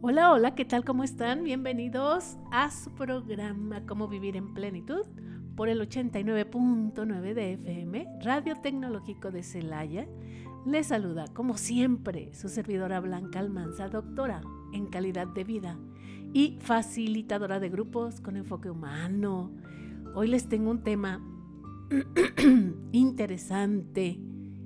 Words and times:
Hola, 0.00 0.32
hola, 0.32 0.54
¿qué 0.54 0.64
tal? 0.64 0.84
¿Cómo 0.84 1.02
están? 1.02 1.42
Bienvenidos 1.42 2.36
a 2.52 2.70
su 2.70 2.92
programa 2.92 3.84
Cómo 3.84 4.06
Vivir 4.06 4.36
en 4.36 4.54
Plenitud 4.54 5.04
por 5.56 5.68
el 5.68 5.80
89.9 5.80 7.34
de 7.34 7.54
FM, 7.54 8.06
Radio 8.22 8.54
Tecnológico 8.54 9.32
de 9.32 9.42
Celaya. 9.42 10.06
Les 10.64 10.86
saluda, 10.86 11.24
como 11.34 11.56
siempre, 11.56 12.32
su 12.32 12.48
servidora 12.48 13.00
Blanca 13.00 13.40
Almanza, 13.40 13.88
doctora 13.88 14.40
en 14.72 14.86
calidad 14.86 15.26
de 15.26 15.42
vida 15.42 15.76
y 16.32 16.58
facilitadora 16.60 17.58
de 17.58 17.68
grupos 17.68 18.20
con 18.20 18.36
enfoque 18.36 18.70
humano. 18.70 19.50
Hoy 20.14 20.28
les 20.28 20.48
tengo 20.48 20.70
un 20.70 20.84
tema 20.84 21.20
interesante 22.92 24.20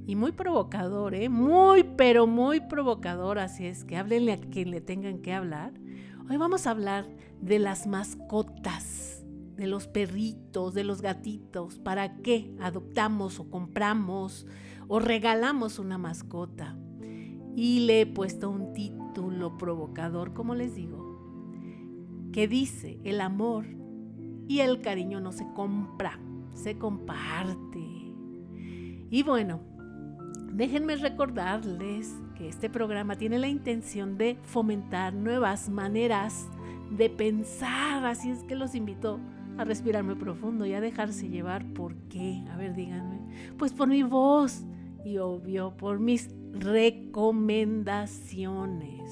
y 0.06 0.16
muy 0.16 0.32
provocador, 0.32 1.14
¿eh? 1.14 1.28
muy, 1.28 1.84
pero 1.84 2.26
muy 2.26 2.60
provocador, 2.60 3.38
así 3.38 3.66
es 3.66 3.84
que 3.84 3.96
háblenle 3.96 4.32
a 4.32 4.40
quien 4.40 4.70
le 4.70 4.80
tengan 4.80 5.18
que 5.18 5.32
hablar. 5.32 5.72
Hoy 6.28 6.36
vamos 6.36 6.66
a 6.66 6.72
hablar 6.72 7.06
de 7.40 7.58
las 7.58 7.86
mascotas, 7.86 9.24
de 9.56 9.66
los 9.66 9.86
perritos, 9.86 10.74
de 10.74 10.84
los 10.84 11.02
gatitos, 11.02 11.78
para 11.78 12.16
qué 12.16 12.54
adoptamos 12.60 13.38
o 13.38 13.50
compramos 13.50 14.46
o 14.88 14.98
regalamos 14.98 15.78
una 15.78 15.98
mascota. 15.98 16.76
Y 17.54 17.80
le 17.80 18.00
he 18.00 18.06
puesto 18.06 18.50
un 18.50 18.72
título 18.72 19.58
provocador, 19.58 20.32
como 20.32 20.54
les 20.54 20.74
digo, 20.74 22.30
que 22.32 22.48
dice, 22.48 22.98
el 23.04 23.20
amor 23.20 23.66
y 24.48 24.60
el 24.60 24.80
cariño 24.80 25.20
no 25.20 25.32
se 25.32 25.46
compra, 25.54 26.18
se 26.54 26.78
comparte. 26.78 27.78
Y 29.10 29.22
bueno, 29.22 29.60
Déjenme 30.52 30.96
recordarles 30.96 32.14
que 32.36 32.46
este 32.46 32.68
programa 32.68 33.16
tiene 33.16 33.38
la 33.38 33.48
intención 33.48 34.18
de 34.18 34.36
fomentar 34.42 35.14
nuevas 35.14 35.70
maneras 35.70 36.46
de 36.90 37.08
pensar, 37.08 38.04
así 38.04 38.30
es 38.30 38.44
que 38.44 38.54
los 38.54 38.74
invito 38.74 39.18
a 39.56 39.64
respirar 39.64 40.04
muy 40.04 40.16
profundo 40.16 40.66
y 40.66 40.74
a 40.74 40.82
dejarse 40.82 41.30
llevar. 41.30 41.64
¿Por 41.72 41.96
qué? 42.10 42.44
A 42.52 42.58
ver, 42.58 42.74
díganme. 42.74 43.22
Pues 43.56 43.72
por 43.72 43.88
mi 43.88 44.02
voz 44.02 44.62
y 45.06 45.16
obvio 45.16 45.74
por 45.74 46.00
mis 46.00 46.28
recomendaciones. 46.52 49.10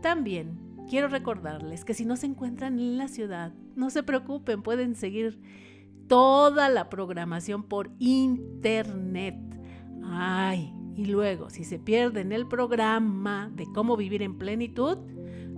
También 0.00 0.56
quiero 0.88 1.08
recordarles 1.08 1.84
que 1.84 1.94
si 1.94 2.04
no 2.04 2.14
se 2.14 2.26
encuentran 2.26 2.78
en 2.78 2.96
la 2.96 3.08
ciudad, 3.08 3.52
no 3.74 3.90
se 3.90 4.04
preocupen, 4.04 4.62
pueden 4.62 4.94
seguir 4.94 5.40
toda 6.06 6.68
la 6.68 6.88
programación 6.88 7.64
por 7.64 7.90
internet 7.98 9.50
Ay, 10.04 10.72
y 10.96 11.06
luego, 11.06 11.50
si 11.50 11.64
se 11.64 11.78
pierden 11.78 12.32
el 12.32 12.46
programa 12.46 13.50
de 13.54 13.66
cómo 13.72 13.96
vivir 13.96 14.22
en 14.22 14.36
plenitud, 14.38 14.98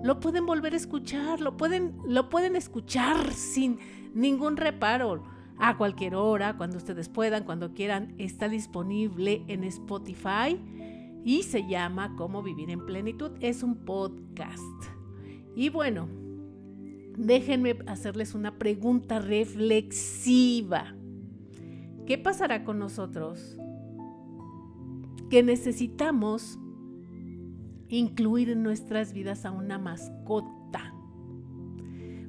lo 0.03 0.21
pueden 0.21 0.47
volver 0.47 0.75
a 0.75 0.77
escuchar, 0.77 1.41
lo 1.41 1.57
pueden, 1.57 1.97
lo 2.07 2.29
pueden 2.29 2.57
escuchar 2.57 3.33
sin 3.33 3.79
ningún 4.15 4.57
reparo. 4.57 5.23
A 5.59 5.77
cualquier 5.77 6.17
hora, 6.17 6.57
cuando 6.57 6.77
ustedes 6.77 7.09
puedan, 7.09 7.45
cuando 7.45 7.73
quieran, 7.73 8.15
está 8.19 8.48
disponible 8.48 9.45
en 9.47 9.65
Spotify 9.65 10.59
y 11.25 11.45
se 11.45 11.69
llama 11.69 12.17
Cómo 12.17 12.43
vivir 12.43 12.70
en 12.70 12.85
plenitud. 12.85 13.33
Es 13.41 13.63
un 13.63 13.85
podcast. 13.85 14.61
Y 15.55 15.69
bueno, 15.69 16.09
déjenme 17.17 17.79
hacerles 17.87 18.35
una 18.35 18.59
pregunta 18.59 19.20
reflexiva. 19.20 20.95
¿Qué 22.07 22.19
pasará 22.19 22.65
con 22.65 22.79
nosotros 22.79 23.57
que 25.33 25.43
necesitamos 25.43 26.59
incluir 27.89 28.51
en 28.51 28.63
nuestras 28.63 29.15
vidas 29.15 29.47
a 29.47 29.51
una 29.51 29.79
mascota? 29.79 30.95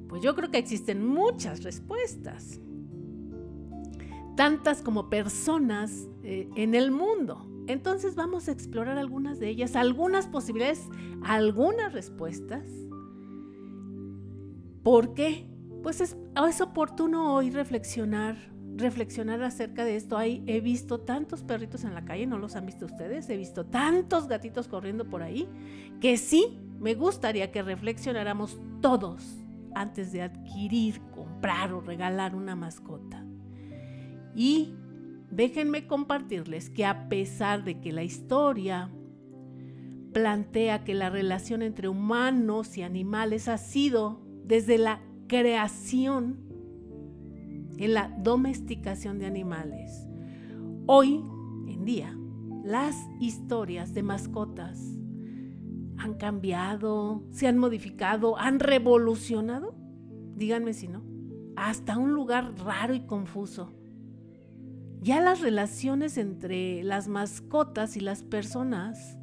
Pues 0.08 0.22
yo 0.22 0.34
creo 0.34 0.50
que 0.50 0.56
existen 0.56 1.06
muchas 1.06 1.64
respuestas, 1.64 2.62
tantas 4.36 4.80
como 4.80 5.10
personas 5.10 6.08
eh, 6.22 6.48
en 6.56 6.74
el 6.74 6.92
mundo. 6.92 7.46
Entonces 7.66 8.14
vamos 8.14 8.48
a 8.48 8.52
explorar 8.52 8.96
algunas 8.96 9.38
de 9.38 9.50
ellas, 9.50 9.76
algunas 9.76 10.26
posibilidades, 10.26 10.88
algunas 11.24 11.92
respuestas. 11.92 12.66
¿Por 14.82 15.12
qué? 15.12 15.46
Pues 15.82 16.00
es, 16.00 16.16
es 16.48 16.60
oportuno 16.62 17.34
hoy 17.34 17.50
reflexionar 17.50 18.53
reflexionar 18.76 19.42
acerca 19.42 19.84
de 19.84 19.96
esto. 19.96 20.16
Ahí 20.16 20.42
he 20.46 20.60
visto 20.60 21.00
tantos 21.00 21.42
perritos 21.42 21.84
en 21.84 21.94
la 21.94 22.04
calle, 22.04 22.26
no 22.26 22.38
los 22.38 22.56
han 22.56 22.66
visto 22.66 22.86
ustedes, 22.86 23.28
he 23.28 23.36
visto 23.36 23.64
tantos 23.66 24.28
gatitos 24.28 24.68
corriendo 24.68 25.04
por 25.04 25.22
ahí, 25.22 25.48
que 26.00 26.16
sí 26.16 26.58
me 26.80 26.94
gustaría 26.94 27.50
que 27.50 27.62
reflexionáramos 27.62 28.58
todos 28.80 29.38
antes 29.74 30.12
de 30.12 30.22
adquirir, 30.22 31.00
comprar 31.12 31.72
o 31.72 31.80
regalar 31.80 32.34
una 32.34 32.54
mascota. 32.56 33.24
Y 34.34 34.74
déjenme 35.30 35.86
compartirles 35.86 36.70
que 36.70 36.84
a 36.84 37.08
pesar 37.08 37.64
de 37.64 37.80
que 37.80 37.92
la 37.92 38.02
historia 38.02 38.90
plantea 40.12 40.84
que 40.84 40.94
la 40.94 41.10
relación 41.10 41.62
entre 41.62 41.88
humanos 41.88 42.76
y 42.78 42.82
animales 42.82 43.48
ha 43.48 43.58
sido 43.58 44.20
desde 44.44 44.78
la 44.78 45.00
creación 45.26 46.53
en 47.78 47.94
la 47.94 48.14
domesticación 48.18 49.18
de 49.18 49.26
animales. 49.26 50.06
Hoy 50.86 51.22
en 51.68 51.84
día, 51.84 52.16
las 52.64 52.96
historias 53.20 53.94
de 53.94 54.02
mascotas 54.02 54.80
han 55.98 56.14
cambiado, 56.14 57.22
se 57.30 57.46
han 57.46 57.58
modificado, 57.58 58.38
han 58.38 58.60
revolucionado, 58.60 59.74
díganme 60.36 60.72
si 60.72 60.88
no, 60.88 61.02
hasta 61.56 61.98
un 61.98 62.12
lugar 62.12 62.54
raro 62.58 62.94
y 62.94 63.00
confuso. 63.00 63.72
Ya 65.00 65.20
las 65.20 65.40
relaciones 65.40 66.16
entre 66.16 66.82
las 66.82 67.08
mascotas 67.08 67.96
y 67.96 68.00
las 68.00 68.22
personas 68.22 69.18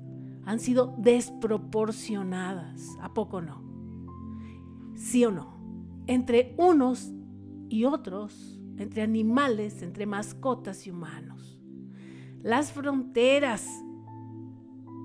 han 0.45 0.59
sido 0.59 0.95
desproporcionadas, 0.97 2.97
¿a 3.01 3.13
poco 3.13 3.41
no? 3.41 3.63
¿Sí 4.95 5.25
o 5.25 5.31
no? 5.31 5.59
Entre 6.07 6.55
unos 6.57 7.11
y 7.71 7.85
otros, 7.85 8.59
entre 8.77 9.01
animales, 9.01 9.81
entre 9.81 10.05
mascotas 10.05 10.85
y 10.85 10.91
humanos. 10.91 11.57
Las 12.43 12.73
fronteras 12.73 13.65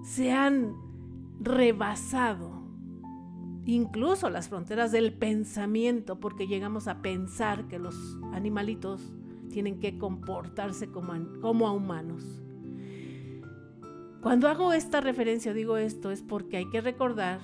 se 0.03 0.32
han 0.32 0.75
rebasado, 1.38 2.66
incluso 3.66 4.31
las 4.31 4.49
fronteras 4.49 4.91
del 4.91 5.12
pensamiento, 5.12 6.19
porque 6.19 6.49
llegamos 6.49 6.88
a 6.88 7.03
pensar 7.03 7.69
que 7.69 7.78
los 7.78 8.19
animalitos 8.32 9.12
tienen 9.48 9.78
que 9.78 9.97
comportarse 9.97 10.88
como, 10.91 11.12
como 11.41 11.69
a 11.69 11.72
humanos. 11.72 12.43
Cuando 14.22 14.48
hago 14.48 14.72
esta 14.72 15.00
referencia, 15.00 15.54
digo 15.54 15.77
esto, 15.77 16.10
es 16.10 16.21
porque 16.21 16.56
hay 16.56 16.69
que 16.69 16.81
recordar 16.81 17.41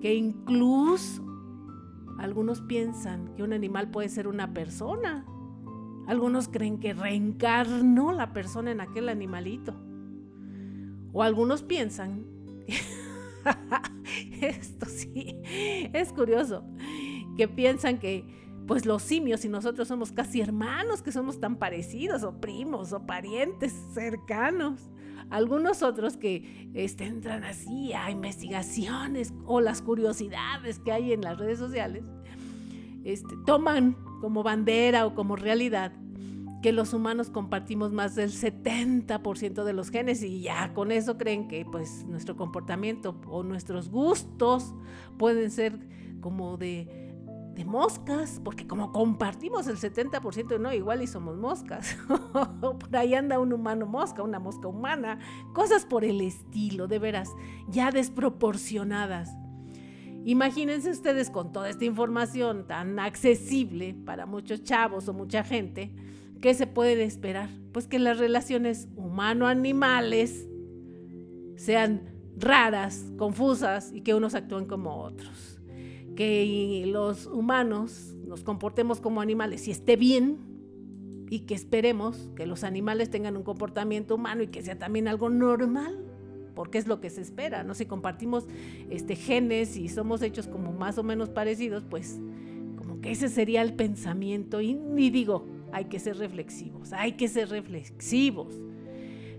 que 0.00 0.12
incluso 0.16 1.29
algunos 2.20 2.60
piensan 2.60 3.34
que 3.34 3.42
un 3.42 3.54
animal 3.54 3.90
puede 3.90 4.10
ser 4.10 4.28
una 4.28 4.52
persona. 4.52 5.24
Algunos 6.06 6.48
creen 6.48 6.78
que 6.78 6.92
reencarnó 6.92 8.12
la 8.12 8.34
persona 8.34 8.70
en 8.70 8.82
aquel 8.82 9.08
animalito. 9.08 9.74
O 11.12 11.22
algunos 11.22 11.62
piensan, 11.62 12.26
esto 14.42 14.86
sí, 14.86 15.40
es 15.44 16.12
curioso, 16.12 16.62
que 17.38 17.48
piensan 17.48 17.98
que 17.98 18.26
pues 18.66 18.84
los 18.84 19.02
simios 19.02 19.44
y 19.46 19.48
nosotros 19.48 19.88
somos 19.88 20.12
casi 20.12 20.42
hermanos, 20.42 21.02
que 21.02 21.12
somos 21.12 21.40
tan 21.40 21.56
parecidos, 21.56 22.22
o 22.22 22.38
primos, 22.38 22.92
o 22.92 23.06
parientes 23.06 23.72
cercanos. 23.94 24.90
Algunos 25.30 25.82
otros 25.82 26.16
que 26.16 26.70
este, 26.74 27.04
entran 27.04 27.44
así 27.44 27.92
a 27.92 28.10
investigaciones 28.10 29.32
o 29.46 29.60
las 29.60 29.80
curiosidades 29.80 30.78
que 30.80 30.92
hay 30.92 31.12
en 31.12 31.22
las 31.22 31.38
redes 31.38 31.58
sociales, 31.58 32.04
este, 33.04 33.36
toman 33.46 33.96
como 34.20 34.42
bandera 34.42 35.06
o 35.06 35.14
como 35.14 35.36
realidad 35.36 35.92
que 36.62 36.72
los 36.72 36.92
humanos 36.92 37.30
compartimos 37.30 37.92
más 37.92 38.14
del 38.14 38.30
70% 38.30 39.64
de 39.64 39.72
los 39.72 39.90
genes 39.90 40.22
y 40.22 40.42
ya 40.42 40.74
con 40.74 40.92
eso 40.92 41.16
creen 41.16 41.48
que 41.48 41.64
pues 41.64 42.04
nuestro 42.06 42.36
comportamiento 42.36 43.18
o 43.28 43.42
nuestros 43.42 43.88
gustos 43.88 44.74
pueden 45.16 45.50
ser 45.50 45.78
como 46.20 46.58
de 46.58 46.99
de 47.54 47.64
moscas, 47.64 48.40
porque 48.44 48.66
como 48.66 48.92
compartimos 48.92 49.66
el 49.66 49.76
70%, 49.76 50.58
no, 50.60 50.72
igual 50.72 51.02
y 51.02 51.06
somos 51.06 51.36
moscas. 51.36 51.96
por 52.60 52.96
ahí 52.96 53.14
anda 53.14 53.38
un 53.38 53.52
humano 53.52 53.86
mosca, 53.86 54.22
una 54.22 54.38
mosca 54.38 54.68
humana, 54.68 55.18
cosas 55.52 55.84
por 55.84 56.04
el 56.04 56.20
estilo, 56.20 56.86
de 56.86 56.98
veras, 56.98 57.30
ya 57.68 57.90
desproporcionadas. 57.90 59.30
Imagínense 60.24 60.90
ustedes 60.90 61.30
con 61.30 61.50
toda 61.52 61.70
esta 61.70 61.84
información 61.84 62.66
tan 62.66 62.98
accesible 62.98 63.94
para 64.04 64.26
muchos 64.26 64.62
chavos 64.62 65.08
o 65.08 65.14
mucha 65.14 65.42
gente, 65.42 65.92
¿qué 66.40 66.54
se 66.54 66.66
puede 66.66 67.02
esperar? 67.04 67.48
Pues 67.72 67.86
que 67.86 67.98
las 67.98 68.18
relaciones 68.18 68.88
humano-animales 68.96 70.46
sean 71.56 72.02
raras, 72.36 73.12
confusas 73.16 73.92
y 73.92 74.02
que 74.02 74.14
unos 74.14 74.34
actúan 74.34 74.66
como 74.66 74.96
otros. 74.96 75.49
Que 76.20 76.84
los 76.86 77.24
humanos 77.24 78.14
nos 78.26 78.44
comportemos 78.44 79.00
como 79.00 79.22
animales 79.22 79.66
y 79.68 79.70
esté 79.70 79.96
bien 79.96 80.36
y 81.30 81.40
que 81.40 81.54
esperemos 81.54 82.28
que 82.36 82.44
los 82.44 82.62
animales 82.62 83.08
tengan 83.08 83.38
un 83.38 83.42
comportamiento 83.42 84.16
humano 84.16 84.42
y 84.42 84.48
que 84.48 84.60
sea 84.60 84.78
también 84.78 85.08
algo 85.08 85.30
normal 85.30 86.04
porque 86.54 86.76
es 86.76 86.86
lo 86.86 87.00
que 87.00 87.08
se 87.08 87.22
espera, 87.22 87.64
¿no? 87.64 87.72
Si 87.72 87.86
compartimos 87.86 88.46
este, 88.90 89.16
genes 89.16 89.78
y 89.78 89.88
somos 89.88 90.20
hechos 90.20 90.46
como 90.46 90.72
más 90.72 90.98
o 90.98 91.02
menos 91.02 91.30
parecidos, 91.30 91.84
pues 91.88 92.20
como 92.76 93.00
que 93.00 93.12
ese 93.12 93.30
sería 93.30 93.62
el 93.62 93.72
pensamiento 93.72 94.60
y, 94.60 94.78
y 94.98 95.08
digo, 95.08 95.46
hay 95.72 95.86
que 95.86 95.98
ser 95.98 96.18
reflexivos, 96.18 96.92
hay 96.92 97.12
que 97.12 97.28
ser 97.28 97.48
reflexivos. 97.48 98.60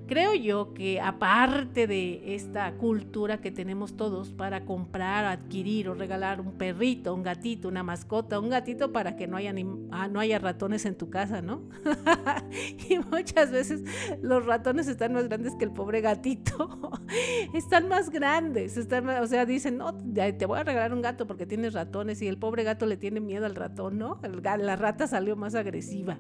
Creo 0.08 0.34
yo 0.34 0.74
que 0.74 1.00
aparte 1.00 1.88
de 1.88 2.36
esta 2.36 2.74
cultura 2.74 3.40
que 3.40 3.50
tenemos 3.50 3.96
todos 3.96 4.32
para 4.32 4.66
comprar, 4.66 5.26
adquirir 5.26 5.88
o 5.88 5.94
regalar 5.94 6.42
un 6.42 6.52
perrito, 6.54 7.14
un 7.14 7.24
gatito, 7.24 7.68
una 7.68 7.82
mascota, 7.82 8.40
un 8.40 8.50
gatito 8.50 8.92
para 8.92 9.16
que 9.16 9.28
no 9.28 9.38
haya, 9.38 9.54
ah, 9.92 10.08
no 10.10 10.20
haya 10.20 10.38
ratones 10.38 10.86
en 10.86 10.96
tu 10.96 11.10
casa, 11.10 11.42
¿no? 11.42 11.62
y 12.90 13.00
muchas 13.00 13.52
veces 13.52 13.84
los 14.22 14.46
ratones 14.46 14.88
están 14.88 15.14
más 15.14 15.30
grandes 15.30 15.56
que 15.56 15.64
el 15.64 15.72
pobre 15.72 16.02
gatito. 16.02 16.92
están 17.54 17.88
más 17.88 18.10
grandes, 18.10 18.78
están 18.78 19.08
o 19.08 19.28
sea, 19.28 19.46
dicen, 19.46 19.78
no, 19.78 19.96
te 19.96 20.46
voy 20.46 20.60
a 20.60 20.64
regalar 20.64 20.94
un 20.94 21.02
gato 21.02 21.26
porque 21.26 21.46
tienes 21.46 21.74
ratones 21.74 22.22
y 22.22 22.28
el 22.28 22.38
pobre 22.38 22.64
gato 22.64 22.86
le 22.86 22.98
tiene 22.98 23.20
miedo 23.20 23.46
al 23.46 23.56
ratón, 23.56 23.98
¿no? 23.98 24.20
la 24.42 24.76
rata 24.76 25.08
salió 25.08 25.36
más 25.36 25.56
agresiva. 25.56 26.20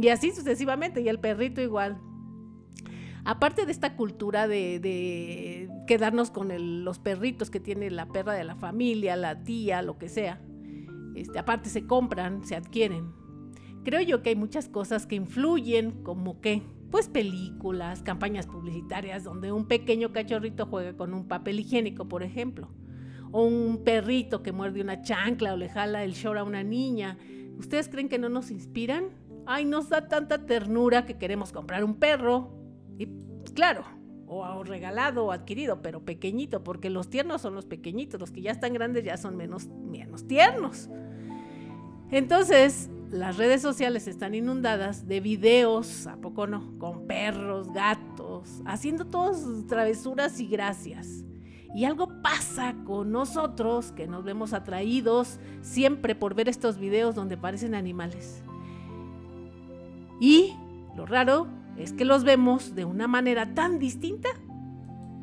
Y 0.00 0.08
así 0.08 0.30
sucesivamente, 0.30 1.02
y 1.02 1.08
el 1.08 1.18
perrito 1.18 1.60
igual 1.60 2.00
aparte 3.24 3.66
de 3.66 3.72
esta 3.72 3.96
cultura 3.96 4.48
de, 4.48 5.68
quedarnos 5.86 6.30
con 6.30 6.84
los 6.84 6.98
perritos 6.98 7.50
que 7.50 7.60
tiene 7.60 7.90
la 7.90 8.06
perra 8.06 8.32
de 8.32 8.44
la 8.44 8.54
familia, 8.54 9.16
la 9.16 9.42
tía, 9.42 9.82
lo 9.82 9.98
que 9.98 10.08
sea, 10.08 10.40
este, 11.14 11.38
aparte 11.38 11.68
se 11.68 11.86
compran, 11.86 12.44
se 12.44 12.56
adquieren. 12.56 13.12
Creo 13.84 14.00
yo 14.00 14.22
que 14.22 14.30
hay 14.30 14.36
muchas 14.36 14.68
cosas 14.68 15.06
que 15.06 15.16
influyen, 15.16 16.02
como 16.02 16.40
que, 16.40 16.62
pues 16.90 17.08
películas, 17.08 18.02
campañas 18.02 18.46
publicitarias 18.46 19.24
donde 19.24 19.50
un 19.50 19.66
pequeño 19.66 20.12
cachorrito 20.12 20.66
juega 20.66 20.96
con 20.96 21.14
un 21.14 21.26
papel 21.26 21.60
higiénico, 21.60 22.06
por 22.08 22.22
ejemplo, 22.22 22.68
o 23.32 23.44
un 23.44 23.82
perrito 23.82 24.42
que 24.42 24.52
muerde 24.52 24.80
una 24.80 25.02
chancla 25.02 25.54
o 25.54 25.56
le 25.56 25.68
jala 25.68 26.04
el 26.04 26.12
short 26.12 26.38
a 26.38 26.44
una 26.44 26.62
niña. 26.62 27.18
¿Ustedes 27.58 27.88
creen 27.88 28.08
que 28.08 28.18
no 28.18 28.28
nos 28.28 28.50
inspiran? 28.50 29.06
Ay, 29.46 29.64
nos 29.64 29.88
da 29.88 30.06
tanta 30.06 30.46
ternura 30.46 31.04
que 31.04 31.18
queremos 31.18 31.50
comprar 31.50 31.82
un 31.82 31.94
perro, 31.94 32.61
claro, 33.54 33.84
o 34.26 34.64
regalado 34.64 35.26
o 35.26 35.32
adquirido, 35.32 35.82
pero 35.82 36.04
pequeñito, 36.04 36.64
porque 36.64 36.90
los 36.90 37.10
tiernos 37.10 37.42
son 37.42 37.54
los 37.54 37.66
pequeñitos, 37.66 38.18
los 38.20 38.30
que 38.30 38.42
ya 38.42 38.50
están 38.50 38.72
grandes 38.72 39.04
ya 39.04 39.16
son 39.16 39.36
menos, 39.36 39.68
menos 39.68 40.26
tiernos. 40.26 40.88
Entonces, 42.10 42.90
las 43.10 43.36
redes 43.36 43.60
sociales 43.60 44.08
están 44.08 44.34
inundadas 44.34 45.06
de 45.06 45.20
videos, 45.20 46.06
¿a 46.06 46.16
poco 46.16 46.46
no? 46.46 46.78
Con 46.78 47.06
perros, 47.06 47.72
gatos, 47.72 48.62
haciendo 48.64 49.04
todas 49.06 49.44
travesuras 49.66 50.40
y 50.40 50.46
gracias. 50.46 51.24
Y 51.74 51.84
algo 51.84 52.22
pasa 52.22 52.74
con 52.84 53.12
nosotros 53.12 53.92
que 53.92 54.06
nos 54.06 54.24
vemos 54.24 54.52
atraídos 54.52 55.38
siempre 55.62 56.14
por 56.14 56.34
ver 56.34 56.48
estos 56.48 56.78
videos 56.78 57.14
donde 57.14 57.36
parecen 57.36 57.74
animales. 57.74 58.42
Y 60.20 60.54
lo 60.94 61.06
raro 61.06 61.48
es 61.76 61.92
que 61.92 62.04
los 62.04 62.24
vemos 62.24 62.74
de 62.74 62.84
una 62.84 63.08
manera 63.08 63.54
tan 63.54 63.78
distinta 63.78 64.28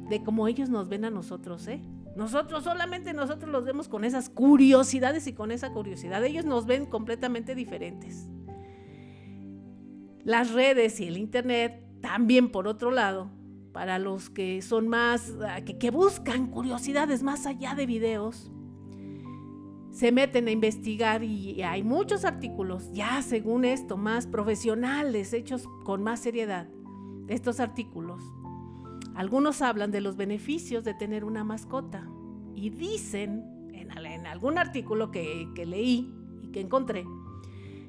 de 0.10 0.24
como 0.24 0.48
ellos 0.48 0.70
nos 0.70 0.90
ven 0.90 1.06
a 1.06 1.10
nosotros, 1.10 1.68
¿eh? 1.68 1.82
Nosotros 2.16 2.64
solamente 2.64 3.14
nosotros 3.14 3.52
los 3.52 3.64
vemos 3.64 3.88
con 3.88 4.04
esas 4.04 4.30
curiosidades 4.30 5.28
y 5.28 5.34
con 5.34 5.52
esa 5.52 5.72
curiosidad. 5.72 6.24
Ellos 6.26 6.44
nos 6.44 6.66
ven 6.66 6.86
completamente 6.86 7.56
diferentes. 7.56 8.28
Las 10.24 10.52
redes 10.52 11.00
y 11.00 11.08
el 11.08 11.18
internet 11.18 11.82
también 12.02 12.52
por 12.52 12.68
otro 12.68 12.92
lado, 12.92 13.30
para 13.72 14.00
los 14.00 14.30
que 14.30 14.62
son 14.62 14.88
más, 14.88 15.34
que 15.80 15.92
buscan 15.92 16.48
curiosidades 16.48 17.24
más 17.24 17.46
allá 17.46 17.76
de 17.76 17.86
videos, 17.86 18.52
se 19.92 20.12
meten 20.12 20.48
a 20.48 20.52
investigar 20.52 21.24
y 21.24 21.62
hay 21.64 21.84
muchos 21.84 22.24
artículos, 22.26 22.92
ya 22.94 23.22
según 23.22 23.66
esto, 23.66 23.98
más 23.98 24.28
profesionales, 24.28 25.34
hechos 25.34 25.68
con 25.84 26.04
más 26.04 26.20
seriedad, 26.20 26.68
estos 27.28 27.60
artículos. 27.60 28.24
Algunos 29.16 29.62
hablan 29.62 29.92
de 29.92 30.02
los 30.02 30.16
beneficios 30.16 30.84
de 30.84 30.94
tener 30.94 31.26
una 31.26 31.44
mascota 31.44 32.08
y 32.56 32.70
dicen, 32.70 33.44
en, 33.74 34.26
algún 34.28 34.58
artículo 34.58 35.12
que, 35.12 35.48
leí 35.66 36.14
y 36.44 36.52
que 36.52 36.62
encontré, 36.62 37.06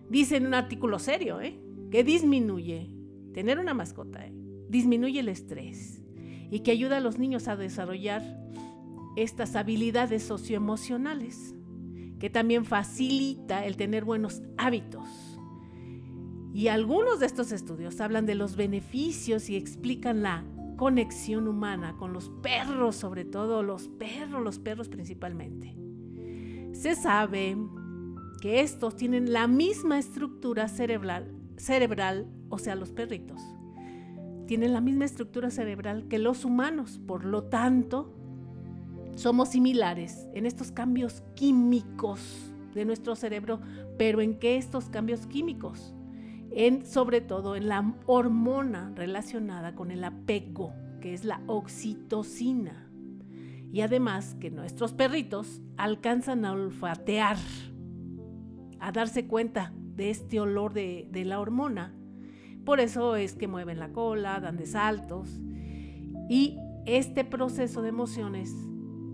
dicen 0.09 0.47
un 0.47 0.55
artículo 0.55 0.99
serio, 0.99 1.41
¿eh? 1.41 1.61
que 1.91 2.03
disminuye, 2.03 2.91
tener 3.35 3.59
una 3.59 3.75
mascota, 3.75 4.27
¿eh? 4.27 4.33
disminuye 4.69 5.21
el 5.21 5.29
estrés 5.29 6.03
y 6.51 6.61
que 6.61 6.71
ayuda 6.71 6.97
a 6.97 7.01
los 7.01 7.19
niños 7.19 7.47
a 7.47 7.57
desarrollar 7.57 8.23
estas 9.17 9.55
habilidades 9.55 10.23
socioemocionales 10.23 11.55
que 12.21 12.31
también 12.31 12.65
facilita 12.65 13.65
el 13.65 13.77
tener 13.77 14.05
buenos 14.05 14.43
hábitos. 14.59 15.09
Y 16.53 16.69
algunos 16.69 17.19
de 17.19 17.27
estos 17.27 17.51
estudios 17.51 18.01
hablan 18.01 18.27
de 18.27 18.35
los 18.35 18.57
beneficios 18.57 19.49
y 19.49 19.57
explican 19.57 20.23
la 20.23 20.45
conexión 20.77 21.49
humana 21.49 21.97
con 21.97 22.13
los 22.13 22.29
perros, 22.43 22.97
sobre 22.97 23.25
todo 23.25 23.63
los 23.63 23.89
perros, 23.89 24.43
los 24.43 24.59
perros 24.59 24.89
principalmente. 24.89 25.75
Se 26.73 26.95
sabe 26.95 27.57
que 28.41 28.61
estos 28.61 28.97
tienen 28.97 29.33
la 29.33 29.47
misma 29.47 29.99
estructura 29.99 30.69
cerebral, 30.69 31.35
cerebral, 31.57 32.27
o 32.49 32.59
sea, 32.59 32.75
los 32.75 32.93
perritos. 32.93 33.41
Tienen 34.47 34.73
la 34.73 34.81
misma 34.81 35.05
estructura 35.05 35.51
cerebral 35.51 36.09
que 36.09 36.19
los 36.19 36.45
humanos, 36.45 37.01
por 37.07 37.25
lo 37.25 37.45
tanto, 37.45 38.20
somos 39.21 39.51
similares 39.51 40.27
en 40.33 40.47
estos 40.47 40.73
cambios 40.73 41.23
químicos 41.35 42.21
de 42.75 42.87
nuestro 42.87 43.15
cerebro, 43.15 43.61
pero 43.99 44.23
¿en 44.23 44.39
qué 44.39 44.57
estos 44.57 44.89
cambios 44.89 45.27
químicos? 45.27 45.95
En, 46.53 46.87
sobre 46.87 47.21
todo 47.21 47.55
en 47.55 47.69
la 47.69 47.95
hormona 48.07 48.93
relacionada 48.97 49.75
con 49.75 49.91
el 49.91 50.05
apego, 50.05 50.73
que 51.03 51.13
es 51.13 51.27
la 51.27 51.43
oxitocina. 51.47 52.91
Y 53.71 53.83
además 53.83 54.37
que 54.41 54.51
nuestros 54.51 54.95
perritos 54.95 55.61
alcanzan 55.77 56.47
a 56.47 56.53
olfatear, 56.53 57.37
a 58.81 58.91
darse 58.91 59.27
cuenta 59.27 59.75
de 59.97 60.09
este 60.09 60.41
olor 60.41 60.73
de, 60.73 61.07
de 61.13 61.27
la 61.27 61.41
hormona. 61.41 61.95
Por 62.65 62.81
eso 62.81 63.17
es 63.17 63.35
que 63.35 63.49
mueven 63.49 63.79
la 63.79 63.93
cola, 63.93 64.41
dan 64.41 64.57
de 64.57 64.65
saltos. 64.65 65.29
Y 66.31 66.57
este 66.87 67.25
proceso 67.25 67.83
de 67.83 67.91
emociones 67.91 68.70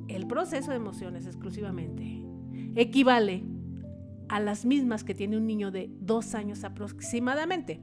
el 0.09 0.27
proceso 0.27 0.71
de 0.71 0.77
emociones 0.77 1.27
exclusivamente 1.27 2.23
equivale 2.75 3.45
a 4.29 4.41
las 4.41 4.65
mismas 4.65 5.05
que 5.05 5.15
tiene 5.15 5.37
un 5.37 5.47
niño 5.47 5.71
de 5.71 5.91
dos 6.01 6.35
años 6.35 6.65
aproximadamente. 6.65 7.81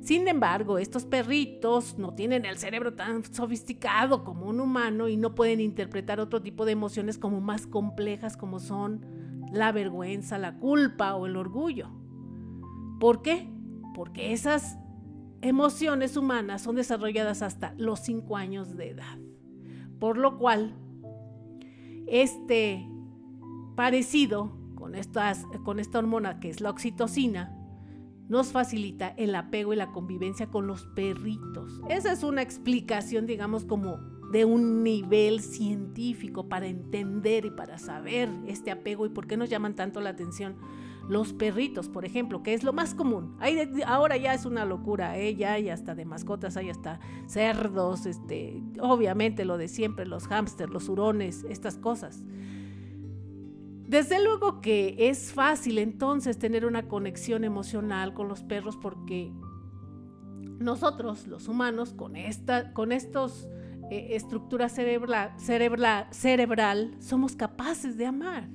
Sin 0.00 0.28
embargo, 0.28 0.78
estos 0.78 1.04
perritos 1.04 1.98
no 1.98 2.14
tienen 2.14 2.44
el 2.44 2.58
cerebro 2.58 2.94
tan 2.94 3.24
sofisticado 3.24 4.24
como 4.24 4.46
un 4.46 4.60
humano 4.60 5.08
y 5.08 5.16
no 5.16 5.34
pueden 5.34 5.60
interpretar 5.60 6.20
otro 6.20 6.42
tipo 6.42 6.64
de 6.64 6.72
emociones 6.72 7.18
como 7.18 7.40
más 7.40 7.66
complejas 7.66 8.36
como 8.36 8.60
son 8.60 9.04
la 9.52 9.72
vergüenza, 9.72 10.38
la 10.38 10.58
culpa 10.58 11.14
o 11.16 11.26
el 11.26 11.36
orgullo. 11.36 11.90
¿Por 13.00 13.22
qué? 13.22 13.48
Porque 13.94 14.32
esas 14.32 14.78
emociones 15.40 16.16
humanas 16.16 16.62
son 16.62 16.76
desarrolladas 16.76 17.42
hasta 17.42 17.74
los 17.76 18.00
cinco 18.00 18.36
años 18.36 18.76
de 18.76 18.90
edad. 18.90 19.18
Por 19.98 20.18
lo 20.18 20.38
cual, 20.38 20.74
este 22.06 22.88
parecido 23.74 24.52
con, 24.74 24.94
estas, 24.94 25.44
con 25.64 25.78
esta 25.80 25.98
hormona 25.98 26.40
que 26.40 26.50
es 26.50 26.60
la 26.60 26.70
oxitocina, 26.70 27.52
nos 28.28 28.48
facilita 28.48 29.08
el 29.16 29.34
apego 29.34 29.72
y 29.72 29.76
la 29.76 29.92
convivencia 29.92 30.48
con 30.48 30.66
los 30.66 30.86
perritos. 30.86 31.80
Esa 31.88 32.12
es 32.12 32.24
una 32.24 32.42
explicación, 32.42 33.26
digamos, 33.26 33.64
como 33.64 33.98
de 34.32 34.44
un 34.44 34.82
nivel 34.82 35.40
científico 35.40 36.48
para 36.48 36.66
entender 36.66 37.44
y 37.44 37.50
para 37.50 37.78
saber 37.78 38.28
este 38.46 38.70
apego 38.70 39.06
y 39.06 39.10
por 39.10 39.26
qué 39.26 39.36
nos 39.36 39.48
llaman 39.48 39.76
tanto 39.76 40.00
la 40.00 40.10
atención 40.10 40.56
los 41.08 41.32
perritos, 41.32 41.88
por 41.88 42.04
ejemplo, 42.04 42.42
que 42.42 42.54
es 42.54 42.64
lo 42.64 42.72
más 42.72 42.94
común. 42.94 43.36
ahora 43.86 44.16
ya 44.16 44.34
es 44.34 44.44
una 44.44 44.64
locura, 44.64 45.18
¿eh? 45.18 45.34
ya 45.34 45.52
hay 45.52 45.68
hasta 45.68 45.94
de 45.94 46.04
mascotas, 46.04 46.56
hay 46.56 46.70
hasta 46.70 47.00
cerdos, 47.26 48.06
este, 48.06 48.62
obviamente 48.80 49.44
lo 49.44 49.58
de 49.58 49.68
siempre, 49.68 50.06
los 50.06 50.26
hámsters, 50.26 50.72
los 50.72 50.88
hurones, 50.88 51.44
estas 51.48 51.76
cosas. 51.76 52.24
Desde 53.88 54.22
luego 54.22 54.60
que 54.60 54.96
es 54.98 55.32
fácil 55.32 55.78
entonces 55.78 56.38
tener 56.38 56.66
una 56.66 56.88
conexión 56.88 57.44
emocional 57.44 58.14
con 58.14 58.26
los 58.26 58.42
perros 58.42 58.76
porque 58.76 59.32
nosotros, 60.58 61.28
los 61.28 61.46
humanos, 61.46 61.92
con, 61.92 62.16
esta, 62.16 62.72
con 62.72 62.90
estos 62.90 63.48
eh, 63.90 64.16
estructura 64.16 64.68
cerebral, 64.68 65.32
cerebral 66.10 66.96
somos 66.98 67.36
capaces 67.36 67.96
de 67.96 68.06
amar, 68.06 68.48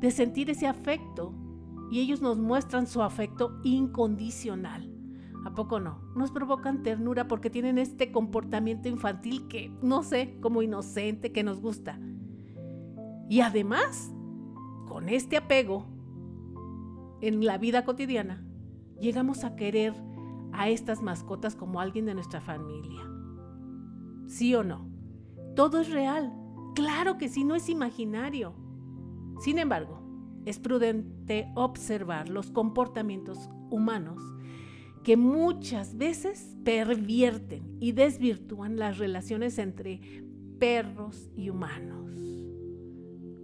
de 0.00 0.10
sentir 0.10 0.50
ese 0.50 0.66
afecto. 0.66 1.34
Y 1.90 2.00
ellos 2.00 2.22
nos 2.22 2.38
muestran 2.38 2.86
su 2.86 3.02
afecto 3.02 3.60
incondicional. 3.64 4.90
¿A 5.44 5.54
poco 5.54 5.80
no? 5.80 6.00
Nos 6.14 6.30
provocan 6.30 6.82
ternura 6.82 7.26
porque 7.26 7.50
tienen 7.50 7.78
este 7.78 8.12
comportamiento 8.12 8.88
infantil 8.88 9.48
que, 9.48 9.72
no 9.82 10.02
sé, 10.02 10.36
como 10.40 10.62
inocente, 10.62 11.32
que 11.32 11.42
nos 11.42 11.60
gusta. 11.60 11.98
Y 13.28 13.40
además, 13.40 14.12
con 14.86 15.08
este 15.08 15.36
apego 15.36 15.86
en 17.20 17.44
la 17.44 17.58
vida 17.58 17.84
cotidiana, 17.84 18.44
llegamos 19.00 19.44
a 19.44 19.56
querer 19.56 19.94
a 20.52 20.68
estas 20.68 21.00
mascotas 21.02 21.56
como 21.56 21.80
alguien 21.80 22.06
de 22.06 22.14
nuestra 22.14 22.40
familia. 22.40 23.00
¿Sí 24.26 24.54
o 24.54 24.62
no? 24.62 24.88
Todo 25.56 25.80
es 25.80 25.90
real. 25.90 26.34
Claro 26.74 27.18
que 27.18 27.28
sí, 27.28 27.44
no 27.44 27.54
es 27.54 27.68
imaginario. 27.68 28.54
Sin 29.40 29.58
embargo, 29.58 30.02
es 30.44 30.58
prudente 30.58 31.50
observar 31.54 32.28
los 32.28 32.50
comportamientos 32.50 33.48
humanos 33.70 34.22
que 35.02 35.16
muchas 35.16 35.96
veces 35.96 36.56
pervierten 36.62 37.76
y 37.80 37.92
desvirtúan 37.92 38.76
las 38.76 38.98
relaciones 38.98 39.58
entre 39.58 40.00
perros 40.58 41.30
y 41.34 41.48
humanos. 41.48 42.12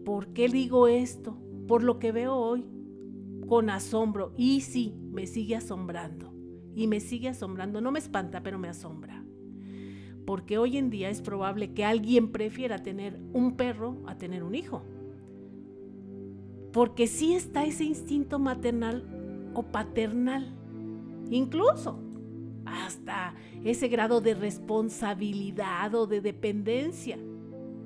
¿Por 0.05 0.35
qué 0.35 0.49
digo 0.49 0.87
esto? 0.87 1.39
Por 1.67 1.83
lo 1.83 1.99
que 1.99 2.13
veo 2.13 2.35
hoy, 2.35 2.67
con 3.49 3.71
asombro, 3.71 4.35
y 4.37 4.61
sí, 4.61 4.95
me 5.11 5.27
sigue 5.27 5.57
asombrando, 5.57 6.35
y 6.75 6.89
me 6.89 7.01
sigue 7.01 7.31
asombrando, 7.31 7.81
no 7.81 7.91
me 7.91 7.99
espanta, 7.99 8.43
pero 8.43 8.59
me 8.59 8.69
asombra. 8.69 9.25
Porque 10.27 10.59
hoy 10.59 10.77
en 10.77 10.91
día 10.91 11.09
es 11.09 11.23
probable 11.23 11.73
que 11.73 11.85
alguien 11.85 12.33
prefiera 12.33 12.83
tener 12.83 13.19
un 13.33 13.57
perro 13.57 14.03
a 14.07 14.19
tener 14.19 14.43
un 14.43 14.55
hijo. 14.55 14.83
Porque 16.77 17.07
sí 17.07 17.33
está 17.33 17.65
ese 17.65 17.85
instinto 17.85 18.39
maternal 18.39 19.03
o 19.55 19.63
paternal 19.63 20.53
incluso 21.31 21.99
hasta 22.67 23.35
ese 23.65 23.89
grado 23.89 24.21
de 24.21 24.35
responsabilidad 24.35 25.95
o 25.95 26.07
de 26.07 26.21
dependencia. 26.21 27.17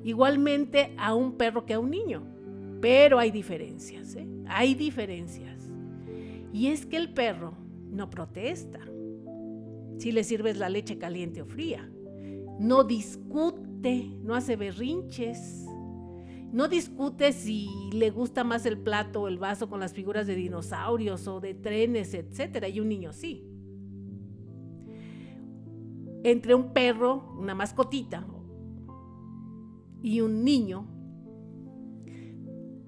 Igualmente 0.02 0.92
a 0.98 1.14
un 1.14 1.34
perro 1.34 1.64
que 1.66 1.74
a 1.74 1.78
un 1.78 1.88
niño. 1.88 2.24
Pero 2.80 3.20
hay 3.20 3.30
diferencias, 3.30 4.16
¿eh? 4.16 4.26
hay 4.48 4.74
diferencias. 4.74 5.70
Y 6.52 6.66
es 6.66 6.84
que 6.84 6.96
el 6.96 7.12
perro 7.12 7.54
no 7.92 8.10
protesta 8.10 8.80
si 9.98 10.10
le 10.10 10.24
sirves 10.24 10.58
la 10.58 10.68
leche 10.68 10.98
caliente 10.98 11.42
o 11.42 11.46
fría. 11.46 11.88
No 12.58 12.82
discute, 12.82 14.10
no 14.24 14.34
hace 14.34 14.56
berrinches, 14.56 15.69
no 16.52 16.66
discute 16.66 17.32
si 17.32 17.90
le 17.92 18.10
gusta 18.10 18.42
más 18.42 18.66
el 18.66 18.78
plato 18.78 19.22
o 19.22 19.28
el 19.28 19.38
vaso 19.38 19.68
con 19.68 19.80
las 19.80 19.92
figuras 19.92 20.26
de 20.26 20.34
dinosaurios 20.34 21.28
o 21.28 21.40
de 21.40 21.54
trenes, 21.54 22.12
etc. 22.14 22.66
Y 22.72 22.80
un 22.80 22.88
niño 22.88 23.12
sí. 23.12 23.46
Entre 26.24 26.54
un 26.54 26.72
perro, 26.72 27.34
una 27.38 27.54
mascotita, 27.54 28.26
y 30.02 30.20
un 30.22 30.44
niño, 30.44 30.86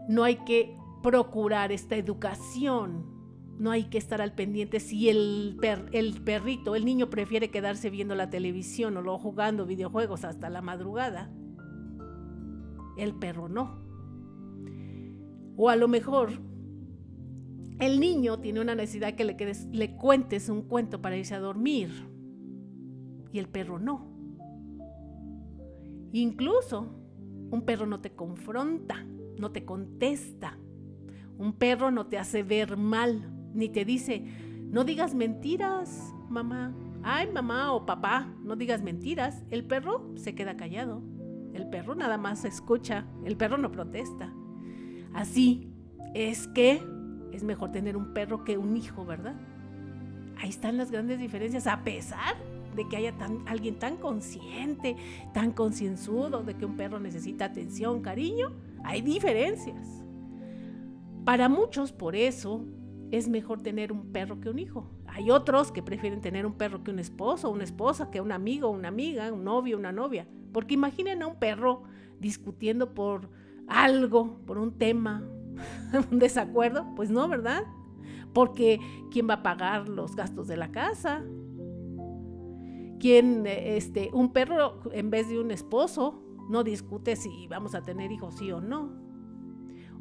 no 0.09 0.25
hay 0.25 0.37
que 0.45 0.77
procurar 1.03 1.73
esta 1.73 1.97
educación. 1.97 3.11
No 3.59 3.71
hay 3.71 3.85
que 3.85 3.99
estar 3.99 4.21
al 4.21 4.35
pendiente 4.35 4.81
si 4.81 5.09
el, 5.09 5.59
el 5.93 6.23
perrito, 6.23 6.75
el 6.75 6.85
niño 6.85 7.11
prefiere 7.11 7.51
quedarse 7.51 7.91
viendo 7.91 8.15
la 8.17 8.29
televisión 8.29 8.97
o 8.97 9.19
jugando 9.19 9.67
videojuegos 9.67 10.25
hasta 10.25 10.51
la 10.51 10.63
madrugada 10.63 11.31
el 12.97 13.15
perro 13.15 13.49
no. 13.49 13.81
O 15.57 15.69
a 15.69 15.77
lo 15.77 15.89
mejor 15.89 16.31
el 17.79 18.01
niño 18.01 18.39
tiene 18.39 18.61
una 18.61 18.75
necesidad 18.75 19.15
que 19.15 19.25
le, 19.25 19.37
le 19.73 19.97
cuentes 19.97 20.49
un 20.49 20.63
cuento 20.63 21.03
para 21.03 21.17
irse 21.17 21.35
a 21.35 21.41
dormir 21.41 21.91
y 23.33 23.39
el 23.39 23.49
perro 23.49 23.79
no. 23.79 24.07
Incluso 26.13 26.95
un 27.51 27.63
perro 27.63 27.87
no 27.87 28.01
te 28.01 28.15
confronta, 28.15 29.05
no 29.39 29.51
te 29.51 29.65
contesta. 29.65 30.59
Un 31.39 31.55
perro 31.55 31.91
no 31.91 32.07
te 32.07 32.19
hace 32.19 32.43
ver 32.43 32.77
mal, 32.77 33.31
ni 33.55 33.69
te 33.69 33.85
dice, 33.85 34.25
no 34.71 34.85
digas 34.85 35.15
mentiras, 35.15 36.15
mamá. 36.29 36.75
Ay, 37.03 37.31
mamá 37.33 37.73
o 37.73 37.85
papá, 37.85 38.33
no 38.45 38.55
digas 38.55 38.83
mentiras. 38.83 39.43
El 39.51 39.65
perro 39.65 40.13
se 40.15 40.35
queda 40.35 40.57
callado. 40.57 41.03
El 41.53 41.69
perro 41.69 41.95
nada 41.95 42.17
más 42.17 42.45
escucha, 42.45 43.05
el 43.25 43.37
perro 43.37 43.59
no 43.59 43.71
protesta. 43.71 44.33
Así 45.13 45.69
es 46.15 46.49
que 46.49 46.83
es 47.33 47.43
mejor 47.45 47.73
tener 47.73 47.97
un 47.97 48.13
perro 48.13 48.45
que 48.45 48.59
un 48.59 48.77
hijo, 48.77 49.05
¿verdad? 49.05 49.35
Ahí 50.39 50.49
están 50.49 50.77
las 50.77 50.91
grandes 50.91 51.19
diferencias, 51.19 51.67
a 51.67 51.85
pesar 51.85 52.37
de 52.75 52.89
que 52.89 52.97
haya 52.97 53.15
alguien 53.47 53.79
tan 53.79 53.97
consciente, 53.97 54.97
tan 55.35 55.53
concienzudo 55.53 56.43
de 56.43 56.55
que 56.55 56.65
un 56.65 56.77
perro 56.77 56.99
necesita 56.99 57.47
atención, 57.47 58.01
cariño, 58.01 58.53
hay 58.85 59.03
diferencias. 59.03 60.03
Para 61.25 61.49
muchos, 61.49 61.93
por 61.93 62.17
eso, 62.17 62.65
es 63.11 63.29
mejor 63.29 63.63
tener 63.63 63.93
un 63.93 64.11
perro 64.11 64.41
que 64.41 64.49
un 64.49 64.59
hijo. 64.59 64.91
Hay 65.15 65.31
otros 65.31 65.73
que 65.73 65.83
prefieren 65.83 66.23
tener 66.23 66.47
un 66.47 66.55
perro 66.55 66.83
que 66.83 66.91
un 66.91 66.99
esposo, 66.99 67.51
una 67.51 67.65
esposa, 67.65 68.11
que 68.11 68.23
un 68.23 68.33
amigo, 68.33 68.71
una 68.71 68.89
amiga, 68.89 69.31
un 69.31 69.45
novio, 69.45 69.77
una 69.77 69.93
novia. 69.93 70.27
Porque 70.53 70.75
imaginen 70.75 71.23
a 71.23 71.27
un 71.27 71.37
perro 71.37 71.83
discutiendo 72.19 72.95
por 72.95 73.29
algo, 73.69 74.39
por 74.47 74.57
un 74.57 74.79
tema, 74.79 75.23
un 76.11 76.19
desacuerdo. 76.19 76.87
Pues 76.97 77.11
no, 77.11 77.29
¿verdad? 77.29 77.65
Porque 78.33 78.81
¿quién 79.11 79.29
va 79.29 79.35
a 79.35 79.43
pagar 79.43 79.87
los 79.87 80.17
gastos 80.17 80.49
de 80.49 80.57
la 80.57 80.73
casa? 80.73 81.23
¿Quién, 82.99 83.47
este, 83.47 84.09
un 84.15 84.33
perro 84.33 84.81
en 84.93 85.11
vez 85.11 85.29
de 85.29 85.39
un 85.39 85.51
esposo 85.51 86.23
no 86.49 86.65
discute 86.65 87.17
si 87.17 87.47
vamos 87.49 87.75
a 87.75 87.83
tener 87.83 88.13
hijos 88.13 88.37
sí 88.37 88.51
o 88.51 88.63
no? 88.63 88.93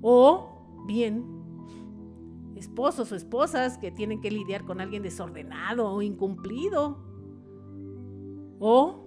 O 0.02 0.86
bien, 0.88 1.41
esposos 2.62 3.12
o 3.12 3.16
esposas 3.16 3.78
que 3.78 3.92
tienen 3.92 4.22
que 4.22 4.32
lidiar 4.32 4.64
con 4.64 4.80
alguien 4.80 5.04
desordenado 5.04 5.92
o 5.92 6.02
incumplido. 6.02 7.04
O 8.60 9.02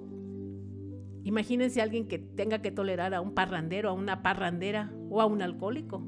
Imagínense 1.24 1.80
a 1.80 1.84
alguien 1.84 2.06
que 2.06 2.18
tenga 2.18 2.60
que 2.60 2.70
tolerar 2.70 3.14
a 3.14 3.22
un 3.22 3.32
parrandero, 3.32 3.88
a 3.88 3.92
una 3.92 4.22
parrandera 4.22 4.92
o 5.08 5.22
a 5.22 5.26
un 5.26 5.40
alcohólico. 5.40 6.06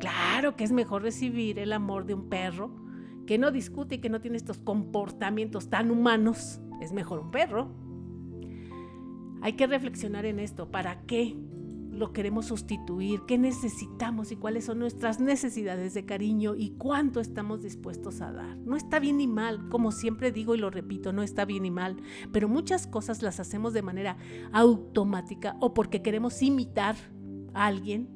Claro 0.00 0.56
que 0.56 0.64
es 0.64 0.72
mejor 0.72 1.02
recibir 1.02 1.58
el 1.58 1.72
amor 1.72 2.06
de 2.06 2.14
un 2.14 2.30
perro 2.30 2.74
que 3.26 3.36
no 3.36 3.50
discute 3.50 3.96
y 3.96 3.98
que 3.98 4.08
no 4.08 4.22
tiene 4.22 4.38
estos 4.38 4.58
comportamientos 4.58 5.68
tan 5.68 5.90
humanos. 5.90 6.60
Es 6.80 6.92
mejor 6.92 7.20
un 7.20 7.30
perro. 7.30 7.68
Hay 9.42 9.52
que 9.52 9.66
reflexionar 9.66 10.24
en 10.24 10.40
esto. 10.40 10.70
¿Para 10.70 11.02
qué 11.02 11.36
lo 11.94 12.12
queremos 12.12 12.46
sustituir, 12.46 13.20
qué 13.26 13.38
necesitamos 13.38 14.32
y 14.32 14.36
cuáles 14.36 14.64
son 14.64 14.78
nuestras 14.78 15.20
necesidades 15.20 15.94
de 15.94 16.04
cariño 16.04 16.54
y 16.54 16.70
cuánto 16.70 17.20
estamos 17.20 17.62
dispuestos 17.62 18.20
a 18.20 18.32
dar. 18.32 18.56
No 18.58 18.76
está 18.76 18.98
bien 18.98 19.18
ni 19.18 19.26
mal, 19.26 19.68
como 19.68 19.92
siempre 19.92 20.32
digo 20.32 20.54
y 20.54 20.58
lo 20.58 20.70
repito, 20.70 21.12
no 21.12 21.22
está 21.22 21.44
bien 21.44 21.64
ni 21.64 21.70
mal, 21.70 21.96
pero 22.32 22.48
muchas 22.48 22.86
cosas 22.86 23.22
las 23.22 23.40
hacemos 23.40 23.72
de 23.72 23.82
manera 23.82 24.16
automática 24.52 25.56
o 25.60 25.74
porque 25.74 26.02
queremos 26.02 26.42
imitar 26.42 26.96
a 27.54 27.66
alguien 27.66 28.14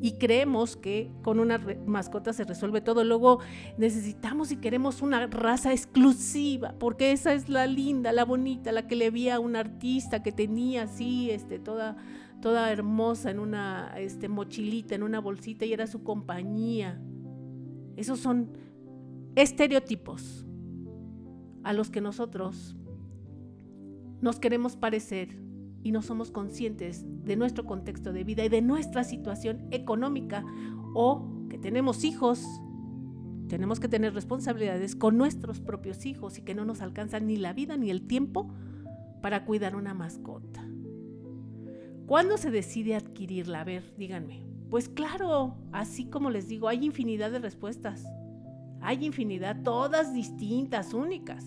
y 0.00 0.12
creemos 0.12 0.76
que 0.76 1.10
con 1.22 1.40
una 1.40 1.58
mascota 1.86 2.32
se 2.32 2.44
resuelve 2.44 2.80
todo. 2.80 3.04
Luego 3.04 3.40
necesitamos 3.76 4.52
y 4.52 4.56
queremos 4.56 5.02
una 5.02 5.26
raza 5.26 5.72
exclusiva, 5.72 6.74
porque 6.78 7.12
esa 7.12 7.32
es 7.32 7.48
la 7.48 7.66
linda, 7.66 8.12
la 8.12 8.24
bonita, 8.24 8.72
la 8.72 8.86
que 8.86 8.96
le 8.96 9.10
vi 9.10 9.28
a 9.28 9.40
un 9.40 9.56
artista 9.56 10.22
que 10.22 10.32
tenía 10.32 10.84
así, 10.84 11.30
este, 11.30 11.58
toda 11.58 11.96
toda 12.40 12.70
hermosa 12.70 13.30
en 13.30 13.38
una 13.38 13.94
este, 13.98 14.28
mochilita, 14.28 14.94
en 14.94 15.02
una 15.02 15.20
bolsita 15.20 15.64
y 15.64 15.72
era 15.72 15.86
su 15.86 16.02
compañía. 16.02 17.00
Esos 17.96 18.20
son 18.20 18.50
estereotipos 19.34 20.46
a 21.64 21.72
los 21.72 21.90
que 21.90 22.00
nosotros 22.00 22.76
nos 24.20 24.38
queremos 24.38 24.76
parecer 24.76 25.36
y 25.82 25.92
no 25.92 26.02
somos 26.02 26.30
conscientes 26.30 27.04
de 27.24 27.36
nuestro 27.36 27.64
contexto 27.64 28.12
de 28.12 28.24
vida 28.24 28.44
y 28.44 28.48
de 28.48 28.62
nuestra 28.62 29.04
situación 29.04 29.66
económica 29.70 30.44
o 30.94 31.46
que 31.48 31.58
tenemos 31.58 32.04
hijos, 32.04 32.44
tenemos 33.48 33.80
que 33.80 33.88
tener 33.88 34.14
responsabilidades 34.14 34.96
con 34.96 35.16
nuestros 35.16 35.60
propios 35.60 36.04
hijos 36.04 36.38
y 36.38 36.42
que 36.42 36.54
no 36.54 36.64
nos 36.64 36.82
alcanza 36.82 37.20
ni 37.20 37.36
la 37.36 37.52
vida 37.52 37.76
ni 37.76 37.90
el 37.90 38.06
tiempo 38.06 38.50
para 39.22 39.44
cuidar 39.44 39.76
una 39.76 39.94
mascota. 39.94 40.67
¿Cuándo 42.08 42.38
se 42.38 42.50
decide 42.50 42.94
adquirirla? 42.94 43.60
A 43.60 43.64
ver, 43.64 43.94
díganme. 43.98 44.42
Pues 44.70 44.88
claro, 44.88 45.54
así 45.72 46.06
como 46.06 46.30
les 46.30 46.48
digo, 46.48 46.68
hay 46.68 46.82
infinidad 46.82 47.30
de 47.30 47.38
respuestas. 47.38 48.02
Hay 48.80 49.04
infinidad, 49.04 49.62
todas 49.62 50.14
distintas, 50.14 50.94
únicas. 50.94 51.44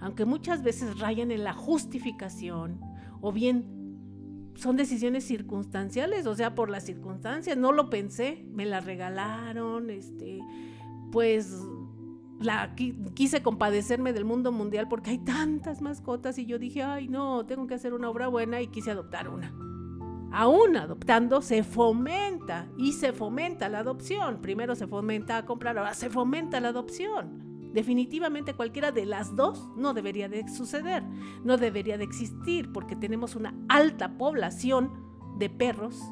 Aunque 0.00 0.26
muchas 0.26 0.62
veces 0.62 0.98
rayan 0.98 1.30
en 1.30 1.42
la 1.42 1.54
justificación 1.54 2.82
o 3.22 3.32
bien 3.32 4.52
son 4.56 4.76
decisiones 4.76 5.24
circunstanciales, 5.24 6.26
o 6.26 6.34
sea, 6.34 6.54
por 6.54 6.68
las 6.68 6.84
circunstancias, 6.84 7.56
no 7.56 7.72
lo 7.72 7.88
pensé, 7.88 8.44
me 8.52 8.66
la 8.66 8.80
regalaron, 8.80 9.88
este, 9.88 10.38
pues 11.12 11.58
la 12.40 12.74
quise 13.14 13.42
compadecerme 13.42 14.12
del 14.12 14.26
mundo 14.26 14.52
mundial 14.52 14.86
porque 14.86 15.12
hay 15.12 15.18
tantas 15.18 15.80
mascotas 15.80 16.36
y 16.38 16.44
yo 16.44 16.58
dije, 16.58 16.82
ay 16.82 17.08
no, 17.08 17.46
tengo 17.46 17.66
que 17.66 17.72
hacer 17.72 17.94
una 17.94 18.10
obra 18.10 18.28
buena 18.28 18.60
y 18.60 18.66
quise 18.66 18.90
adoptar 18.90 19.30
una. 19.30 19.73
Aún 20.36 20.76
adoptando 20.76 21.42
se 21.42 21.62
fomenta 21.62 22.66
y 22.76 22.94
se 22.94 23.12
fomenta 23.12 23.68
la 23.68 23.78
adopción. 23.78 24.42
Primero 24.42 24.74
se 24.74 24.88
fomenta 24.88 25.38
a 25.38 25.46
comprar, 25.46 25.78
ahora 25.78 25.94
se 25.94 26.10
fomenta 26.10 26.58
la 26.58 26.70
adopción. 26.70 27.70
Definitivamente 27.72 28.54
cualquiera 28.54 28.90
de 28.90 29.06
las 29.06 29.36
dos 29.36 29.68
no 29.76 29.94
debería 29.94 30.28
de 30.28 30.48
suceder, 30.48 31.04
no 31.44 31.56
debería 31.56 31.98
de 31.98 32.04
existir 32.04 32.72
porque 32.72 32.96
tenemos 32.96 33.36
una 33.36 33.54
alta 33.68 34.18
población 34.18 34.90
de 35.38 35.50
perros, 35.50 36.02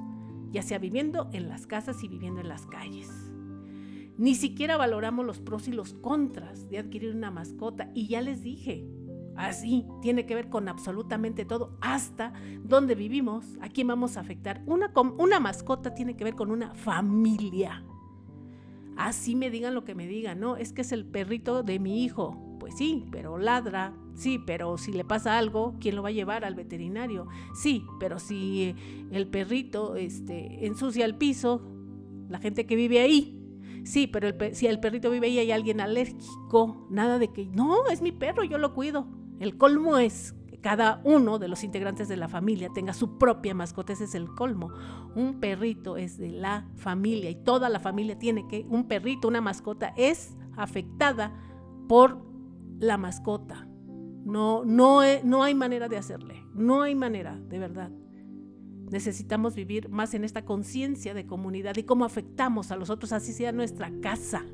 ya 0.53 0.63
sea 0.63 0.79
viviendo 0.79 1.29
en 1.33 1.49
las 1.49 1.67
casas 1.67 2.05
y 2.05 2.09
viviendo 2.09 2.41
en 2.41 2.49
las 2.49 2.65
calles. 2.67 3.11
Ni 4.19 4.37
siquiera 4.37 4.77
valoramos 4.77 5.27
los 5.27 5.41
pros 5.41 5.67
y 5.67 5.73
los 5.73 5.95
contras 5.95 6.69
de 6.69 6.79
adquirir 6.79 7.17
una 7.17 7.33
mascota. 7.33 7.91
Y 7.93 8.07
ya 8.07 8.21
les 8.21 8.43
dije, 8.43 8.87
así 9.37 9.87
tiene 10.01 10.27
que 10.27 10.35
ver 10.35 10.49
con 10.49 10.69
absolutamente 10.69 11.45
todo, 11.45 11.77
hasta 11.81 12.33
dónde 12.63 12.95
vivimos, 12.95 13.45
a 13.61 13.69
quién 13.69 13.89
vamos 13.89 14.17
a 14.17 14.21
afectar. 14.21 14.63
Una, 14.67 14.93
una 15.19 15.41
mascota 15.41 15.95
tiene 15.95 16.17
que 16.17 16.25
ver 16.25 16.35
con 16.35 16.51
una 16.51 16.75
familia. 16.75 17.85
Así 18.97 19.35
me 19.35 19.51
digan 19.51 19.75
lo 19.75 19.85
que 19.85 19.95
me 19.95 20.07
digan, 20.07 20.41
¿no? 20.41 20.57
Es 20.57 20.73
que 20.73 20.83
es 20.83 20.93
el 20.93 21.07
perrito 21.07 21.63
de 21.63 21.79
mi 21.79 22.05
hijo. 22.05 22.57
Pues 22.61 22.77
sí, 22.77 23.07
pero 23.11 23.39
ladra. 23.39 23.95
Sí, 24.15 24.39
pero 24.39 24.77
si 24.77 24.93
le 24.93 25.05
pasa 25.05 25.39
algo, 25.39 25.75
¿quién 25.81 25.97
lo 25.97 26.03
va 26.03 26.11
a 26.11 26.13
llevar 26.13 26.45
al 26.45 26.55
veterinario? 26.55 27.27
Sí, 27.55 27.85
pero 27.99 28.19
si 28.19 28.77
el 29.11 29.27
perrito 29.27 29.97
este, 29.97 30.67
ensucia 30.67 31.07
el 31.07 31.17
piso, 31.17 31.63
la 32.29 32.39
gente 32.39 32.67
que 32.67 32.77
vive 32.77 33.01
ahí 33.01 33.43
Sí, 33.85 34.07
pero 34.07 34.29
si 34.53 34.67
el 34.67 34.79
perrito 34.79 35.11
vive 35.11 35.27
ahí 35.27 35.39
hay 35.39 35.51
alguien 35.51 35.81
alérgico, 35.81 36.87
nada 36.89 37.19
de 37.19 37.29
que, 37.33 37.47
no, 37.47 37.89
es 37.89 38.01
mi 38.01 38.13
perro, 38.13 38.45
yo 38.45 38.59
lo 38.59 38.75
cuido. 38.75 39.07
El 39.43 39.59
colmo 39.59 39.99
es 39.99 40.37
que 40.47 40.61
cada 40.61 41.01
uno 41.03 41.41
de 41.41 41.49
los 41.49 41.65
integrantes 41.65 42.07
de 42.07 42.17
la 42.17 42.29
familia 42.29 42.71
tenga 42.73 42.93
su 42.93 43.19
propia 43.19 43.55
mascota, 43.55 43.93
ese 43.93 44.05
es 44.05 44.15
el 44.15 44.29
colmo. 44.29 44.71
Un 45.17 45.41
perrito 45.41 45.97
es 45.97 46.17
de 46.17 46.31
la 46.31 46.69
familia 46.77 47.29
y 47.29 47.35
toda 47.35 47.69
la 47.69 47.81
familia 47.81 48.17
tiene 48.17 48.47
que, 48.47 48.65
un 48.71 48.87
perrito, 48.87 49.27
una 49.27 49.41
mascota 49.41 49.95
es 49.97 50.37
afectada 50.57 51.35
por 51.89 52.25
la 52.79 52.97
mascota. 52.99 53.67
No, 54.25 54.65
no, 54.65 55.01
no 55.25 55.43
hay 55.43 55.55
manera 55.57 55.89
de 55.89 55.97
hacerle, 55.97 56.47
no 56.55 56.83
hay 56.83 56.95
manera, 56.95 57.37
de 57.37 57.59
verdad. 57.59 57.91
Necesitamos 58.93 59.57
vivir 59.57 59.89
más 59.89 60.15
en 60.15 60.23
esta 60.23 60.45
conciencia 60.45 61.15
de 61.15 61.27
comunidad 61.27 61.77
y 61.79 61.83
cómo 61.83 62.05
afectamos 62.05 62.71
a 62.71 62.77
los 62.77 62.91
otros, 62.91 63.11
así 63.11 63.33
sea 63.33 63.51
nuestra 63.51 63.91
casa. 64.01 64.45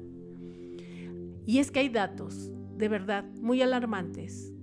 Y 1.45 1.59
es 1.59 1.71
que 1.71 1.81
hay 1.81 1.91
datos, 1.91 2.51
de 2.79 2.89
verdad, 2.89 3.27
muy 3.43 3.61
alarmantes, 3.61 4.55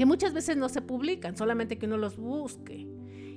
que 0.00 0.06
muchas 0.06 0.32
veces 0.32 0.56
no 0.56 0.70
se 0.70 0.80
publican, 0.80 1.36
solamente 1.36 1.76
que 1.76 1.84
uno 1.84 1.98
los 1.98 2.16
busque 2.16 2.88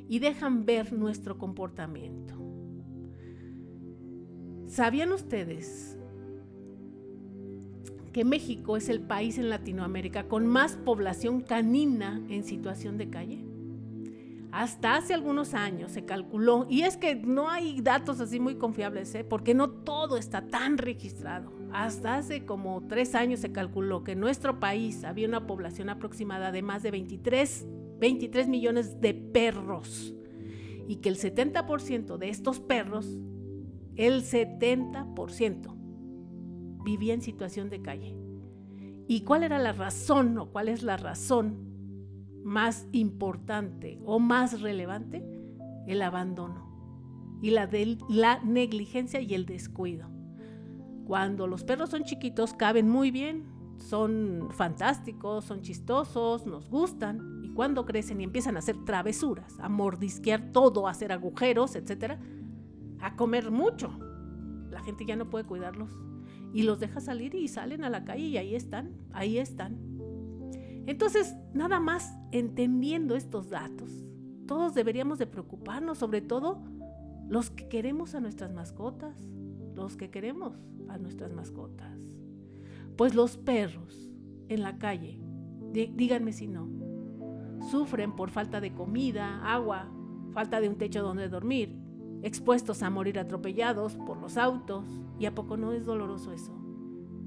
y 0.07 0.19
dejan 0.19 0.65
ver 0.65 0.93
nuestro 0.93 1.37
comportamiento. 1.37 2.35
¿Sabían 4.67 5.11
ustedes 5.11 5.97
que 8.13 8.23
México 8.23 8.77
es 8.77 8.87
el 8.87 9.01
país 9.01 9.37
en 9.39 9.49
Latinoamérica 9.49 10.29
con 10.29 10.47
más 10.47 10.77
población 10.77 11.41
canina 11.41 12.25
en 12.29 12.45
situación 12.45 12.97
de 12.97 13.09
calle? 13.09 13.45
Hasta 14.53 14.95
hace 14.95 15.13
algunos 15.13 15.55
años 15.55 15.91
se 15.91 16.05
calculó, 16.05 16.65
y 16.69 16.83
es 16.83 16.95
que 16.95 17.15
no 17.15 17.49
hay 17.49 17.81
datos 17.81 18.21
así 18.21 18.39
muy 18.39 18.55
confiables, 18.55 19.13
¿eh? 19.15 19.25
porque 19.25 19.53
no 19.53 19.69
todo 19.69 20.15
está 20.15 20.47
tan 20.47 20.77
registrado. 20.77 21.51
Hasta 21.73 22.17
hace 22.17 22.45
como 22.45 22.85
tres 22.87 23.15
años 23.15 23.39
se 23.39 23.51
calculó 23.51 24.03
que 24.03 24.13
en 24.13 24.19
nuestro 24.19 24.59
país 24.59 25.03
había 25.03 25.27
una 25.27 25.47
población 25.47 25.89
aproximada 25.89 26.51
de 26.51 26.61
más 26.61 26.83
de 26.83 26.91
23, 26.91 27.67
23 27.99 28.47
millones 28.47 29.01
de 29.01 29.13
perros 29.13 30.13
y 30.87 30.97
que 30.97 31.09
el 31.09 31.17
70% 31.17 32.17
de 32.17 32.29
estos 32.29 32.59
perros, 32.59 33.17
el 33.95 34.23
70% 34.23 36.83
vivía 36.83 37.13
en 37.13 37.21
situación 37.21 37.69
de 37.69 37.81
calle. 37.81 38.15
¿Y 39.07 39.21
cuál 39.21 39.43
era 39.43 39.59
la 39.59 39.73
razón 39.73 40.37
o 40.37 40.51
cuál 40.51 40.69
es 40.69 40.83
la 40.83 40.97
razón 40.97 41.73
más 42.43 42.87
importante 42.91 43.99
o 44.05 44.19
más 44.19 44.61
relevante, 44.61 45.23
el 45.87 46.01
abandono 46.01 46.71
y 47.41 47.51
la, 47.51 47.69
la 48.09 48.41
negligencia 48.43 49.21
y 49.21 49.33
el 49.33 49.45
descuido. 49.45 50.12
Cuando 51.05 51.47
los 51.47 51.63
perros 51.63 51.89
son 51.89 52.03
chiquitos 52.03 52.53
caben 52.53 52.89
muy 52.89 53.11
bien, 53.11 53.45
son 53.77 54.49
fantásticos, 54.51 55.45
son 55.45 55.61
chistosos, 55.61 56.45
nos 56.45 56.69
gustan, 56.69 57.41
y 57.43 57.49
cuando 57.49 57.85
crecen 57.85 58.21
y 58.21 58.23
empiezan 58.23 58.55
a 58.55 58.59
hacer 58.59 58.83
travesuras, 58.85 59.59
a 59.59 59.69
mordisquear 59.69 60.51
todo, 60.51 60.87
a 60.87 60.91
hacer 60.91 61.11
agujeros, 61.11 61.75
etcétera, 61.75 62.19
a 62.99 63.15
comer 63.15 63.51
mucho, 63.51 63.91
la 64.69 64.81
gente 64.81 65.05
ya 65.05 65.15
no 65.15 65.29
puede 65.29 65.45
cuidarlos. 65.45 65.91
Y 66.53 66.63
los 66.63 66.79
deja 66.79 67.01
salir 67.01 67.33
y 67.35 67.47
salen 67.47 67.83
a 67.83 67.89
la 67.89 68.05
calle 68.05 68.27
y 68.27 68.37
ahí 68.37 68.55
están, 68.55 68.91
ahí 69.11 69.39
están. 69.39 69.77
Entonces, 70.85 71.35
nada 71.53 71.79
más 71.79 72.15
entendiendo 72.31 73.15
estos 73.15 73.49
datos, 73.49 73.91
todos 74.45 74.73
deberíamos 74.73 75.17
de 75.17 75.25
preocuparnos, 75.25 75.97
sobre 75.97 76.21
todo 76.21 76.63
los 77.27 77.49
que 77.49 77.69
queremos 77.69 78.13
a 78.15 78.19
nuestras 78.19 78.53
mascotas, 78.53 79.15
los 79.75 79.97
que 79.97 80.09
queremos 80.09 80.57
a 80.89 80.97
nuestras 80.97 81.33
mascotas. 81.33 81.97
Pues 82.95 83.15
los 83.15 83.37
perros 83.37 84.11
en 84.49 84.61
la 84.61 84.77
calle, 84.77 85.19
díganme 85.71 86.33
si 86.33 86.47
no, 86.47 86.69
sufren 87.71 88.15
por 88.15 88.29
falta 88.29 88.61
de 88.61 88.73
comida, 88.73 89.41
agua, 89.43 89.87
falta 90.31 90.59
de 90.59 90.69
un 90.69 90.77
techo 90.77 91.01
donde 91.01 91.29
dormir, 91.29 91.75
expuestos 92.21 92.83
a 92.83 92.89
morir 92.89 93.19
atropellados 93.19 93.95
por 93.95 94.17
los 94.17 94.37
autos. 94.37 94.85
¿Y 95.19 95.25
a 95.25 95.35
poco 95.35 95.57
no 95.57 95.73
es 95.73 95.85
doloroso 95.85 96.31
eso? 96.31 96.53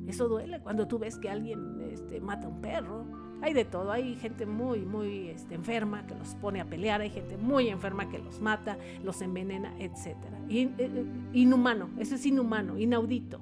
Eso 0.07 0.29
duele 0.29 0.61
cuando 0.61 0.87
tú 0.87 0.99
ves 0.99 1.19
que 1.19 1.29
alguien 1.29 1.81
este, 1.91 2.21
mata 2.21 2.47
a 2.47 2.51
un 2.51 2.61
perro, 2.61 3.05
hay 3.43 3.53
de 3.53 3.65
todo, 3.65 3.91
hay 3.93 4.15
gente 4.17 4.47
muy, 4.47 4.87
muy 4.87 5.29
este, 5.29 5.55
enferma 5.55 6.07
que 6.07 6.15
los 6.15 6.35
pone 6.37 6.61
a 6.61 6.65
pelear, 6.65 7.01
hay 7.01 7.11
gente 7.11 7.37
muy 7.37 7.69
enferma 7.69 8.09
que 8.09 8.19
los 8.19 8.41
mata, 8.41 8.79
los 9.03 9.21
envenena, 9.21 9.75
etc. 9.79 10.17
Eh, 10.49 10.71
eh, 10.79 11.05
inhumano, 11.33 11.91
eso 11.99 12.15
es 12.15 12.27
inhumano, 12.27 12.79
inaudito. 12.79 13.41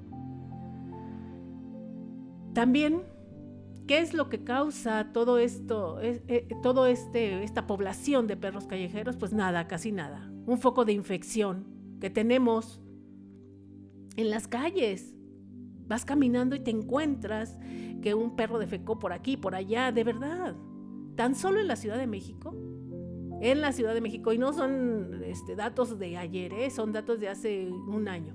También, 2.53 3.03
¿qué 3.87 3.99
es 3.99 4.13
lo 4.13 4.29
que 4.29 4.43
causa 4.43 5.11
todo 5.11 5.37
esto, 5.37 5.99
eh, 6.01 6.47
todo 6.63 6.87
este, 6.87 7.43
esta 7.43 7.67
población 7.67 8.27
de 8.27 8.37
perros 8.37 8.65
callejeros? 8.65 9.17
Pues 9.17 9.33
nada, 9.33 9.67
casi 9.67 9.91
nada. 9.91 10.31
Un 10.45 10.57
foco 10.57 10.85
de 10.85 10.93
infección 10.93 11.65
que 11.99 12.09
tenemos 12.09 12.81
en 14.15 14.29
las 14.29 14.47
calles. 14.47 15.13
Vas 15.87 16.05
caminando 16.05 16.55
y 16.55 16.59
te 16.59 16.71
encuentras 16.71 17.57
que 18.01 18.13
un 18.15 18.35
perro 18.35 18.57
defecó 18.57 18.97
por 18.97 19.13
aquí, 19.13 19.37
por 19.37 19.53
allá, 19.53 19.91
de 19.91 20.03
verdad. 20.03 20.55
Tan 21.15 21.35
solo 21.35 21.59
en 21.59 21.67
la 21.67 21.75
Ciudad 21.75 21.97
de 21.97 22.07
México, 22.07 22.55
en 23.41 23.61
la 23.61 23.71
Ciudad 23.71 23.93
de 23.93 24.01
México, 24.01 24.33
y 24.33 24.37
no 24.37 24.53
son 24.53 25.23
este, 25.25 25.55
datos 25.55 25.99
de 25.99 26.17
ayer, 26.17 26.53
¿eh? 26.53 26.69
son 26.69 26.91
datos 26.91 27.19
de 27.19 27.29
hace 27.29 27.69
un 27.69 28.07
año. 28.07 28.33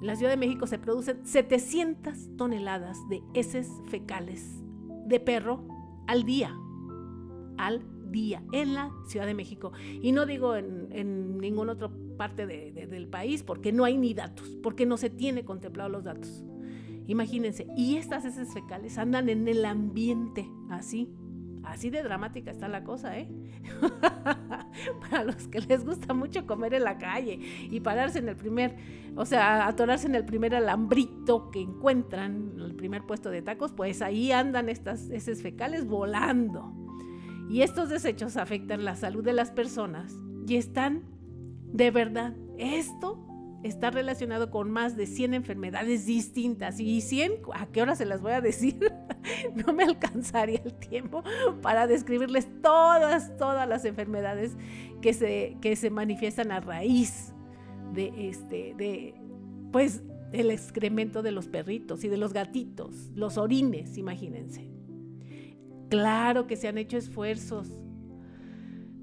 En 0.00 0.06
la 0.06 0.16
Ciudad 0.16 0.32
de 0.32 0.36
México 0.36 0.66
se 0.66 0.78
producen 0.78 1.24
700 1.24 2.36
toneladas 2.36 2.98
de 3.08 3.22
heces 3.34 3.70
fecales 3.88 4.62
de 5.06 5.20
perro 5.20 5.64
al 6.06 6.24
día. 6.24 6.56
Al 7.56 7.82
día 8.10 8.42
en 8.52 8.74
la 8.74 8.92
Ciudad 9.06 9.26
de 9.26 9.34
México. 9.34 9.72
Y 10.02 10.12
no 10.12 10.26
digo 10.26 10.56
en, 10.56 11.38
ninguna 11.38 11.72
otra 11.72 11.90
parte 12.16 12.46
del 12.46 13.08
país 13.08 13.42
porque 13.42 13.72
no 13.72 13.84
hay 13.84 13.96
ni 13.96 14.14
datos, 14.14 14.48
porque 14.62 14.86
no 14.86 14.96
se 14.96 15.10
tiene 15.10 15.44
contemplado 15.44 15.88
los 15.88 16.04
datos. 16.04 16.44
Imagínense, 17.06 17.66
y 17.76 17.96
estas 17.96 18.24
heces 18.24 18.52
fecales 18.52 18.96
andan 18.96 19.28
en 19.28 19.48
el 19.48 19.64
ambiente, 19.64 20.48
así, 20.70 21.08
así 21.64 21.90
de 21.90 22.02
dramática 22.02 22.50
está 22.50 22.68
la 22.68 22.84
cosa, 22.84 23.18
¿eh? 23.18 23.28
Para 25.00 25.24
los 25.24 25.48
que 25.48 25.60
les 25.60 25.84
gusta 25.84 26.14
mucho 26.14 26.46
comer 26.46 26.74
en 26.74 26.84
la 26.84 26.98
calle 26.98 27.38
y 27.70 27.80
pararse 27.80 28.18
en 28.18 28.28
el 28.28 28.36
primer, 28.36 28.76
o 29.16 29.24
sea, 29.24 29.66
atorarse 29.66 30.06
en 30.06 30.14
el 30.14 30.24
primer 30.24 30.54
alambrito 30.54 31.50
que 31.50 31.60
encuentran, 31.60 32.54
el 32.58 32.74
primer 32.74 33.02
puesto 33.02 33.30
de 33.30 33.42
tacos, 33.42 33.72
pues 33.72 34.02
ahí 34.02 34.32
andan 34.32 34.68
estas 34.68 35.10
heces 35.10 35.42
fecales 35.42 35.86
volando. 35.86 36.72
Y 37.48 37.62
estos 37.62 37.88
desechos 37.88 38.36
afectan 38.36 38.84
la 38.84 38.96
salud 38.96 39.24
de 39.24 39.32
las 39.32 39.50
personas 39.50 40.14
y 40.46 40.56
están, 40.56 41.02
de 41.72 41.90
verdad, 41.90 42.34
esto 42.58 43.31
está 43.62 43.90
relacionado 43.90 44.50
con 44.50 44.70
más 44.70 44.96
de 44.96 45.06
100 45.06 45.34
enfermedades 45.34 46.06
distintas. 46.06 46.80
¿Y 46.80 47.00
100? 47.00 47.32
¿A 47.54 47.66
qué 47.66 47.82
hora 47.82 47.94
se 47.94 48.06
las 48.06 48.20
voy 48.20 48.32
a 48.32 48.40
decir? 48.40 48.92
no 49.66 49.72
me 49.72 49.84
alcanzaría 49.84 50.60
el 50.64 50.74
tiempo 50.74 51.22
para 51.60 51.86
describirles 51.86 52.48
todas, 52.62 53.36
todas 53.36 53.68
las 53.68 53.84
enfermedades 53.84 54.56
que 55.00 55.12
se, 55.12 55.56
que 55.60 55.76
se 55.76 55.90
manifiestan 55.90 56.52
a 56.52 56.60
raíz 56.60 57.32
de 57.92 58.28
este, 58.28 58.74
de, 58.76 59.14
pues, 59.70 60.02
el 60.32 60.50
excremento 60.50 61.22
de 61.22 61.30
los 61.30 61.48
perritos 61.48 62.04
y 62.04 62.08
de 62.08 62.16
los 62.16 62.32
gatitos, 62.32 63.10
los 63.14 63.36
orines, 63.36 63.98
imagínense. 63.98 64.70
Claro 65.90 66.46
que 66.46 66.56
se 66.56 66.68
han 66.68 66.78
hecho 66.78 66.96
esfuerzos, 66.96 67.68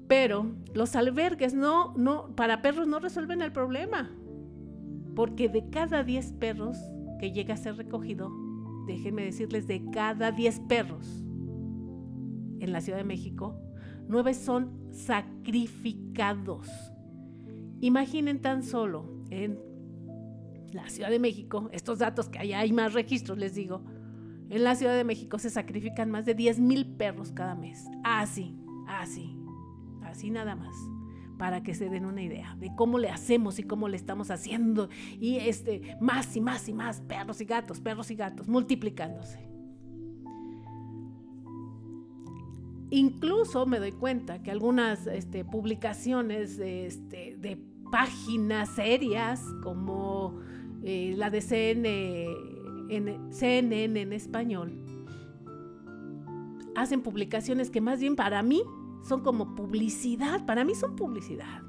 pero 0.08 0.50
los 0.74 0.96
albergues 0.96 1.54
no, 1.54 1.94
no, 1.96 2.34
para 2.34 2.62
perros 2.62 2.88
no 2.88 2.98
resuelven 2.98 3.42
el 3.42 3.52
problema, 3.52 4.10
porque 5.14 5.48
de 5.48 5.68
cada 5.70 6.04
10 6.04 6.32
perros 6.32 6.78
que 7.18 7.32
llega 7.32 7.54
a 7.54 7.58
ser 7.58 7.76
recogido, 7.76 8.30
déjenme 8.86 9.24
decirles, 9.24 9.66
de 9.66 9.84
cada 9.90 10.32
10 10.32 10.60
perros 10.60 11.24
en 12.60 12.72
la 12.72 12.80
Ciudad 12.80 12.98
de 12.98 13.04
México, 13.04 13.60
9 14.08 14.34
son 14.34 14.70
sacrificados. 14.92 16.68
Imaginen 17.80 18.40
tan 18.40 18.62
solo 18.62 19.24
en 19.30 19.58
la 20.72 20.88
Ciudad 20.88 21.10
de 21.10 21.18
México, 21.18 21.68
estos 21.72 21.98
datos 21.98 22.28
que 22.28 22.38
allá 22.38 22.60
hay 22.60 22.72
más 22.72 22.92
registros, 22.92 23.38
les 23.38 23.54
digo, 23.54 23.82
en 24.50 24.64
la 24.64 24.74
Ciudad 24.74 24.96
de 24.96 25.04
México 25.04 25.38
se 25.38 25.50
sacrifican 25.50 26.10
más 26.10 26.26
de 26.26 26.34
10 26.34 26.60
mil 26.60 26.86
perros 26.86 27.32
cada 27.32 27.54
mes. 27.54 27.86
Así, 28.04 28.56
así, 28.88 29.36
así 30.02 30.30
nada 30.30 30.56
más, 30.56 30.74
para 31.40 31.62
que 31.62 31.72
se 31.72 31.88
den 31.88 32.04
una 32.04 32.20
idea 32.20 32.54
de 32.60 32.70
cómo 32.76 32.98
le 32.98 33.08
hacemos 33.08 33.58
y 33.58 33.62
cómo 33.62 33.88
le 33.88 33.96
estamos 33.96 34.30
haciendo. 34.30 34.90
Y 35.18 35.36
este, 35.36 35.96
más 35.98 36.36
y 36.36 36.42
más 36.42 36.68
y 36.68 36.74
más 36.74 37.00
perros 37.00 37.40
y 37.40 37.46
gatos, 37.46 37.80
perros 37.80 38.10
y 38.10 38.14
gatos, 38.14 38.46
multiplicándose. 38.46 39.38
Incluso 42.90 43.64
me 43.64 43.78
doy 43.78 43.92
cuenta 43.92 44.42
que 44.42 44.50
algunas 44.50 45.06
este, 45.06 45.46
publicaciones 45.46 46.58
este, 46.58 47.38
de 47.38 47.56
páginas 47.90 48.74
serias 48.74 49.42
como 49.62 50.40
eh, 50.82 51.14
la 51.16 51.30
de 51.30 51.40
CNN 51.40 52.82
en 54.02 54.12
español, 54.12 54.74
hacen 56.76 57.00
publicaciones 57.00 57.70
que 57.70 57.80
más 57.80 57.98
bien 57.98 58.14
para 58.14 58.42
mí 58.42 58.62
son 59.02 59.22
como 59.22 59.54
publicidad, 59.54 60.44
para 60.46 60.64
mí 60.64 60.74
son 60.74 60.96
publicidad. 60.96 61.62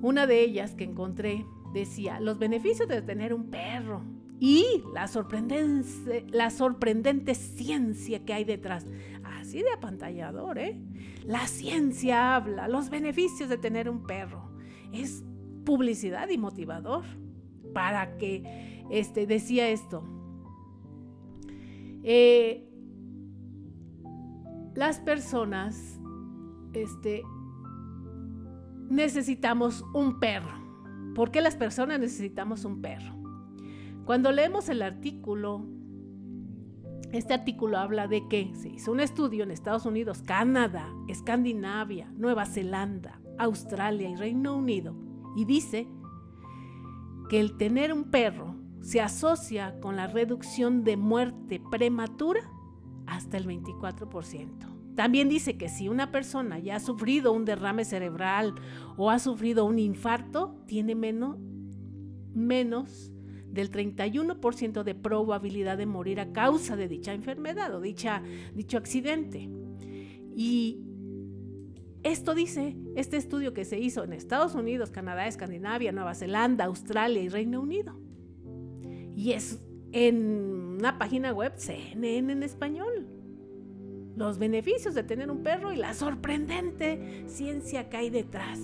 Una 0.00 0.26
de 0.26 0.42
ellas 0.42 0.74
que 0.74 0.84
encontré 0.84 1.44
decía, 1.72 2.20
los 2.20 2.38
beneficios 2.38 2.88
de 2.88 3.02
tener 3.02 3.34
un 3.34 3.50
perro 3.50 4.02
y 4.40 4.82
la 4.94 5.08
sorprendente, 5.08 6.24
la 6.28 6.50
sorprendente 6.50 7.34
ciencia 7.34 8.24
que 8.24 8.32
hay 8.32 8.44
detrás. 8.44 8.86
Así 9.24 9.58
de 9.62 9.72
apantallador, 9.72 10.58
¿eh? 10.58 10.80
La 11.24 11.46
ciencia 11.46 12.36
habla, 12.36 12.68
los 12.68 12.90
beneficios 12.90 13.48
de 13.48 13.58
tener 13.58 13.88
un 13.88 14.06
perro. 14.06 14.50
Es 14.92 15.24
publicidad 15.64 16.28
y 16.28 16.38
motivador 16.38 17.04
para 17.74 18.16
que 18.16 18.84
este, 18.90 19.26
decía 19.26 19.68
esto. 19.68 20.02
Eh, 22.04 22.67
las 24.74 25.00
personas 25.00 25.98
este, 26.72 27.22
necesitamos 28.88 29.84
un 29.94 30.20
perro. 30.20 30.58
¿Por 31.14 31.30
qué 31.30 31.40
las 31.40 31.56
personas 31.56 31.98
necesitamos 31.98 32.64
un 32.64 32.80
perro? 32.80 33.14
Cuando 34.04 34.32
leemos 34.32 34.68
el 34.68 34.82
artículo, 34.82 35.66
este 37.12 37.34
artículo 37.34 37.78
habla 37.78 38.06
de 38.06 38.26
que 38.28 38.54
se 38.54 38.68
hizo 38.68 38.92
un 38.92 39.00
estudio 39.00 39.42
en 39.44 39.50
Estados 39.50 39.86
Unidos, 39.86 40.22
Canadá, 40.22 40.88
Escandinavia, 41.08 42.10
Nueva 42.16 42.46
Zelanda, 42.46 43.20
Australia 43.38 44.08
y 44.08 44.16
Reino 44.16 44.56
Unido 44.56 44.94
y 45.36 45.44
dice 45.44 45.88
que 47.28 47.40
el 47.40 47.56
tener 47.56 47.92
un 47.92 48.04
perro 48.10 48.56
se 48.80 49.00
asocia 49.00 49.78
con 49.80 49.96
la 49.96 50.06
reducción 50.06 50.84
de 50.84 50.96
muerte 50.96 51.60
prematura 51.70 52.50
hasta 53.08 53.36
el 53.36 53.46
24%. 53.46 54.94
También 54.94 55.28
dice 55.28 55.56
que 55.56 55.68
si 55.68 55.88
una 55.88 56.10
persona 56.10 56.58
ya 56.58 56.76
ha 56.76 56.80
sufrido 56.80 57.32
un 57.32 57.44
derrame 57.44 57.84
cerebral 57.84 58.54
o 58.96 59.10
ha 59.10 59.18
sufrido 59.18 59.64
un 59.64 59.78
infarto, 59.78 60.60
tiene 60.66 60.94
menos, 60.94 61.36
menos 62.34 63.12
del 63.46 63.70
31% 63.70 64.82
de 64.82 64.94
probabilidad 64.94 65.78
de 65.78 65.86
morir 65.86 66.20
a 66.20 66.32
causa 66.32 66.76
de 66.76 66.88
dicha 66.88 67.12
enfermedad 67.12 67.74
o 67.74 67.80
dicha, 67.80 68.22
dicho 68.54 68.76
accidente. 68.76 69.48
Y 70.34 70.80
esto 72.02 72.34
dice 72.34 72.76
este 72.96 73.16
estudio 73.16 73.54
que 73.54 73.64
se 73.64 73.78
hizo 73.78 74.04
en 74.04 74.12
Estados 74.12 74.54
Unidos, 74.54 74.90
Canadá, 74.90 75.26
Escandinavia, 75.26 75.92
Nueva 75.92 76.14
Zelanda, 76.14 76.64
Australia 76.64 77.22
y 77.22 77.28
Reino 77.28 77.60
Unido. 77.60 77.98
Y 79.14 79.32
es 79.32 79.60
en 79.92 80.76
una 80.78 80.98
página 80.98 81.32
web 81.32 81.52
CNN 81.56 82.32
en 82.32 82.42
español. 82.42 83.06
Los 84.16 84.38
beneficios 84.38 84.94
de 84.94 85.04
tener 85.04 85.30
un 85.30 85.42
perro 85.42 85.72
y 85.72 85.76
la 85.76 85.94
sorprendente 85.94 87.24
ciencia 87.26 87.88
que 87.88 87.96
hay 87.96 88.10
detrás. 88.10 88.60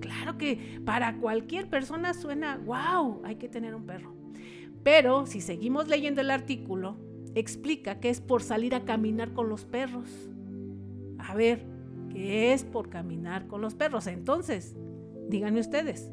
Claro 0.00 0.38
que 0.38 0.80
para 0.84 1.18
cualquier 1.18 1.68
persona 1.68 2.14
suena, 2.14 2.58
wow, 2.64 3.20
hay 3.24 3.36
que 3.36 3.48
tener 3.48 3.74
un 3.74 3.84
perro. 3.84 4.14
Pero 4.82 5.26
si 5.26 5.40
seguimos 5.40 5.88
leyendo 5.88 6.20
el 6.20 6.30
artículo, 6.30 6.96
explica 7.34 8.00
que 8.00 8.08
es 8.08 8.20
por 8.20 8.42
salir 8.42 8.74
a 8.74 8.84
caminar 8.84 9.32
con 9.32 9.48
los 9.48 9.64
perros. 9.64 10.30
A 11.18 11.34
ver, 11.34 11.66
que 12.10 12.52
es 12.52 12.64
por 12.64 12.88
caminar 12.88 13.46
con 13.46 13.60
los 13.60 13.74
perros. 13.74 14.06
Entonces, 14.06 14.74
díganme 15.28 15.60
ustedes, 15.60 16.10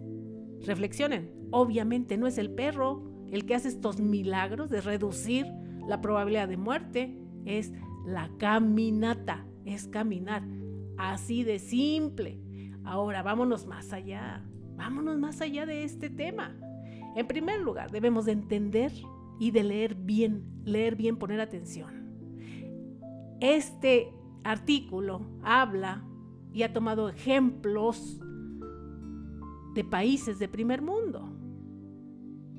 reflexionen. 0.65 1.31
Obviamente 1.51 2.17
no 2.17 2.27
es 2.27 2.37
el 2.37 2.49
perro 2.49 3.14
el 3.31 3.45
que 3.45 3.55
hace 3.55 3.67
estos 3.67 3.99
milagros 3.99 4.69
de 4.69 4.81
reducir 4.81 5.45
la 5.87 6.01
probabilidad 6.01 6.47
de 6.47 6.57
muerte, 6.57 7.17
es 7.45 7.73
la 8.05 8.29
caminata, 8.37 9.45
es 9.65 9.87
caminar. 9.87 10.43
Así 10.97 11.43
de 11.43 11.59
simple. 11.59 12.39
Ahora 12.83 13.23
vámonos 13.23 13.65
más 13.65 13.93
allá, 13.93 14.43
vámonos 14.75 15.17
más 15.17 15.41
allá 15.41 15.65
de 15.65 15.83
este 15.83 16.09
tema. 16.09 16.55
En 17.15 17.27
primer 17.27 17.61
lugar, 17.61 17.91
debemos 17.91 18.25
de 18.25 18.33
entender 18.33 18.91
y 19.39 19.51
de 19.51 19.63
leer 19.63 19.95
bien, 19.95 20.43
leer 20.63 20.95
bien, 20.95 21.17
poner 21.17 21.39
atención. 21.39 22.05
Este 23.39 24.13
artículo 24.43 25.21
habla 25.43 26.03
y 26.53 26.63
ha 26.63 26.71
tomado 26.71 27.09
ejemplos 27.09 28.19
de 29.73 29.83
países 29.83 30.39
de 30.39 30.47
primer 30.47 30.81
mundo. 30.81 31.29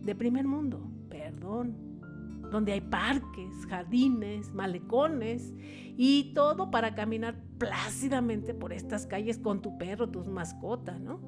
De 0.07 0.15
primer 0.15 0.47
mundo, 0.47 0.89
perdón. 1.09 1.75
Donde 2.53 2.73
hay 2.73 2.81
parques, 2.81 3.67
jardines, 3.69 4.55
malecones 4.55 5.53
y 5.97 6.33
todo 6.33 6.71
para 6.71 6.95
caminar 6.95 7.43
plácidamente 7.59 8.55
por 8.55 8.73
estas 8.73 9.05
calles 9.05 9.37
con 9.37 9.61
tu 9.63 9.77
perro, 9.79 10.09
tus 10.09 10.29
mascotas, 10.29 11.01
¿no? 11.01 11.19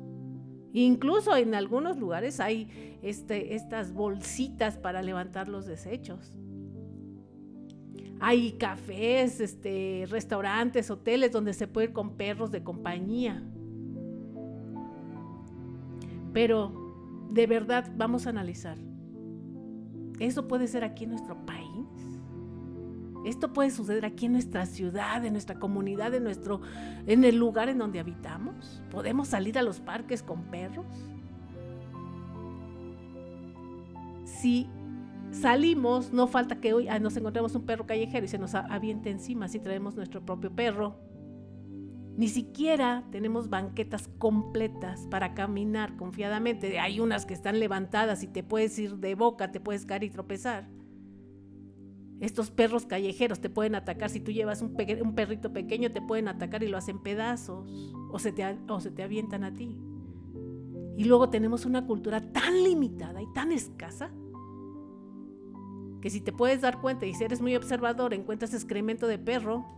Incluso 0.72 1.34
en 1.34 1.56
algunos 1.56 1.96
lugares 1.98 2.38
hay 2.38 2.98
este, 3.02 3.56
estas 3.56 3.92
bolsitas 3.92 4.78
para 4.78 5.02
levantar 5.02 5.48
los 5.48 5.66
desechos. 5.66 6.38
Hay 8.20 8.52
cafés, 8.52 9.40
este, 9.40 10.06
restaurantes, 10.08 10.88
hoteles 10.88 11.32
donde 11.32 11.52
se 11.52 11.66
puede 11.66 11.88
ir 11.88 11.92
con 11.92 12.16
perros 12.16 12.52
de 12.52 12.62
compañía. 12.62 13.42
Pero 16.32 16.87
de 17.30 17.46
verdad 17.46 17.90
vamos 17.96 18.26
a 18.26 18.30
analizar. 18.30 18.78
¿Eso 20.18 20.48
puede 20.48 20.66
ser 20.66 20.84
aquí 20.84 21.04
en 21.04 21.10
nuestro 21.10 21.36
país? 21.46 21.68
¿Esto 23.24 23.52
puede 23.52 23.70
suceder 23.70 24.04
aquí 24.04 24.26
en 24.26 24.32
nuestra 24.32 24.64
ciudad, 24.66 25.24
en 25.24 25.32
nuestra 25.32 25.58
comunidad, 25.58 26.14
en, 26.14 26.24
nuestro, 26.24 26.60
en 27.06 27.24
el 27.24 27.36
lugar 27.36 27.68
en 27.68 27.78
donde 27.78 28.00
habitamos? 28.00 28.82
¿Podemos 28.90 29.28
salir 29.28 29.58
a 29.58 29.62
los 29.62 29.80
parques 29.80 30.22
con 30.22 30.44
perros? 30.44 30.86
Si 34.24 34.68
salimos, 35.30 36.12
no 36.12 36.26
falta 36.26 36.60
que 36.60 36.72
hoy 36.72 36.88
nos 37.00 37.16
encontremos 37.16 37.54
un 37.54 37.62
perro 37.66 37.86
callejero 37.86 38.24
y 38.24 38.28
se 38.28 38.38
nos 38.38 38.54
aviente 38.54 39.10
encima 39.10 39.48
si 39.48 39.58
traemos 39.58 39.94
nuestro 39.96 40.24
propio 40.24 40.50
perro. 40.50 41.07
Ni 42.18 42.26
siquiera 42.26 43.04
tenemos 43.12 43.48
banquetas 43.48 44.08
completas 44.18 45.06
para 45.08 45.34
caminar 45.34 45.94
confiadamente. 45.94 46.80
Hay 46.80 46.98
unas 46.98 47.24
que 47.26 47.32
están 47.32 47.60
levantadas 47.60 48.24
y 48.24 48.26
te 48.26 48.42
puedes 48.42 48.76
ir 48.80 48.96
de 48.96 49.14
boca, 49.14 49.52
te 49.52 49.60
puedes 49.60 49.86
caer 49.86 50.02
y 50.02 50.10
tropezar. 50.10 50.68
Estos 52.18 52.50
perros 52.50 52.86
callejeros 52.86 53.40
te 53.40 53.50
pueden 53.50 53.76
atacar. 53.76 54.10
Si 54.10 54.18
tú 54.18 54.32
llevas 54.32 54.62
un, 54.62 54.74
perrito 54.74 55.52
pequeño, 55.52 55.92
te 55.92 56.02
pueden 56.02 56.26
atacar 56.26 56.64
y 56.64 56.66
lo 56.66 56.76
hacen 56.76 56.98
pedazos 56.98 57.70
o 58.10 58.18
se, 58.18 58.32
te, 58.32 58.44
o 58.68 58.80
se 58.80 58.90
te 58.90 59.04
avientan 59.04 59.44
a 59.44 59.54
ti. 59.54 59.78
Y 60.96 61.04
luego 61.04 61.30
tenemos 61.30 61.66
una 61.66 61.86
cultura 61.86 62.32
tan 62.32 62.64
limitada 62.64 63.22
y 63.22 63.32
tan 63.32 63.52
escasa 63.52 64.10
que 66.00 66.10
si 66.10 66.20
te 66.20 66.32
puedes 66.32 66.62
dar 66.62 66.80
cuenta 66.80 67.06
y 67.06 67.14
si 67.14 67.22
eres 67.22 67.40
muy 67.40 67.54
observador, 67.54 68.12
encuentras 68.12 68.54
excremento 68.54 69.06
de 69.06 69.20
perro 69.20 69.77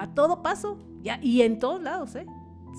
a 0.00 0.14
todo 0.14 0.42
paso, 0.42 0.78
ya, 1.02 1.20
y 1.22 1.42
en 1.42 1.58
todos 1.58 1.82
lados, 1.82 2.14
¿eh? 2.14 2.26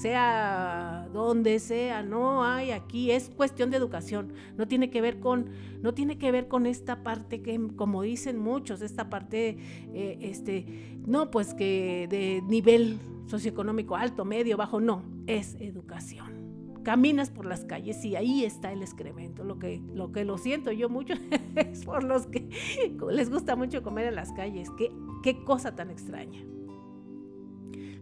sea 0.01 1.07
donde 1.13 1.59
sea, 1.59 2.01
no 2.01 2.43
hay 2.43 2.71
aquí, 2.71 3.11
es 3.11 3.29
cuestión 3.29 3.69
de 3.69 3.77
educación, 3.77 4.33
no 4.57 4.67
tiene 4.67 4.89
que 4.89 5.01
ver 5.01 5.19
con, 5.19 5.49
no 5.81 5.93
tiene 5.93 6.17
que 6.17 6.31
ver 6.31 6.47
con 6.47 6.65
esta 6.65 7.03
parte 7.03 7.41
que, 7.41 7.59
como 7.75 8.01
dicen 8.01 8.39
muchos, 8.39 8.81
esta 8.81 9.09
parte, 9.09 9.57
eh, 9.93 10.17
este, 10.21 10.97
no, 11.05 11.29
pues 11.29 11.53
que 11.53 12.07
de 12.09 12.41
nivel 12.47 12.99
socioeconómico 13.27 13.95
alto, 13.95 14.25
medio, 14.25 14.57
bajo, 14.57 14.79
no, 14.79 15.03
es 15.27 15.55
educación. 15.59 16.41
Caminas 16.83 17.29
por 17.29 17.45
las 17.45 17.63
calles 17.63 18.03
y 18.03 18.15
ahí 18.15 18.43
está 18.43 18.71
el 18.71 18.81
excremento. 18.81 19.43
Lo 19.43 19.59
que, 19.59 19.83
lo 19.93 20.11
que 20.11 20.25
lo 20.25 20.39
siento 20.39 20.71
yo 20.71 20.89
mucho 20.89 21.13
es 21.55 21.85
por 21.85 22.03
los 22.03 22.25
que 22.25 22.49
les 23.11 23.29
gusta 23.29 23.55
mucho 23.55 23.83
comer 23.83 24.07
en 24.07 24.15
las 24.15 24.31
calles. 24.31 24.67
Qué, 24.79 24.91
qué 25.21 25.43
cosa 25.43 25.75
tan 25.75 25.91
extraña. 25.91 26.43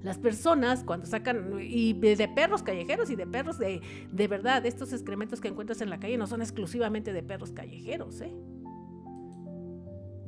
Las 0.03 0.17
personas 0.17 0.83
cuando 0.83 1.05
sacan, 1.05 1.51
y 1.59 1.93
de 1.93 2.27
perros 2.29 2.63
callejeros 2.63 3.09
y 3.09 3.15
de 3.15 3.27
perros 3.27 3.57
de, 3.59 3.81
de 4.11 4.27
verdad, 4.27 4.65
estos 4.65 4.93
excrementos 4.93 5.41
que 5.41 5.49
encuentras 5.49 5.81
en 5.81 5.89
la 5.89 5.99
calle 5.99 6.17
no 6.17 6.25
son 6.25 6.41
exclusivamente 6.41 7.11
de 7.11 7.21
perros 7.21 7.51
callejeros, 7.51 8.21
¿eh? 8.21 8.33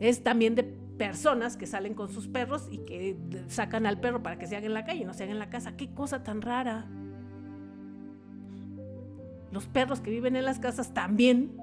Es 0.02 0.24
también 0.24 0.56
de 0.56 0.64
personas 0.64 1.58
que 1.58 1.68
salen 1.68 1.94
con 1.94 2.10
sus 2.10 2.28
perros 2.28 2.68
y 2.70 2.80
que 2.80 3.16
sacan 3.48 3.86
al 3.86 4.00
perro 4.00 4.22
para 4.22 4.38
que 4.38 4.48
se 4.48 4.56
haga 4.56 4.66
en 4.66 4.74
la 4.74 4.84
calle, 4.84 5.06
no 5.06 5.14
se 5.14 5.24
haga 5.24 5.32
en 5.32 5.40
la 5.40 5.50
casa. 5.50 5.78
Qué 5.78 5.94
cosa 5.94 6.24
tan 6.24 6.42
rara. 6.42 6.88
Los 9.52 9.68
perros 9.68 10.02
que 10.02 10.10
viven 10.10 10.36
en 10.36 10.46
las 10.46 10.60
casas 10.60 10.94
también 10.94 11.58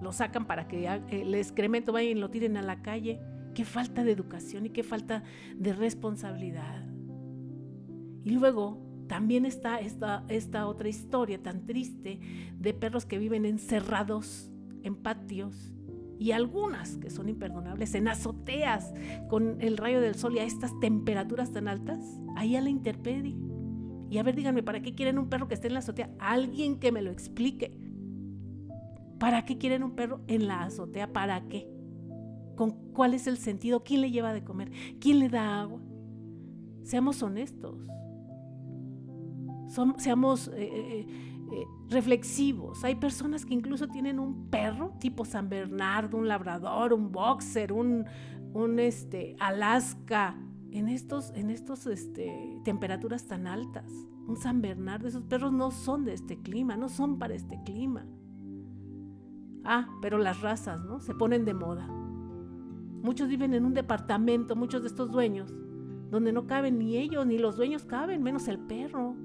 lo 0.00 0.12
sacan 0.12 0.46
para 0.46 0.66
que 0.66 0.86
el 1.10 1.34
excremento 1.34 1.92
vaya 1.92 2.10
y 2.10 2.14
lo 2.14 2.30
tiren 2.30 2.56
a 2.56 2.62
la 2.62 2.82
calle. 2.82 3.20
Qué 3.54 3.64
falta 3.64 4.02
de 4.02 4.12
educación 4.12 4.66
y 4.66 4.70
qué 4.70 4.82
falta 4.82 5.22
de 5.56 5.72
responsabilidad. 5.72 6.91
Y 8.24 8.30
luego 8.30 8.78
también 9.08 9.44
está 9.44 9.78
esta, 9.78 10.66
otra 10.66 10.88
historia 10.88 11.42
tan 11.42 11.66
triste 11.66 12.18
de 12.58 12.74
perros 12.74 13.04
que 13.04 13.18
viven 13.18 13.44
encerrados 13.44 14.50
en 14.82 14.96
patios 14.96 15.72
y 16.18 16.32
algunas 16.32 16.96
que 16.98 17.10
son 17.10 17.28
imperdonables 17.28 17.94
en 17.94 18.08
azoteas 18.08 18.94
con 19.28 19.60
el 19.60 19.76
rayo 19.76 20.00
del 20.00 20.14
sol 20.14 20.36
y 20.36 20.38
a 20.38 20.44
estas 20.44 20.78
temperaturas 20.80 21.50
tan 21.52 21.68
altas, 21.68 21.98
ahí 22.36 22.56
a 22.56 22.60
la 22.60 22.70
intemperie. 22.70 23.36
Y 24.08 24.18
a 24.18 24.22
ver, 24.22 24.36
díganme, 24.36 24.62
¿para 24.62 24.80
qué 24.82 24.94
quieren 24.94 25.18
un 25.18 25.28
perro 25.28 25.48
que 25.48 25.54
esté 25.54 25.66
en 25.66 25.74
la 25.74 25.80
azotea? 25.80 26.10
Alguien 26.18 26.78
que 26.78 26.92
me 26.92 27.02
lo 27.02 27.10
explique. 27.10 27.76
¿Para 29.18 29.44
qué 29.44 29.58
quieren 29.58 29.82
un 29.82 29.96
perro 29.96 30.20
en 30.26 30.46
la 30.46 30.62
azotea? 30.62 31.12
¿Para 31.12 31.48
qué? 31.48 31.68
¿Con 32.56 32.70
cuál 32.92 33.14
es 33.14 33.26
el 33.26 33.38
sentido? 33.38 33.82
¿Quién 33.82 34.00
le 34.00 34.10
lleva 34.10 34.32
de 34.32 34.44
comer? 34.44 34.70
¿Quién 35.00 35.18
le 35.18 35.28
da 35.28 35.60
agua? 35.60 35.80
Seamos 36.82 37.22
honestos 37.22 37.76
seamos 39.96 40.48
eh, 40.48 40.52
eh, 40.58 41.06
eh, 41.52 41.66
reflexivos. 41.88 42.84
Hay 42.84 42.96
personas 42.96 43.44
que 43.44 43.54
incluso 43.54 43.88
tienen 43.88 44.18
un 44.18 44.50
perro 44.50 44.92
tipo 44.98 45.24
San 45.24 45.48
Bernardo, 45.48 46.18
un 46.18 46.28
labrador, 46.28 46.92
un 46.92 47.12
boxer, 47.12 47.72
un, 47.72 48.04
un 48.52 48.78
este, 48.78 49.36
Alaska, 49.38 50.36
en 50.70 50.88
estos, 50.88 51.32
en 51.34 51.50
estos 51.50 51.86
este, 51.86 52.60
temperaturas 52.64 53.26
tan 53.26 53.46
altas. 53.46 53.90
Un 54.26 54.36
San 54.36 54.62
Bernardo, 54.62 55.08
esos 55.08 55.24
perros 55.24 55.52
no 55.52 55.70
son 55.70 56.04
de 56.04 56.14
este 56.14 56.40
clima, 56.40 56.76
no 56.76 56.88
son 56.88 57.18
para 57.18 57.34
este 57.34 57.60
clima. 57.64 58.06
Ah, 59.64 59.88
pero 60.00 60.18
las 60.18 60.40
razas, 60.40 60.80
¿no? 60.80 61.00
Se 61.00 61.14
ponen 61.14 61.44
de 61.44 61.54
moda. 61.54 61.86
Muchos 63.02 63.28
viven 63.28 63.52
en 63.52 63.66
un 63.66 63.74
departamento, 63.74 64.56
muchos 64.56 64.82
de 64.82 64.88
estos 64.88 65.10
dueños, 65.10 65.52
donde 66.10 66.32
no 66.32 66.46
caben 66.46 66.78
ni 66.78 66.96
ellos, 66.96 67.26
ni 67.26 67.36
los 67.36 67.56
dueños 67.56 67.84
caben, 67.84 68.22
menos 68.22 68.48
el 68.48 68.58
perro. 68.58 69.16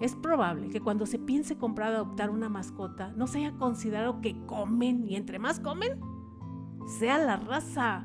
Es 0.00 0.14
probable 0.14 0.70
que 0.70 0.80
cuando 0.80 1.06
se 1.06 1.18
piense 1.18 1.56
comprar 1.56 1.92
o 1.92 1.96
adoptar 1.96 2.30
una 2.30 2.48
mascota 2.48 3.12
no 3.16 3.26
se 3.26 3.38
haya 3.38 3.52
considerado 3.52 4.20
que 4.20 4.36
comen 4.46 5.04
y 5.04 5.16
entre 5.16 5.38
más 5.38 5.60
comen, 5.60 6.00
sea 6.98 7.18
la 7.18 7.36
raza 7.36 8.04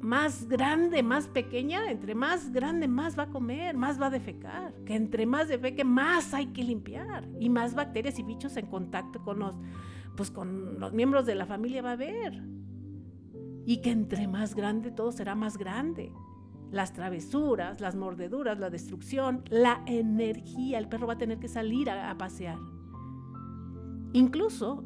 más 0.00 0.48
grande, 0.48 1.02
más 1.02 1.28
pequeña, 1.28 1.90
entre 1.90 2.14
más 2.14 2.52
grande 2.52 2.88
más 2.88 3.18
va 3.18 3.24
a 3.24 3.30
comer, 3.30 3.76
más 3.76 4.00
va 4.00 4.06
a 4.06 4.10
defecar, 4.10 4.72
que 4.84 4.94
entre 4.94 5.26
más 5.26 5.48
defeque 5.48 5.84
más 5.84 6.32
hay 6.34 6.46
que 6.46 6.62
limpiar 6.62 7.28
y 7.38 7.48
más 7.48 7.74
bacterias 7.74 8.18
y 8.18 8.22
bichos 8.22 8.56
en 8.56 8.66
contacto 8.66 9.22
con 9.22 9.38
los 9.40 9.56
pues 10.16 10.30
con 10.32 10.80
los 10.80 10.92
miembros 10.92 11.26
de 11.26 11.36
la 11.36 11.46
familia 11.46 11.80
va 11.80 11.90
a 11.90 11.92
haber. 11.92 12.42
Y 13.64 13.82
que 13.82 13.90
entre 13.90 14.26
más 14.26 14.54
grande 14.54 14.90
todo 14.90 15.12
será 15.12 15.36
más 15.36 15.56
grande 15.56 16.12
las 16.70 16.92
travesuras, 16.92 17.80
las 17.80 17.96
mordeduras, 17.96 18.58
la 18.58 18.70
destrucción, 18.70 19.42
la 19.50 19.82
energía. 19.86 20.78
El 20.78 20.88
perro 20.88 21.06
va 21.06 21.14
a 21.14 21.18
tener 21.18 21.38
que 21.38 21.48
salir 21.48 21.90
a, 21.90 22.16
pasear. 22.18 22.58
Incluso 24.12 24.84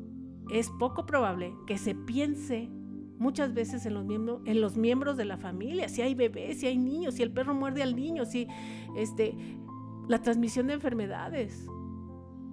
es 0.51 0.71
poco 0.79 1.07
probable 1.07 1.55
que 1.67 1.79
se 1.79 1.95
piense 1.95 2.69
muchas 3.19 3.55
veces 3.55 3.87
en 3.87 3.95
los, 3.95 4.05
miembros, 4.05 4.41
en 4.47 4.61
los 4.61 4.77
miembros 4.77 5.17
de 5.17 5.25
la 5.25 5.37
familia, 5.37 5.89
si 5.89 6.03
hay 6.03 6.15
bebés, 6.15 6.61
si 6.61 6.67
hay 6.67 6.77
niños, 6.77 7.15
si 7.15 7.23
el 7.23 7.31
perro 7.31 7.55
muerde 7.55 7.83
al 7.83 7.95
niño, 7.95 8.25
si 8.25 8.49
este, 8.97 9.37
la 10.09 10.21
transmisión 10.21 10.67
de 10.67 10.75
enfermedades 10.75 11.67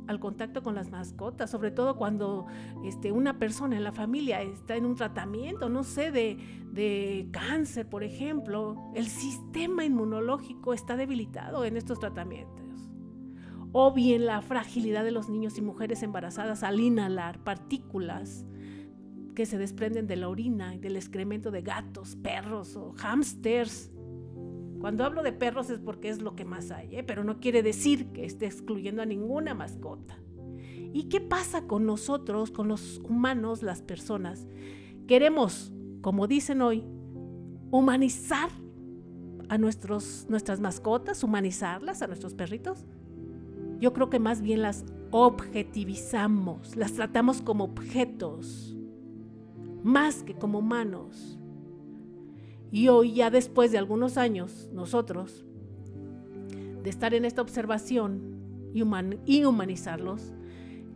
al 0.10 0.20
contacto 0.20 0.64
con 0.64 0.74
las 0.74 0.90
mascotas, 0.90 1.52
sobre 1.52 1.70
todo 1.70 1.96
cuando 1.96 2.48
este, 2.84 3.12
una 3.12 3.38
persona 3.38 3.78
en 3.78 3.84
la 3.84 3.92
familia 3.92 4.42
está 4.42 4.76
en 4.76 4.88
un 4.88 4.96
tratamiento, 4.96 5.70
no 5.70 5.84
sé, 5.84 6.12
de, 6.12 6.36
de 6.72 7.30
cáncer, 7.32 7.88
por 7.88 8.04
ejemplo, 8.04 8.76
el 8.96 9.06
sistema 9.06 9.86
inmunológico 9.86 10.74
está 10.74 10.98
debilitado 10.98 11.64
en 11.64 11.78
estos 11.78 12.00
tratamientos. 12.00 12.90
O 13.72 13.94
bien 13.94 14.26
la 14.26 14.42
fragilidad 14.42 15.04
de 15.04 15.12
los 15.12 15.30
niños 15.30 15.60
y 15.60 15.62
mujeres 15.62 16.02
embarazadas 16.02 16.64
al 16.64 16.80
inhalar 16.80 17.44
partículas 17.44 18.48
que 19.36 19.46
se 19.46 19.60
desprenden 19.60 20.08
de 20.08 20.16
la 20.16 20.28
orina 20.28 20.74
y 20.74 20.80
del 20.80 20.96
excremento 20.96 21.52
de 21.52 21.62
gatos, 21.62 22.16
perros 22.16 22.76
o 22.76 22.96
hámsters 22.98 23.92
cuando 24.80 25.04
hablo 25.04 25.24
de 25.24 25.34
perros 25.34 25.70
es 25.70 25.80
porque 25.80 26.10
es 26.10 26.22
lo 26.22 26.36
que 26.36 26.46
más 26.46 26.72
hay, 26.72 26.96
¿eh? 26.96 27.04
pero 27.04 27.24
no 27.24 27.40
quiere 27.40 27.64
decir 27.64 28.08
que 28.14 28.26
esté 28.26 28.46
excluyendo 28.46 29.02
a 29.02 29.06
ninguna 29.06 29.54
mascota. 29.54 30.18
¿Y 30.94 31.04
qué 31.04 31.22
pasa 31.22 31.68
con 31.68 31.86
nosotros, 31.86 32.50
con 32.52 32.68
los 32.68 33.00
humanos, 33.00 33.62
las 33.62 33.82
personas? 33.82 34.48
Queremos, 35.08 35.72
como 36.02 36.28
dicen 36.28 36.62
hoy, 36.62 36.84
humanizar 37.72 38.50
a 39.50 39.58
nuestros, 39.58 40.26
nuestras 40.30 40.60
mascotas, 40.60 41.24
humanizarlas, 41.24 42.02
a 42.02 42.08
nuestros 42.08 42.34
perritos. 42.34 42.86
Yo 43.80 43.94
creo 43.94 44.10
que 44.10 44.20
más 44.20 44.42
bien 44.42 44.62
las 44.62 44.86
objetivizamos, 45.12 46.76
las 46.76 46.94
tratamos 46.94 47.42
como 47.42 47.66
objetos, 47.66 48.78
más 49.84 50.24
que 50.24 50.36
como 50.36 50.60
humanos. 50.60 51.39
Y 52.72 52.88
hoy, 52.90 53.14
ya 53.14 53.30
después 53.30 53.72
de 53.72 53.78
algunos 53.78 54.18
años, 54.18 54.70
nosotros, 54.74 55.46
de 56.84 56.90
estar 56.90 57.14
en 57.14 57.26
esta 57.26 57.42
observación 57.42 58.40
y, 58.74 59.44
humanizarlos, 59.44 60.34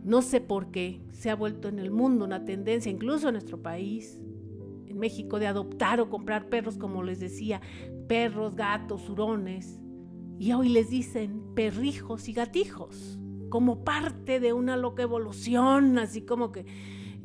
no 0.04 0.22
sé 0.22 0.40
por 0.40 0.70
qué 0.70 1.00
se 1.12 1.30
ha 1.30 1.34
vuelto 1.34 1.68
en 1.68 1.78
el 1.78 1.90
mundo 1.90 2.24
una 2.24 2.44
tendencia, 2.44 2.92
incluso 2.92 3.28
en 3.28 3.34
nuestro 3.34 3.60
país, 3.60 4.20
en 4.86 4.98
México, 4.98 5.38
de 5.38 5.46
adoptar 5.46 6.00
o 6.00 6.10
comprar 6.10 6.48
perros, 6.48 6.76
como 6.78 7.02
les 7.02 7.18
decía, 7.20 7.60
perros, 8.06 8.54
gatos, 8.54 9.08
hurones. 9.08 9.80
Y 10.38 10.52
hoy 10.52 10.68
les 10.68 10.90
dicen 10.90 11.42
perrijos 11.54 12.28
y 12.28 12.32
gatijos, 12.32 13.18
como 13.48 13.82
parte 13.82 14.40
de 14.40 14.52
una 14.52 14.76
loca 14.76 15.02
evolución, 15.02 15.98
así 15.98 16.22
como 16.22 16.52
que 16.52 16.66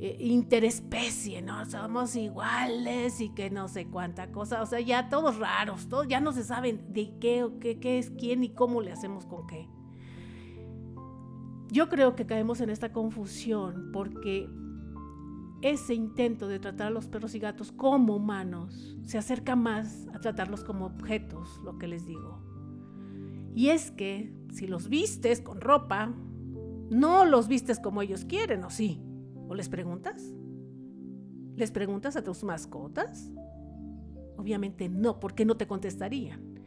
eh, 0.01 0.15
interespecie, 0.21 1.41
¿no? 1.41 1.65
Somos 1.65 2.15
iguales 2.15 3.19
y 3.19 3.29
que 3.29 3.49
no 3.49 3.67
sé 3.67 3.87
cuánta 3.87 4.31
cosa, 4.31 4.61
o 4.61 4.65
sea, 4.65 4.79
ya 4.79 5.09
todos 5.09 5.37
raros, 5.37 5.89
todos 5.89 6.07
ya 6.07 6.21
no 6.21 6.31
se 6.31 6.45
saben 6.45 6.93
de 6.93 7.17
qué 7.19 7.43
o 7.43 7.59
qué, 7.59 7.79
qué 7.79 7.99
es 7.99 8.09
quién 8.11 8.45
y 8.45 8.49
cómo 8.49 8.81
le 8.81 8.93
hacemos 8.93 9.25
con 9.25 9.45
qué. 9.45 9.67
Yo 11.67 11.89
creo 11.89 12.15
que 12.15 12.25
caemos 12.25 12.61
en 12.61 12.69
esta 12.69 12.93
confusión 12.93 13.89
porque 13.91 14.49
ese 15.61 15.93
intento 15.93 16.47
de 16.47 16.59
tratar 16.59 16.87
a 16.87 16.91
los 16.91 17.07
perros 17.07 17.35
y 17.35 17.39
gatos 17.39 17.73
como 17.73 18.15
humanos 18.15 18.95
se 19.03 19.17
acerca 19.17 19.57
más 19.57 20.07
a 20.13 20.19
tratarlos 20.19 20.63
como 20.63 20.85
objetos, 20.85 21.59
lo 21.65 21.77
que 21.77 21.87
les 21.87 22.05
digo. 22.05 22.41
Y 23.53 23.67
es 23.67 23.91
que 23.91 24.33
si 24.53 24.65
los 24.65 24.87
vistes 24.87 25.41
con 25.41 25.59
ropa, 25.59 26.13
no 26.89 27.25
los 27.25 27.49
vistes 27.49 27.79
como 27.81 28.01
ellos 28.01 28.23
quieren, 28.23 28.63
¿o 28.63 28.69
sí? 28.69 29.03
¿O 29.49 29.55
les 29.55 29.67
preguntas? 29.67 30.23
¿Les 31.55 31.71
preguntas 31.71 32.15
a 32.15 32.23
tus 32.23 32.43
mascotas? 32.43 33.31
Obviamente 34.37 34.87
no, 34.87 35.19
porque 35.19 35.43
no 35.43 35.57
te 35.57 35.67
contestarían. 35.67 36.59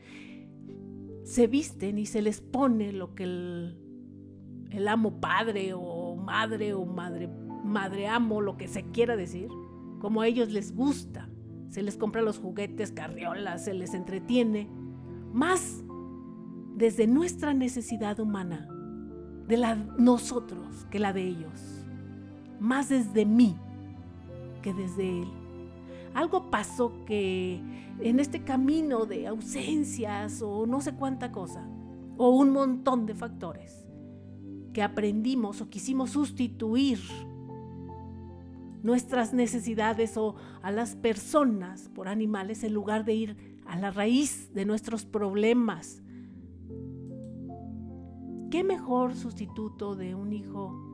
Se 1.23 1.47
visten 1.47 1.99
y 1.99 2.07
se 2.07 2.21
les 2.21 2.40
pone 2.40 2.92
lo 2.92 3.14
que 3.14 3.23
el, 3.23 4.88
amo 4.88 5.21
padre 5.21 5.73
o 5.75 6.16
madre 6.16 6.75
o 6.75 6.85
madre, 6.85 7.31
madre 7.64 8.09
amo, 8.09 8.40
lo 8.40 8.57
que 8.57 8.66
se 8.66 8.83
quiera 8.90 9.16
decir, 9.16 9.49
como 10.01 10.21
a 10.21 10.27
ellos 10.27 10.51
les 10.51 10.75
gusta. 10.75 11.31
Se 11.71 11.83
les 11.83 11.97
compra 11.97 12.21
los 12.21 12.38
juguetes, 12.38 12.92
carriolas, 12.92 13.64
se 13.64 13.75
les 13.75 13.95
entretiene, 13.95 14.68
más 15.33 15.85
desde 16.75 17.07
nuestra 17.07 17.55
necesidad 17.55 18.18
humana, 18.18 18.68
de 19.47 19.57
la 19.57 19.77
nosotros 19.77 20.87
que 20.90 20.99
la 20.99 21.12
de 21.12 21.23
ellos, 21.23 21.82
más 22.62 22.88
desde 22.88 23.27
mí 23.27 23.57
que 24.62 24.72
desde 24.72 25.22
él. 25.22 25.29
Algo 26.14 26.51
pasó 26.51 27.05
que 27.05 27.61
en 28.01 28.20
este 28.20 28.44
camino 28.44 29.05
de 29.07 29.27
ausencias 29.27 30.40
o 30.42 30.66
no 30.66 30.81
sé 30.81 30.94
cuánta 30.94 31.33
cosa, 31.33 31.66
o 32.16 32.31
un 32.31 32.51
montón 32.51 33.07
de 33.07 33.14
factores, 33.14 33.87
que 34.72 34.83
aprendimos 34.83 35.61
o 35.61 35.68
quisimos 35.68 36.11
sustituir 36.11 37.01
nuestras 38.83 39.33
necesidades 39.33 40.16
o 40.16 40.37
a 40.62 40.70
las 40.70 40.96
personas 40.96 41.88
por 41.94 42.09
animales 42.09 42.64
en 42.64 42.75
lugar 42.75 43.05
de 43.05 43.14
ir 43.14 43.61
a 43.66 43.77
la 43.77 43.90
raíz 43.90 44.53
de 44.55 44.64
nuestros 44.64 45.05
problemas. 45.05 46.03
¿Qué 48.51 48.64
mejor 48.64 49.14
sustituto 49.14 49.94
de 49.94 50.14
un 50.14 50.33
hijo 50.33 50.91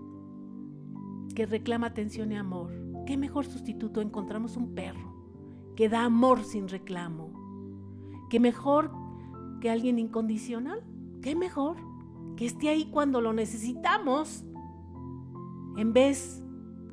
que 1.38 1.46
reclama 1.46 1.86
atención 1.86 2.32
y 2.32 2.36
amor? 2.36 2.72
¿Qué 3.06 3.16
mejor 3.16 3.46
sustituto 3.46 4.00
encontramos 4.00 4.56
un 4.56 4.74
perro 4.74 5.14
que 5.76 5.88
da 5.88 6.04
amor 6.04 6.42
sin 6.42 6.66
reclamo? 6.66 7.30
¿Qué 8.28 8.40
mejor 8.40 8.90
que 9.60 9.70
alguien 9.70 10.00
incondicional? 10.00 10.82
¿Qué 11.22 11.36
mejor 11.36 11.76
que 12.36 12.44
esté 12.44 12.70
ahí 12.70 12.90
cuando 12.90 13.20
lo 13.20 13.32
necesitamos 13.32 14.44
en 15.76 15.92
vez 15.92 16.42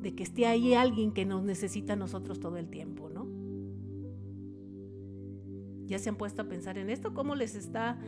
de 0.00 0.14
que 0.14 0.22
esté 0.22 0.46
ahí 0.46 0.74
alguien 0.74 1.10
que 1.10 1.24
nos 1.24 1.42
necesita 1.42 1.94
a 1.94 1.96
nosotros 1.96 2.38
todo 2.38 2.56
el 2.56 2.70
tiempo, 2.70 3.10
¿no? 3.10 3.26
¿Ya 5.86 5.98
se 5.98 6.08
han 6.08 6.14
puesto 6.14 6.42
a 6.42 6.44
pensar 6.44 6.78
en 6.78 6.88
esto? 6.88 7.14
¿Cómo 7.14 7.34
les 7.34 7.56
está... 7.56 7.98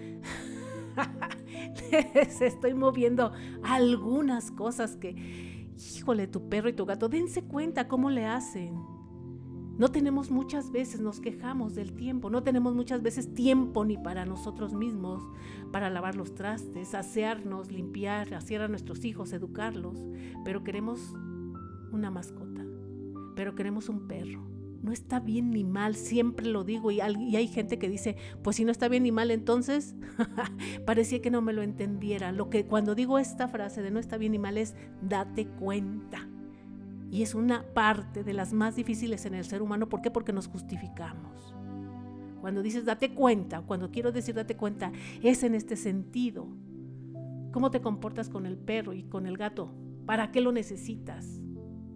les 2.15 2.41
estoy 2.41 2.75
moviendo 2.75 3.33
algunas 3.65 4.53
cosas 4.53 4.97
que, 4.97 5.58
híjole, 5.79 6.27
tu 6.27 6.49
perro 6.49 6.69
y 6.69 6.73
tu 6.73 6.87
gato, 6.87 7.09
dense 7.09 7.43
cuenta 7.43 7.89
cómo 7.89 8.11
le 8.11 8.27
hacen. 8.27 8.75
No 9.79 9.91
tenemos 9.93 10.31
muchas 10.31 10.73
veces, 10.73 11.01
nos 11.01 11.21
quejamos 11.21 11.75
del 11.75 11.95
tiempo, 11.95 12.31
no 12.31 12.43
tenemos 12.43 12.75
muchas 12.75 13.01
veces 13.01 13.33
tiempo 13.33 13.85
ni 13.85 13.97
para 13.97 14.25
nosotros 14.25 14.75
mismos, 14.75 15.23
para 15.71 15.89
lavar 15.89 16.17
los 16.17 16.35
trastes, 16.35 16.95
asearnos, 16.95 17.71
limpiar, 17.71 18.35
hacer 18.35 18.61
a 18.61 18.69
nuestros 18.69 19.05
hijos, 19.05 19.33
educarlos, 19.33 20.05
pero 20.45 20.65
queremos 20.65 21.15
una 21.93 22.11
mascota, 22.11 22.67
pero 23.37 23.55
queremos 23.55 23.89
un 23.89 24.09
perro 24.09 24.58
no 24.89 24.95
está 24.95 25.21
bien 25.21 25.51
ni 25.51 25.65
mal, 25.65 25.95
siempre 25.95 26.47
lo 26.47 26.65
digo 26.65 26.91
y, 26.91 27.01
hay 27.03 27.47
gente 27.47 27.79
que 27.79 27.91
dice, 27.91 28.17
pues 28.43 28.57
si 28.57 28.65
no 28.65 28.73
está 28.73 28.89
bien 28.89 29.03
ni 29.03 29.13
mal, 29.13 29.31
entonces 29.31 29.95
parecía 30.87 31.21
que 31.21 31.31
no 31.31 31.43
me 31.43 31.53
lo 31.53 31.61
entendiera. 31.61 32.33
Lo 32.33 32.49
que 32.49 32.65
cuando 32.65 32.95
digo 32.95 33.19
esta 33.19 33.49
frase 33.49 33.83
de 33.83 33.91
no 33.91 34.01
está 34.01 34.17
bien 34.17 34.33
ni 34.33 34.39
mal 34.39 34.57
es 34.57 34.75
date 35.03 35.47
cuenta. 35.47 36.27
Y 37.11 37.21
es 37.21 37.35
una 37.35 37.65
parte 37.75 38.25
de 38.25 38.33
las 38.33 38.55
más 38.55 38.77
difíciles 38.77 39.27
en 39.27 39.35
el 39.35 39.45
ser 39.45 39.61
humano. 39.61 39.91
¿Por 39.91 40.01
qué? 40.01 40.11
Porque 40.11 40.33
nos 40.33 40.49
justificamos. 40.49 41.55
Cuando 42.41 42.63
dices 42.63 42.87
date 42.87 43.13
cuenta, 43.13 43.61
cuando 43.61 43.91
quiero 43.91 44.11
decir 44.11 44.35
date 44.35 44.57
cuenta, 44.57 44.91
es 45.23 45.43
en 45.43 45.55
este 45.55 45.77
sentido. 45.77 46.49
¿Cómo 47.53 47.71
te 47.71 47.83
comportas 47.83 48.31
con 48.31 48.47
el 48.47 48.57
perro 48.57 48.95
y 48.95 49.03
con 49.03 49.27
el 49.27 49.37
gato? 49.37 49.71
¿Para 50.07 50.31
qué 50.31 50.41
lo 50.41 50.51
necesitas? 50.51 51.43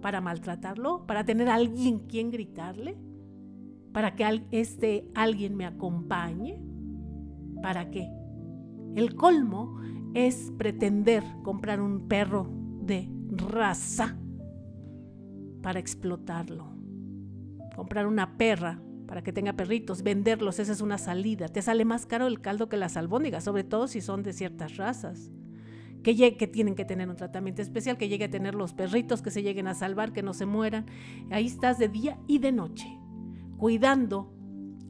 Para 0.02 0.20
maltratarlo, 0.20 1.06
para 1.06 1.24
tener 1.24 1.48
a 1.48 1.54
alguien 1.54 2.00
quien 2.00 2.30
gritarle, 2.30 2.98
para 3.92 4.14
que 4.14 4.42
este 4.50 5.08
alguien 5.14 5.56
me 5.56 5.64
acompañe. 5.64 6.60
¿Para 7.62 7.90
qué? 7.90 8.10
El 8.94 9.14
colmo 9.14 9.80
es 10.12 10.52
pretender 10.58 11.24
comprar 11.42 11.80
un 11.80 12.08
perro 12.08 12.50
de 12.82 13.08
raza 13.30 14.18
para 15.62 15.78
explotarlo. 15.78 16.76
Comprar 17.74 18.06
una 18.06 18.36
perra 18.36 18.82
para 19.06 19.22
que 19.22 19.32
tenga 19.32 19.52
perritos, 19.54 20.02
venderlos, 20.02 20.58
esa 20.58 20.72
es 20.72 20.80
una 20.80 20.98
salida. 20.98 21.48
Te 21.48 21.62
sale 21.62 21.84
más 21.84 22.04
caro 22.04 22.26
el 22.26 22.40
caldo 22.40 22.68
que 22.68 22.76
las 22.76 22.96
albóndigas, 22.96 23.44
sobre 23.44 23.64
todo 23.64 23.86
si 23.86 24.00
son 24.00 24.22
de 24.22 24.32
ciertas 24.32 24.76
razas 24.76 25.30
que, 26.02 26.36
que 26.36 26.46
tienen 26.46 26.74
que 26.74 26.84
tener 26.84 27.08
un 27.08 27.16
tratamiento 27.16 27.62
especial, 27.62 27.96
que 27.96 28.08
llegue 28.08 28.24
a 28.24 28.30
tener 28.30 28.54
los 28.54 28.72
perritos, 28.74 29.22
que 29.22 29.30
se 29.30 29.42
lleguen 29.42 29.66
a 29.66 29.74
salvar, 29.74 30.12
que 30.12 30.22
no 30.22 30.34
se 30.34 30.46
mueran. 30.46 30.86
Ahí 31.30 31.46
estás 31.46 31.78
de 31.78 31.88
día 31.88 32.18
y 32.26 32.38
de 32.38 32.52
noche, 32.52 32.98
cuidando 33.56 34.32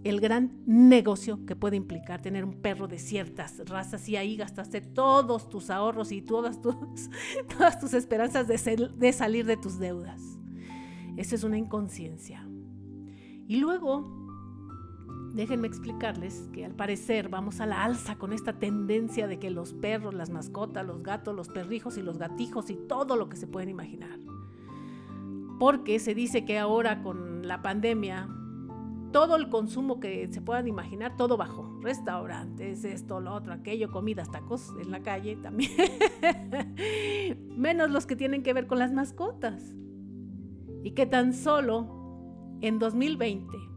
el 0.04 0.20
gran 0.20 0.62
negocio 0.66 1.46
que 1.46 1.54
puede 1.54 1.76
implicar 1.76 2.20
tener 2.20 2.44
un 2.44 2.60
perro 2.60 2.88
de 2.88 2.98
ciertas 2.98 3.58
razas 3.68 4.08
y 4.08 4.16
ahí 4.16 4.36
gastaste 4.36 4.80
todos 4.80 5.48
tus 5.48 5.70
ahorros 5.70 6.10
y 6.10 6.22
todas 6.22 6.60
tus, 6.60 6.74
todas 7.56 7.78
tus 7.78 7.94
esperanzas 7.94 8.48
de, 8.48 8.90
de 8.96 9.12
salir 9.12 9.46
de 9.46 9.56
tus 9.56 9.78
deudas. 9.78 10.20
Eso 11.16 11.34
es 11.34 11.44
una 11.44 11.58
inconsciencia. 11.58 12.48
Y 13.46 13.56
luego 13.56 14.21
Déjenme 15.34 15.66
explicarles 15.66 16.50
que 16.52 16.66
al 16.66 16.74
parecer 16.74 17.30
vamos 17.30 17.60
a 17.60 17.66
la 17.66 17.84
alza 17.84 18.16
con 18.16 18.34
esta 18.34 18.52
tendencia 18.52 19.26
de 19.26 19.38
que 19.38 19.50
los 19.50 19.72
perros, 19.72 20.12
las 20.12 20.28
mascotas, 20.28 20.86
los 20.86 21.02
gatos, 21.02 21.34
los 21.34 21.48
perrijos 21.48 21.96
y 21.96 22.02
los 22.02 22.18
gatijos 22.18 22.68
y 22.68 22.76
todo 22.76 23.16
lo 23.16 23.30
que 23.30 23.36
se 23.36 23.46
pueden 23.46 23.70
imaginar. 23.70 24.18
Porque 25.58 25.98
se 26.00 26.14
dice 26.14 26.44
que 26.44 26.58
ahora 26.58 27.02
con 27.02 27.48
la 27.48 27.62
pandemia 27.62 28.28
todo 29.10 29.36
el 29.36 29.48
consumo 29.48 30.00
que 30.00 30.28
se 30.30 30.40
puedan 30.40 30.66
imaginar, 30.66 31.16
todo 31.16 31.36
bajó. 31.36 31.78
Restaurantes, 31.80 32.84
esto, 32.84 33.20
lo 33.20 33.34
otro, 33.34 33.52
aquello, 33.52 33.90
comidas, 33.90 34.30
tacos 34.30 34.70
en 34.80 34.90
la 34.90 35.00
calle 35.00 35.36
también. 35.36 35.70
Menos 37.56 37.90
los 37.90 38.06
que 38.06 38.16
tienen 38.16 38.42
que 38.42 38.52
ver 38.52 38.66
con 38.66 38.78
las 38.78 38.92
mascotas. 38.92 39.74
Y 40.82 40.92
que 40.92 41.06
tan 41.06 41.32
solo 41.32 42.58
en 42.60 42.78
2020 42.78 43.71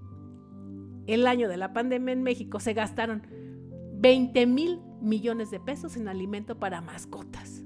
el 1.07 1.27
año 1.27 1.47
de 1.49 1.57
la 1.57 1.73
pandemia 1.73 2.13
en 2.13 2.23
México 2.23 2.59
se 2.59 2.73
gastaron 2.73 3.23
20 3.99 4.45
mil 4.47 4.79
millones 5.01 5.51
de 5.51 5.59
pesos 5.59 5.97
en 5.97 6.07
alimento 6.07 6.59
para 6.59 6.81
mascotas, 6.81 7.63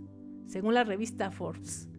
según 0.48 0.74
la 0.74 0.84
revista 0.84 1.32
Forbes. 1.32 1.90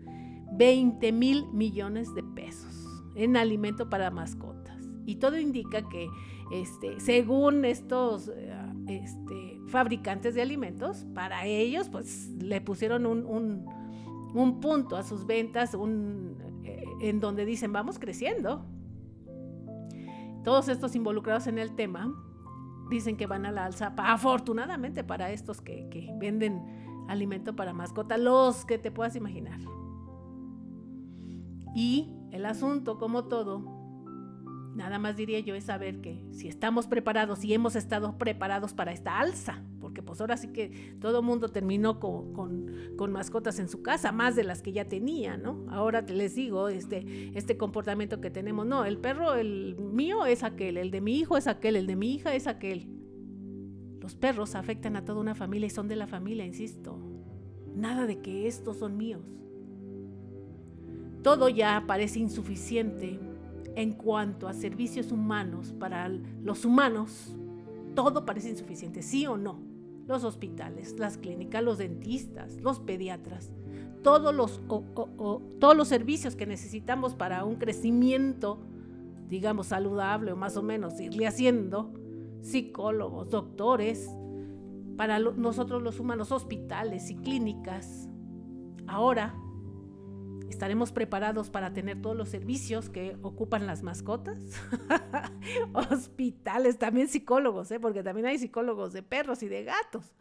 20 0.53 1.13
mil 1.13 1.47
millones 1.53 2.15
de 2.15 2.23
pesos 2.23 2.87
en 3.15 3.37
alimento 3.37 3.89
para 3.89 4.11
mascotas. 4.11 4.89
Y 5.07 5.17
todo 5.17 5.39
indica 5.39 5.89
que, 5.89 6.09
este, 6.53 7.01
según 7.01 7.65
estos 7.65 8.29
eh, 8.29 8.53
este, 8.89 9.61
fabricantes 9.69 10.35
de 10.35 10.43
alimentos, 10.43 11.07
para 11.15 11.47
ellos, 11.47 11.89
pues 11.89 12.31
le 12.39 12.61
pusieron 12.61 13.07
un, 13.07 14.61
punto 14.61 14.97
a 14.97 15.03
sus 15.03 15.27
ventas, 15.27 15.75
eh, 15.75 16.85
en 17.01 17.21
donde 17.21 17.45
dicen, 17.45 17.73
vamos 17.73 17.99
creciendo, 17.99 18.65
todos 20.43 20.69
estos 20.69 20.95
involucrados 20.95 21.47
en 21.47 21.59
el 21.59 21.75
tema 21.75 22.13
dicen 22.91 23.17
que 23.17 23.27
van 23.27 23.47
a 23.47 23.53
la 23.53 23.67
alza, 23.67 23.95
afortunadamente 23.97 25.05
para 25.05 25.31
estos 25.31 25.61
que, 25.61 26.13
venden 26.19 27.05
alimento 27.09 27.57
para 27.57 27.73
mascota, 27.73 28.19
los 28.19 28.65
que 28.65 28.79
te 28.79 28.91
puedas 28.91 29.17
imaginar. 29.17 29.61
Y 31.75 32.13
el 32.33 32.47
asunto, 32.47 32.99
como 32.99 33.25
todo, 33.25 33.80
Nada 34.81 34.99
más 34.99 35.15
diría 35.15 35.41
yo 35.41 35.55
es 35.55 35.65
saber 35.65 36.01
que 36.01 36.25
si 36.31 36.49
estamos 36.49 36.87
preparados 36.87 37.45
y 37.45 37.53
hemos 37.53 37.77
estado 37.77 38.17
preparados 38.17 38.73
para 38.73 38.93
esta 38.93 39.21
alza, 39.21 39.63
porque 39.79 40.03
pues 40.03 40.23
ahora 40.23 40.39
sí 40.39 40.49
que 40.49 40.97
todo 41.03 41.21
mundo 41.21 41.51
terminó 41.51 42.01
con, 42.01 43.13
mascotas 43.13 43.59
en 43.59 43.69
su 43.69 43.83
casa, 43.83 44.11
más 44.11 44.37
de 44.37 44.43
las 44.43 44.63
que 44.63 44.73
ya 44.73 44.87
tenía, 44.87 45.37
¿no? 45.37 45.67
Ahora 45.69 46.01
les 46.01 46.35
digo, 46.35 46.71
este, 46.71 47.31
este 47.37 47.59
comportamiento 47.59 48.23
que 48.23 48.31
tenemos, 48.31 48.65
no, 48.65 48.87
el 48.87 48.97
perro, 48.97 49.35
el 49.35 49.77
mío 49.77 50.25
es 50.25 50.43
aquel, 50.43 50.79
el 50.79 50.91
de 50.91 51.03
mi 51.03 51.19
hijo 51.19 51.37
es 51.37 51.47
aquel, 51.47 51.77
el 51.77 51.87
de 51.87 51.97
mi 51.97 52.15
hija 52.15 52.35
es 52.35 52.47
aquel. 52.47 52.89
Los 54.01 54.15
perros 54.15 54.55
afectan 54.55 54.97
a 54.97 55.05
toda 55.05 55.21
una 55.21 55.35
familia 55.35 55.67
y 55.67 55.71
son 55.71 55.89
de 55.89 55.97
la 55.97 56.07
familia, 56.07 56.47
insisto. 56.47 56.99
Nada 57.77 58.07
de 58.07 58.23
que 58.23 58.47
estos 58.47 58.79
son 58.79 58.97
míos. 58.97 59.21
Todo 61.23 61.51
ya 61.51 61.85
parece 61.87 62.19
insuficiente 62.19 63.21
en 63.81 63.93
cuanto 63.93 64.49
a 64.49 64.53
servicios 64.53 65.13
humanos 65.13 65.75
para 65.79 66.09
los 66.09 66.65
humanos, 66.65 67.35
todo 67.95 68.25
parece 68.25 68.51
insuficiente, 68.51 69.03
sí 69.03 69.27
o 69.27 69.37
no. 69.37 69.59
Los 70.07 70.25
hospitales, 70.25 70.99
las 70.99 71.19
clínicas, 71.19 71.63
los 71.63 71.79
dentistas, 71.79 72.61
los 72.61 72.81
pediatras, 72.81 73.53
todos 74.03 74.35
los, 74.35 74.61
todos 74.67 75.77
los 75.77 75.89
servicios 75.89 76.37
que 76.37 76.47
necesitamos 76.47 77.15
para 77.15 77.45
un 77.45 77.57
crecimiento, 77.57 78.59
digamos, 79.29 79.69
saludable 79.69 80.33
o 80.33 80.37
más 80.37 80.57
o 80.57 80.63
menos, 80.63 81.01
irle 81.01 81.27
haciendo, 81.27 81.93
psicólogos, 82.41 83.31
doctores, 83.31 84.11
para 84.97 85.19
nosotros 85.19 85.83
los 85.83 86.01
humanos, 86.01 86.33
hospitales 86.33 87.11
y 87.11 87.17
clínicas, 87.17 88.09
ahora 88.87 89.35
estaremos 90.51 90.93
preparados 90.93 91.49
para 91.49 91.73
tener 91.73 92.03
todos 92.03 92.17
los 92.17 92.29
servicios 92.29 92.91
que 92.91 93.17
ocupan 93.23 93.67
las 93.67 93.83
mascotas, 93.83 94.39
hospitales, 95.91 96.79
también 96.79 97.09
psicólogos, 97.09 97.71
¿eh? 97.71 97.81
porque 97.81 98.03
también 98.03 98.27
hay 98.27 98.39
psicólogos 98.39 98.93
de 98.93 99.03
perros 99.03 99.43
y 99.43 99.49
de 99.49 99.65
gatos. 99.65 100.13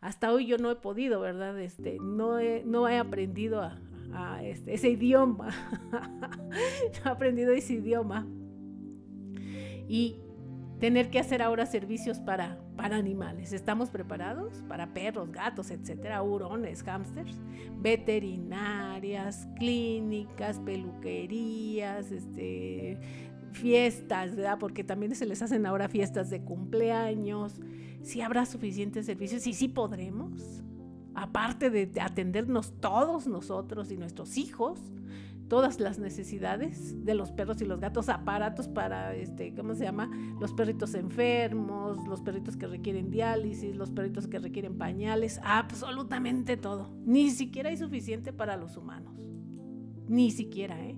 Hasta 0.00 0.32
hoy 0.32 0.46
yo 0.46 0.58
no 0.58 0.70
he 0.70 0.76
podido, 0.76 1.20
¿verdad? 1.20 1.58
Este, 1.60 1.98
no, 2.00 2.38
he, 2.38 2.62
no 2.64 2.88
he 2.88 2.98
aprendido 2.98 3.62
a, 3.62 4.42
este, 4.42 4.74
ese 4.74 4.90
idioma, 4.90 5.50
no 5.92 7.04
he 7.04 7.08
aprendido 7.08 7.52
ese 7.52 7.74
idioma. 7.74 8.26
Y 9.88 10.16
tener 10.78 11.10
que 11.10 11.18
hacer 11.18 11.42
ahora 11.42 11.66
servicios 11.66 12.18
para, 12.20 12.58
para 12.76 12.96
animales. 12.96 13.52
¿Estamos 13.52 13.90
preparados? 13.90 14.62
Para 14.68 14.94
perros, 14.94 15.32
gatos, 15.32 15.70
etcétera, 15.70 16.22
hurones, 16.22 16.82
hámsters, 16.82 17.36
veterinarias, 17.80 19.48
clínicas, 19.56 20.60
peluquerías, 20.60 22.12
este, 22.12 22.98
fiestas, 23.52 24.36
¿verdad? 24.36 24.58
Porque 24.58 24.84
también 24.84 25.14
se 25.14 25.26
les 25.26 25.42
hacen 25.42 25.66
ahora 25.66 25.88
fiestas 25.88 26.30
de 26.30 26.42
cumpleaños. 26.42 27.60
Si 28.02 28.20
habrá 28.20 28.46
suficientes 28.46 29.06
servicios 29.06 29.46
y 29.46 29.54
sí 29.54 29.68
podremos, 29.68 30.62
aparte 31.14 31.70
de 31.70 31.90
atendernos 32.00 32.72
todos 32.80 33.26
nosotros 33.26 33.90
y 33.90 33.96
nuestros 33.96 34.36
hijos, 34.36 34.80
todas 35.48 35.80
las 35.80 35.98
necesidades 35.98 37.04
de 37.04 37.14
los 37.14 37.32
perros 37.32 37.60
y 37.62 37.64
los 37.64 37.80
gatos, 37.80 38.08
aparatos 38.08 38.68
para, 38.68 39.14
este, 39.14 39.54
¿cómo 39.54 39.74
se 39.74 39.84
llama? 39.84 40.10
Los 40.38 40.52
perritos 40.52 40.94
enfermos, 40.94 42.06
los 42.06 42.20
perritos 42.20 42.56
que 42.56 42.66
requieren 42.66 43.10
diálisis, 43.10 43.74
los 43.74 43.90
perritos 43.90 44.28
que 44.28 44.38
requieren 44.38 44.76
pañales, 44.76 45.40
absolutamente 45.42 46.56
todo. 46.56 46.90
Ni 47.04 47.30
siquiera 47.30 47.70
hay 47.70 47.76
suficiente 47.76 48.32
para 48.32 48.56
los 48.56 48.76
humanos. 48.76 49.14
Ni 50.06 50.30
siquiera, 50.30 50.80
¿eh? 50.84 50.96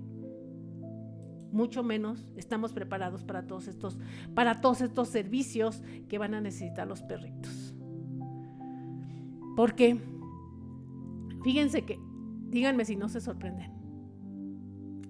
Mucho 1.51 1.83
menos 1.83 2.25
estamos 2.37 2.71
preparados 2.71 3.23
para 3.23 3.45
todos 3.45 3.67
estos, 3.67 3.99
para 4.33 4.61
todos 4.61 4.81
estos 4.81 5.09
servicios 5.09 5.83
que 6.07 6.17
van 6.17 6.33
a 6.33 6.41
necesitar 6.41 6.87
los 6.87 7.01
perritos. 7.01 7.73
Porque, 9.57 9.99
fíjense 11.43 11.83
que, 11.83 11.99
díganme 12.47 12.85
si 12.85 12.95
no 12.95 13.09
se 13.09 13.19
sorprenden 13.19 13.80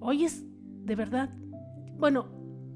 Hoy 0.01 0.25
es 0.25 0.43
de 0.83 0.95
verdad, 0.95 1.29
bueno, 1.99 2.25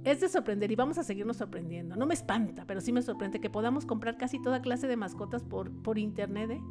es 0.03 0.21
de 0.21 0.29
sorprender 0.29 0.71
y 0.71 0.75
vamos 0.75 0.99
a 0.99 1.03
seguirnos 1.03 1.37
sorprendiendo. 1.37 1.95
No 1.95 2.05
me 2.05 2.13
espanta, 2.13 2.65
pero 2.67 2.79
sí 2.79 2.93
me 2.93 3.01
sorprende 3.01 3.41
que 3.41 3.49
podamos 3.49 3.87
comprar 3.87 4.15
casi 4.17 4.39
toda 4.39 4.61
clase 4.61 4.87
de 4.87 4.95
mascotas 4.95 5.43
por, 5.43 5.71
por 5.81 5.97
internet, 5.97 6.51
¿eh? 6.51 6.61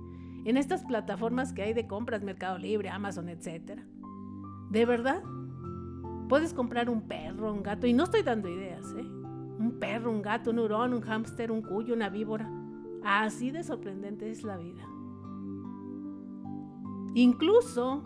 en 0.45 0.57
estas 0.57 0.85
plataformas 0.85 1.53
que 1.53 1.63
hay 1.63 1.75
de 1.75 1.89
compras, 1.89 2.23
Mercado 2.23 2.59
Libre, 2.59 2.89
Amazon, 2.89 3.29
etc. 3.29 3.81
¿De 4.71 4.87
verdad? 4.87 5.25
Puedes 6.29 6.55
comprar 6.55 6.89
un 6.89 7.03
perro, 7.03 7.53
un 7.53 7.65
gato, 7.65 7.89
y 7.89 7.93
no 7.93 8.05
estoy 8.05 8.23
dando 8.23 8.49
ideas, 8.49 8.85
¿eh? 8.97 9.03
Un 9.59 9.79
perro, 9.81 10.13
un 10.13 10.23
gato, 10.23 10.51
un 10.51 10.61
hurón, 10.61 10.95
un 10.95 11.01
hámster, 11.01 11.51
un 11.51 11.63
cuyo, 11.63 11.95
una 11.95 12.11
víbora. 12.11 12.49
Así 13.03 13.51
de 13.51 13.65
sorprendente 13.65 14.31
es 14.31 14.45
la 14.45 14.57
vida. 14.57 14.87
Incluso 17.15 18.05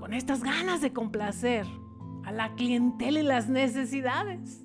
con 0.00 0.14
estas 0.14 0.42
ganas 0.42 0.80
de 0.80 0.94
complacer 0.94 1.66
a 2.24 2.32
la 2.32 2.54
clientela 2.54 3.20
y 3.20 3.22
las 3.22 3.50
necesidades. 3.50 4.64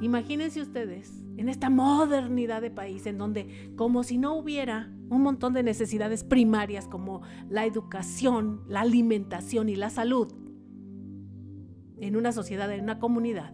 Imagínense 0.00 0.62
ustedes 0.62 1.12
en 1.36 1.48
esta 1.48 1.68
modernidad 1.68 2.62
de 2.62 2.70
país 2.70 3.06
en 3.06 3.18
donde 3.18 3.72
como 3.76 4.04
si 4.04 4.16
no 4.16 4.34
hubiera 4.36 4.92
un 5.10 5.22
montón 5.22 5.52
de 5.52 5.64
necesidades 5.64 6.22
primarias 6.22 6.86
como 6.86 7.22
la 7.48 7.66
educación, 7.66 8.62
la 8.68 8.82
alimentación 8.82 9.68
y 9.68 9.74
la 9.74 9.90
salud 9.90 10.32
en 12.00 12.14
una 12.14 12.30
sociedad, 12.30 12.70
en 12.72 12.84
una 12.84 13.00
comunidad. 13.00 13.52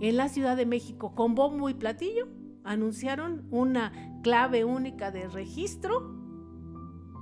En 0.00 0.18
la 0.18 0.28
Ciudad 0.28 0.58
de 0.58 0.66
México, 0.66 1.14
con 1.14 1.34
bombo 1.34 1.70
y 1.70 1.74
platillo, 1.74 2.28
anunciaron 2.62 3.46
una 3.50 4.20
clave 4.22 4.66
única 4.66 5.10
de 5.10 5.26
registro 5.28 6.14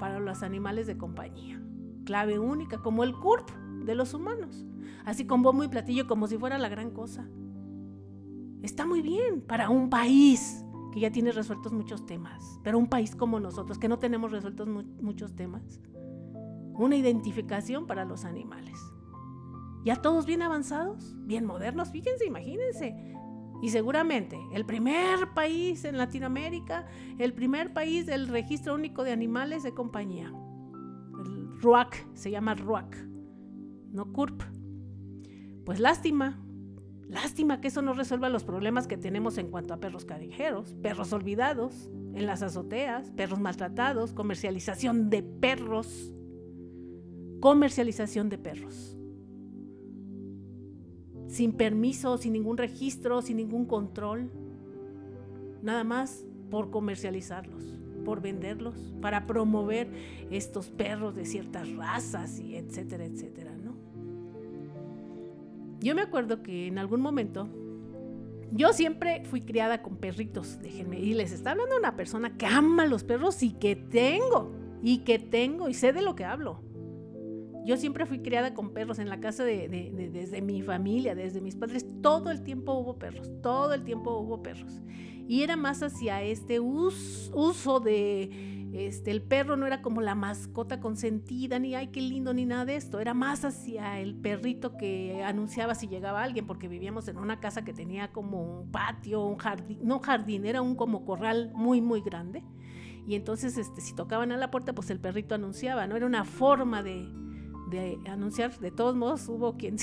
para 0.01 0.18
los 0.18 0.43
animales 0.43 0.89
de 0.89 0.99
compañía 0.99 1.64
clave 2.05 2.38
única, 2.38 2.78
como 2.78 3.05
el 3.05 3.14
CURP 3.14 3.50
de 3.84 3.94
los 3.94 4.14
humanos, 4.14 4.64
así 5.05 5.26
con 5.26 5.42
bombo 5.42 5.64
y 5.64 5.68
platillo 5.68 6.07
como 6.07 6.26
si 6.26 6.38
fuera 6.38 6.59
la 6.59 6.68
gran 6.68 6.90
cosa. 6.90 7.28
Está 8.62 8.86
muy 8.86 9.02
bien 9.02 9.42
para 9.42 9.68
un 9.68 9.90
país 9.90 10.64
que 10.92 11.00
ya 11.00 11.11
tiene 11.11 11.32
resueltos 11.32 11.72
muchos 11.72 12.07
temas, 12.07 12.61
pero 12.62 12.78
un 12.78 12.86
país 12.86 13.16
como 13.16 13.40
nosotros, 13.40 13.78
que 13.78 13.88
no 13.88 13.98
tenemos 13.98 14.30
resueltos 14.30 14.68
muchos 14.68 15.34
temas. 15.34 15.80
Una 16.74 16.96
identificación 16.96 17.86
para 17.86 18.05
los 18.05 18.24
animales. 18.24 18.78
Ya 19.84 19.96
todos 19.96 20.24
bien 20.24 20.40
avanzados, 20.40 21.14
bien 21.26 21.44
modernos, 21.44 21.90
fíjense, 21.90 22.24
imagínense. 22.26 22.96
Y 23.61 23.70
seguramente 23.70 24.38
el 24.52 24.64
primer 24.64 25.32
país 25.34 25.84
en 25.84 25.98
Latinoamérica, 25.98 26.86
el 27.18 27.34
primer 27.34 27.72
país 27.72 28.07
del 28.07 28.28
registro 28.28 28.74
único 28.74 29.05
de 29.05 29.12
animales 29.12 29.62
de 29.62 29.74
compañía. 29.74 30.32
RUAC, 31.65 32.07
se 32.12 32.31
llama 32.31 32.55
RUAC, 32.55 32.95
no 33.91 34.12
CURP. 34.12 34.43
Pues 35.65 35.81
lástima, 35.81 36.39
lástima 37.09 37.62
que 37.62 37.69
eso 37.69 37.81
no 37.81 37.95
resuelva 37.95 38.29
los 38.29 38.45
problemas 38.45 38.87
que 38.87 38.99
tenemos 38.99 39.39
en 39.39 39.51
cuanto 39.51 39.73
a 39.73 39.81
perros 39.81 40.05
callejeros, 40.05 40.75
perros 40.83 41.15
olvidados 41.15 41.91
en 42.12 42.27
las 42.27 42.43
azoteas, 42.43 43.11
perros 43.12 43.41
maltratados, 43.41 44.12
comercialización 44.12 45.09
de 45.09 45.23
perros, 45.23 46.12
comercialización 47.41 48.29
de 48.29 48.37
perros. 48.37 48.99
Sin 51.29 51.55
permiso, 51.55 52.19
sin 52.19 52.35
ningún 52.35 52.59
registro, 52.59 53.23
sin 53.23 53.39
ningún 53.39 53.65
control, 53.65 54.31
nada 55.62 55.83
más 55.83 56.27
por 56.51 56.71
comercializarlos 56.71 57.74
por 58.05 58.20
venderlos, 58.20 58.94
para 59.00 59.26
promover 59.26 59.88
estos 60.30 60.68
perros 60.68 61.14
de 61.14 61.24
ciertas 61.24 61.74
razas 61.74 62.38
y 62.38 62.57
etcétera, 62.57 63.05
etcétera, 63.05 63.57
¿no? 63.57 63.74
Yo 65.80 65.94
me 65.94 66.02
acuerdo 66.02 66.42
que 66.42 66.66
en 66.66 66.78
algún 66.78 67.00
momento 67.00 67.48
yo 68.52 68.72
siempre 68.72 69.24
fui 69.24 69.40
criada 69.40 69.82
con 69.82 69.96
perritos, 69.96 70.61
déjenme, 70.62 71.00
y 71.00 71.14
les 71.14 71.32
está 71.32 71.50
hablando 71.50 71.76
una 71.76 71.96
persona 71.96 72.36
que 72.36 72.46
ama 72.46 72.86
los 72.86 73.02
perros 73.02 73.42
y 73.42 73.52
que 73.52 73.74
tengo, 73.74 74.52
y 74.82 74.98
que 74.98 75.18
tengo, 75.18 75.68
y 75.68 75.74
sé 75.74 75.92
de 75.92 76.02
lo 76.02 76.14
que 76.14 76.24
hablo. 76.24 76.62
Yo 77.65 77.77
siempre 77.77 78.07
fui 78.07 78.21
criada 78.21 78.53
con 78.53 78.75
perros 78.75 78.99
en 78.99 79.09
la 79.09 79.21
casa 79.21 79.45
de, 79.45 79.69
desde 80.12 80.43
mi 80.43 80.62
familia, 80.62 81.15
desde 81.15 81.41
mis 81.41 81.57
padres. 81.57 81.87
Todo 82.03 82.31
el 82.31 82.43
tiempo 82.43 82.75
hubo 82.75 82.99
perros, 82.99 83.31
todo 83.43 83.73
el 83.73 83.85
tiempo 83.85 84.19
hubo 84.19 84.43
perros. 84.43 84.81
Y 85.27 85.43
era 85.43 85.57
más 85.57 85.83
hacia 85.83 86.23
este 86.23 86.61
uso 86.61 87.81
de, 87.81 88.55
este, 88.75 89.12
el 89.12 89.23
perro 89.23 89.57
no 89.57 89.67
era 89.67 89.83
como 89.83 90.01
la 90.01 90.17
mascota 90.17 90.81
consentida, 90.81 91.61
ni 91.61 91.77
ay, 91.77 91.89
qué 91.89 92.03
lindo, 92.03 92.35
ni 92.35 92.45
nada 92.45 92.65
de 92.65 92.75
esto. 92.75 92.99
Era 92.99 93.15
más 93.15 93.45
hacia 93.45 94.01
el 94.01 94.17
perrito 94.17 94.77
que 94.77 95.23
anunciaba 95.25 95.77
si 95.77 95.87
llegaba 95.87 96.25
alguien, 96.25 96.47
porque 96.47 96.67
vivíamos 96.67 97.07
en 97.07 97.17
una 97.17 97.39
casa 97.39 97.65
que 97.65 97.73
tenía 97.73 98.11
como 98.11 98.43
un 98.43 98.73
patio, 98.73 99.25
un 99.25 99.37
jardín, 99.37 99.79
no 99.83 100.01
jardín, 100.01 100.45
era 100.45 100.61
un 100.61 100.75
como 100.75 101.05
corral 101.05 101.53
muy, 101.55 101.81
muy 101.81 102.01
grande. 102.01 102.43
Y 103.07 103.15
entonces, 103.15 103.57
este, 103.59 103.81
si 103.81 103.95
tocaban 103.95 104.33
a 104.33 104.37
la 104.37 104.51
puerta, 104.51 104.75
pues 104.75 104.91
el 104.91 104.99
perrito 104.99 105.37
anunciaba, 105.37 105.87
¿no? 105.87 105.97
Era 105.97 106.07
una 106.07 106.25
forma 106.25 106.83
de, 106.83 107.09
anunciar. 108.07 108.59
De 108.59 108.70
todos 108.70 108.95
modos, 108.97 109.29
hubo 109.29 109.57
quien 109.57 109.77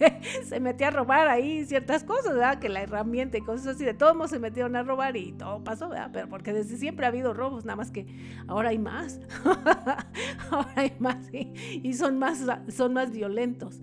se 0.44 0.60
metía 0.60 0.88
a 0.88 0.90
robar 0.90 1.28
ahí 1.28 1.64
ciertas 1.64 2.04
cosas, 2.04 2.34
¿verdad? 2.34 2.58
Que 2.58 2.68
la 2.68 2.82
herramienta 2.82 3.38
y 3.38 3.42
cosas 3.42 3.68
así. 3.68 3.84
De 3.84 3.94
todos 3.94 4.14
modos 4.14 4.30
se 4.30 4.38
metieron 4.38 4.76
a 4.76 4.82
robar 4.82 5.16
y 5.16 5.32
todo 5.32 5.62
pasó, 5.62 5.88
¿verdad? 5.88 6.10
Pero 6.12 6.28
porque 6.28 6.52
desde 6.52 6.76
siempre 6.76 7.06
ha 7.06 7.08
habido 7.08 7.34
robos, 7.34 7.64
nada 7.64 7.76
más 7.76 7.90
que 7.90 8.06
ahora 8.46 8.70
hay 8.70 8.78
más. 8.78 9.20
ahora 10.50 10.72
hay 10.76 10.92
más 10.98 11.28
y, 11.32 11.94
son, 11.94 12.18
más, 12.18 12.44
son 12.68 12.92
más 12.92 13.10
violentos. 13.10 13.80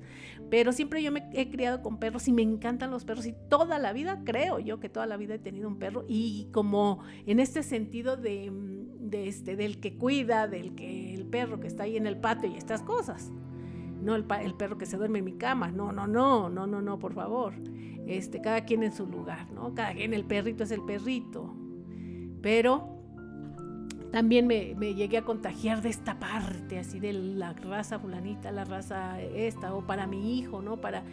Pero 0.49 0.71
siempre 0.71 1.03
yo 1.03 1.11
me 1.11 1.29
he 1.33 1.49
criado 1.49 1.81
con 1.81 1.99
perros 1.99 2.27
y 2.27 2.31
me 2.31 2.41
encantan 2.41 2.89
los 2.89 3.03
perros 3.03 3.25
y 3.25 3.35
toda 3.49 3.79
la 3.79 3.91
vida, 3.91 4.21
creo 4.23 4.59
yo 4.59 4.79
que 4.79 4.87
toda 4.87 5.05
la 5.05 5.17
vida 5.17 5.35
he 5.35 5.39
tenido 5.39 5.67
un 5.67 5.77
perro 5.77 6.05
y 6.07 6.47
como 6.53 7.03
en 7.25 7.41
este 7.41 7.63
sentido 7.63 8.15
de, 8.15 8.49
de 9.09 9.27
este, 9.27 9.55
del 9.55 9.79
que 9.79 9.97
cuida, 9.97 10.47
del 10.47 10.75
que 10.75 11.13
el 11.13 11.25
perro 11.25 11.59
que 11.59 11.67
está 11.67 11.83
ahí 11.83 11.97
en 11.97 12.07
el 12.07 12.17
patio 12.17 12.49
y 12.49 12.55
estas 12.55 12.81
cosas 12.81 13.31
no 14.01 14.15
el, 14.15 14.23
perro 14.23 14.77
que 14.77 14.85
se 14.85 14.97
duerme 14.97 15.19
en 15.19 15.25
mi 15.25 15.33
cama, 15.33 15.69
no, 15.69 15.91
no, 15.91 16.07
no, 16.07 16.49
no, 16.49 16.65
no, 16.65 16.81
no, 16.81 16.99
por 16.99 17.13
favor. 17.13 17.53
Este, 18.07 18.39
cada 18.41 18.61
quien 18.61 18.83
en 18.83 18.93
su 18.93 19.05
lugar, 19.05 19.51
¿no? 19.51 19.75
Cada 19.75 19.93
quien, 19.93 20.13
el 20.13 20.23
perrito 20.23 20.63
es 20.63 20.71
el 20.71 20.81
perrito. 20.81 21.53
Pero 22.41 22.87
también 24.11 24.47
me, 24.47 24.75
me, 24.77 24.93
llegué 24.93 25.17
a 25.17 25.23
contagiar 25.23 25.81
de 25.81 25.89
esta 25.89 26.17
parte, 26.19 26.79
así 26.79 26.99
de 26.99 27.11
la 27.11 27.53
raza 27.53 27.99
fulanita, 27.99 28.51
la 28.51 28.63
raza 28.63 29.21
esta, 29.21 29.73
o 29.73 29.85
para 29.85 30.07
mi 30.07 30.37
hijo, 30.37 30.61
¿no? 30.61 30.77
Para, 30.77 31.03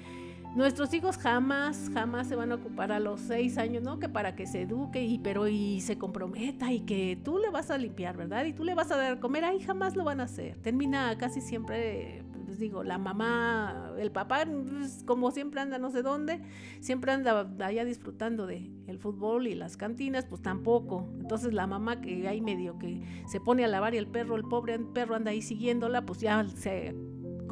Nuestros 0.54 0.94
hijos 0.94 1.18
jamás, 1.18 1.90
jamás 1.92 2.28
se 2.28 2.36
van 2.36 2.52
a 2.52 2.54
ocupar 2.54 2.92
a 2.92 3.00
los 3.00 3.20
seis 3.20 3.58
años, 3.58 3.82
¿no? 3.82 3.98
Que 3.98 4.08
para 4.08 4.36
que 4.36 4.46
se 4.46 4.62
eduque 4.62 5.02
y 5.02 5.18
pero 5.18 5.48
y 5.48 5.80
se 5.80 5.98
comprometa 5.98 6.72
y 6.72 6.82
que 6.82 7.18
tú 7.24 7.38
le 7.38 7.50
vas 7.50 7.72
a 7.72 7.78
limpiar, 7.78 8.16
¿verdad? 8.16 8.44
Y 8.44 8.52
tú 8.52 8.62
le 8.62 8.76
vas 8.76 8.92
a 8.92 8.96
dar 8.96 9.18
comer, 9.18 9.44
ahí 9.44 9.58
jamás 9.58 9.96
lo 9.96 10.04
van 10.04 10.20
a 10.20 10.24
hacer. 10.24 10.56
Termina 10.58 11.18
casi 11.18 11.40
siempre, 11.40 12.22
pues 12.46 12.60
digo, 12.60 12.84
la 12.84 12.98
mamá, 12.98 13.94
el 13.98 14.12
papá, 14.12 14.44
pues, 14.46 15.02
como 15.04 15.32
siempre 15.32 15.60
anda 15.60 15.78
no 15.78 15.90
sé 15.90 16.02
dónde, 16.02 16.40
siempre 16.78 17.10
anda 17.10 17.48
allá 17.58 17.84
disfrutando 17.84 18.46
de 18.46 18.70
el 18.86 19.00
fútbol 19.00 19.48
y 19.48 19.56
las 19.56 19.76
cantinas, 19.76 20.24
pues 20.24 20.40
tampoco. 20.40 21.08
Entonces 21.18 21.52
la 21.52 21.66
mamá 21.66 22.00
que 22.00 22.28
hay 22.28 22.40
medio 22.40 22.78
que 22.78 23.02
se 23.26 23.40
pone 23.40 23.64
a 23.64 23.68
lavar 23.68 23.94
y 23.94 23.96
el 23.96 24.06
perro, 24.06 24.36
el 24.36 24.44
pobre 24.44 24.78
perro 24.78 25.16
anda 25.16 25.32
ahí 25.32 25.42
siguiéndola, 25.42 26.06
pues 26.06 26.20
ya 26.20 26.46
se 26.48 26.94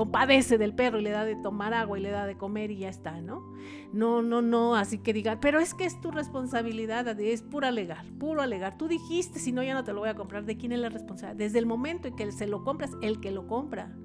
compadece 0.03 0.59
del 0.59 0.74
perro 0.74 0.98
y 0.98 1.03
le 1.03 1.11
da 1.11 1.24
de 1.24 1.36
tomar 1.36 1.72
agua 1.74 1.96
y 1.96 2.03
le 2.03 2.11
da 2.11 2.26
de 2.26 2.36
comer 2.36 2.72
y 2.72 2.78
ya 2.78 2.88
está, 2.88 3.20
¿no? 3.20 3.55
No, 3.92 4.20
no, 4.20 4.42
no, 4.42 4.74
así 4.74 4.98
que 4.98 5.12
diga, 5.12 5.38
pero 5.38 5.61
es 5.61 5.74
que 5.74 5.84
es 5.84 6.00
tu 6.00 6.11
responsabilidad, 6.11 7.09
es 7.20 7.42
puro 7.42 7.68
alegar, 7.68 8.05
puro 8.18 8.42
alegar. 8.42 8.76
Tú 8.76 8.88
dijiste, 8.88 9.38
si 9.38 9.53
no, 9.53 9.62
ya 9.62 9.74
no 9.74 9.84
te 9.84 9.92
lo 9.92 10.00
voy 10.00 10.09
a 10.09 10.16
comprar. 10.16 10.44
¿De 10.44 10.57
quién 10.57 10.72
es 10.72 10.80
la 10.80 10.88
responsabilidad? 10.88 11.36
Desde 11.36 11.61
el 11.61 11.66
momento 11.66 12.09
en 12.09 12.16
que 12.16 12.32
se 12.32 12.48
lo 12.48 12.64
compras, 12.64 12.90
el 13.00 13.20
que 13.20 13.30
lo 13.30 13.46
compra, 13.46 13.96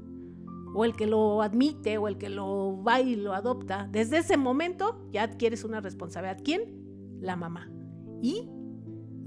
o 0.75 0.85
el 0.85 0.95
que 0.95 1.07
lo 1.07 1.41
admite, 1.41 1.97
o 1.97 2.07
el 2.07 2.19
que 2.19 2.29
lo 2.29 2.83
va 2.83 3.01
y 3.01 3.15
lo 3.15 3.33
adopta, 3.33 3.87
desde 3.91 4.19
ese 4.19 4.37
momento 4.37 5.07
ya 5.11 5.23
adquieres 5.23 5.63
una 5.63 5.81
responsabilidad. 5.81 6.39
¿Quién? 6.43 6.61
La 7.21 7.35
mamá. 7.35 7.71
Y 8.21 8.49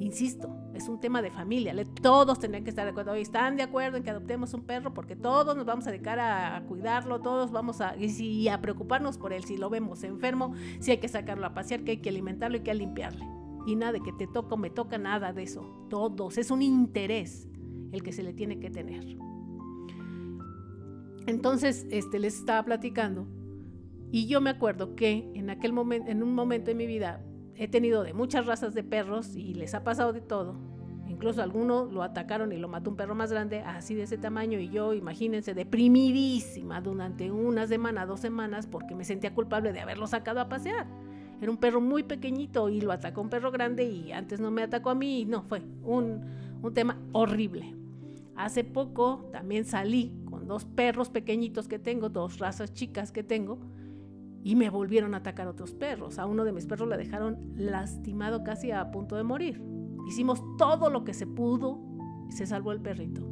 Insisto, 0.01 0.49
es 0.75 0.89
un 0.89 1.01
tema 1.01 1.23
de 1.23 1.31
familia. 1.31 1.75
Todos 2.01 2.39
tendrían 2.39 2.65
que 2.65 2.71
estar 2.71 2.85
de 2.85 2.91
acuerdo. 2.91 3.15
Están 3.15 3.57
de 3.57 3.63
acuerdo 3.63 3.97
en 3.97 4.03
que 4.03 4.11
adoptemos 4.11 4.55
un 4.55 4.63
perro 4.63 4.95
porque 4.95 5.17
todos 5.17 5.57
nos 5.57 5.67
vamos 5.67 5.87
a 5.87 5.91
dedicar 5.91 6.19
a, 6.21 6.63
cuidarlo, 6.67 7.21
todos 7.21 7.51
vamos 7.51 7.81
a, 7.81 7.97
y, 7.97 8.49
a 8.49 8.61
preocuparnos 8.61 9.19
por 9.19 9.33
él. 9.33 9.45
Si 9.45 9.57
lo 9.57 9.71
vemos 9.71 10.05
enfermo, 10.05 10.55
si 10.79 10.93
hay 10.93 10.99
que 10.99 11.09
sacarlo 11.09 11.47
a 11.47 11.55
pasear, 11.55 11.83
que 11.83 11.93
hay 11.93 11.97
que 11.99 12.09
alimentarlo 12.09 12.57
y 12.57 12.61
que 12.61 12.71
hay 12.71 12.79
que 12.79 12.85
limpiarle. 12.85 13.27
Y 13.67 13.77
nada 13.77 13.93
de 13.93 14.01
que 14.01 14.13
te 14.13 14.27
toca 14.27 14.55
o 14.55 14.59
me 14.59 14.71
toca, 14.71 14.99
nada 14.99 15.33
de 15.33 15.43
eso. 15.43 15.87
Todos. 15.91 16.39
Es 16.39 16.51
un 16.51 16.63
interés 16.63 17.49
el 17.93 18.03
que 18.03 18.13
se 18.13 18.23
le 18.23 18.33
tiene 18.33 18.59
que 18.59 18.71
tener. 18.71 19.05
Entonces, 21.27 21.87
este, 21.91 22.19
les 22.19 22.39
estaba 22.39 22.65
platicando. 22.65 23.27
Y 24.13 24.27
yo 24.27 24.41
me 24.41 24.51
acuerdo 24.51 24.97
que 24.97 25.31
en 25.35 25.51
aquel 25.51 25.73
momento, 25.73 26.11
en 26.11 26.23
un 26.23 26.35
momento 26.35 26.67
de 26.67 26.75
mi 26.75 26.87
vida, 26.87 27.25
he 27.61 27.69
tenido 27.69 28.03
de 28.03 28.15
muchas 28.15 28.47
razas 28.47 28.73
de 28.73 28.83
perros 28.83 29.37
y 29.37 29.53
les 29.53 29.75
ha 29.75 29.85
pasado 29.85 30.15
de 30.15 30.23
todo. 30.23 30.57
Incluso 31.07 31.43
alguno 31.43 31.85
lo 31.85 32.03
atacaron 32.03 32.53
y 32.53 32.57
lo 32.57 32.69
mató 32.69 32.89
un 32.89 32.97
perro 32.97 33.15
más 33.15 33.31
grande, 33.31 33.61
así 33.61 33.95
de 33.95 34.05
ese 34.05 34.17
tamaño, 34.17 34.59
y 34.59 34.71
yo, 34.71 34.95
imagínense, 34.95 35.53
deprimidísima 35.53 36.81
durante 36.81 37.31
una 37.31 37.67
semana, 37.67 38.07
dos 38.07 38.21
semanas, 38.21 38.67
porque 38.67 38.95
me 38.95 39.05
sentía 39.05 39.35
culpable 39.35 39.75
de 39.75 39.81
haberlo 39.81 40.07
sacado 40.07 40.41
a 40.41 40.49
pasear. 40.49 40.87
Era 41.39 41.51
un 41.51 41.59
perro 41.59 41.83
muy 41.83 42.03
pequeñito 42.03 42.71
y 42.71 42.81
lo 42.81 42.93
atacó 42.93 43.21
un 43.21 43.29
perro 43.29 43.51
grande 43.51 43.85
y 43.85 44.11
antes 44.13 44.41
no 44.41 44.51
me 44.51 44.63
atacó 44.63 44.89
a 44.89 44.95
mí, 44.95 45.27
no, 45.27 45.43
fue 45.43 45.61
un, 45.83 46.23
un 46.63 46.73
tema 46.73 46.99
horrible. 47.13 47.75
Hace 48.37 48.65
poco 48.65 49.29
también 49.33 49.67
salí 49.67 50.15
con 50.25 50.49
dos 50.49 50.65
perros 50.65 51.11
pequeñitos 51.11 51.69
que 51.69 51.79
tengo, 51.79 52.09
dos 52.09 52.39
razas 52.39 52.73
chicas 52.73 53.13
que 53.13 53.23
tengo, 53.23 53.59
y 54.43 54.57
me 54.57 54.71
volvieron 54.71 55.15
a 55.15 55.19
atacar 55.19 55.49
otros 55.49 55.73
perros. 55.73 56.19
A 56.19 56.27
uno 56.27 56.45
de 56.45 56.53
mis 56.53 56.67
perros 56.67 56.89
le 56.89 56.97
dejaron 56.97 57.39
lastimado 57.57 58.43
casi 58.43 58.71
a 58.71 58.91
punto 58.91 59.17
de 59.17 59.23
morir. 59.23 59.63
Hicimos 60.09 60.43
todo 60.57 60.91
lo 60.91 61.05
que 61.05 61.15
se 61.15 61.27
pudo 61.27 61.81
y 62.29 62.33
se 62.33 62.47
salvó 62.47 62.73
el 62.73 62.81
perrito. 62.81 63.29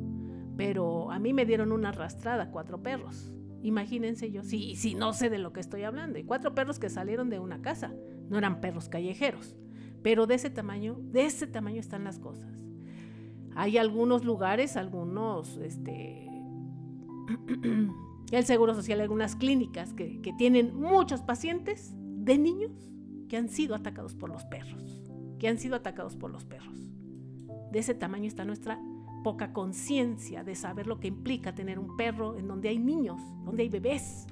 Pero 0.57 1.11
a 1.11 1.19
mí 1.19 1.33
me 1.33 1.47
dieron 1.47 1.73
una 1.73 1.91
arrastrada, 1.91 2.51
cuatro 2.51 2.83
perros. 2.83 3.33
Imagínense 3.63 4.31
yo, 4.31 4.43
si, 4.45 4.95
no 4.95 5.13
sé 5.13 5.31
de 5.31 5.39
lo 5.39 5.53
que 5.53 5.61
estoy 5.61 5.83
hablando. 5.83 6.19
Y 6.19 6.25
cuatro 6.25 6.55
perros 6.55 6.79
que 6.79 6.91
salieron 6.91 7.31
de 7.31 7.39
una 7.39 7.63
casa. 7.63 7.93
No 8.29 8.39
eran 8.39 8.61
perros 8.61 8.89
callejeros. 8.89 9.57
Pero 10.03 10.27
de 10.27 10.35
ese 10.35 10.51
tamaño, 10.51 10.99
de 11.01 11.27
ese 11.27 11.47
tamaño 11.47 11.81
están 11.81 12.05
las 12.05 12.19
cosas. 12.19 12.65
Hay 13.55 13.79
algunos 13.79 14.25
lugares, 14.25 14.77
algunos, 14.77 15.57
este, 15.57 16.29
el 18.31 18.45
Seguro 18.45 18.75
Social, 18.75 19.01
algunas 19.01 19.37
clínicas 19.37 19.95
que, 19.95 20.21
tienen 20.37 20.75
muchos 20.75 21.23
pacientes 21.23 21.95
de 21.97 22.39
niños 22.39 22.91
que 23.29 23.37
han 23.37 23.49
sido 23.49 23.75
atacados 23.75 24.15
por 24.15 24.31
los 24.31 24.45
perros, 24.45 25.03
que 25.39 25.49
han 25.49 25.59
sido 25.59 25.77
atacados 25.77 26.17
por 26.17 26.31
los 26.31 26.45
perros. 26.45 26.77
De 27.73 27.79
ese 27.79 27.95
tamaño 27.95 28.27
está 28.27 28.45
nuestra 28.45 28.81
poca 29.25 29.53
conciencia 29.53 30.45
de 30.45 30.55
saber 30.55 30.87
lo 30.87 31.01
que 31.01 31.09
implica 31.09 31.55
tener 31.55 31.79
un 31.79 31.97
perro 31.97 32.37
en 32.39 32.49
donde 32.49 32.69
hay 32.69 32.79
niños, 32.79 33.21
donde 33.45 33.63
hay 33.63 33.69
bebés. 33.69 34.27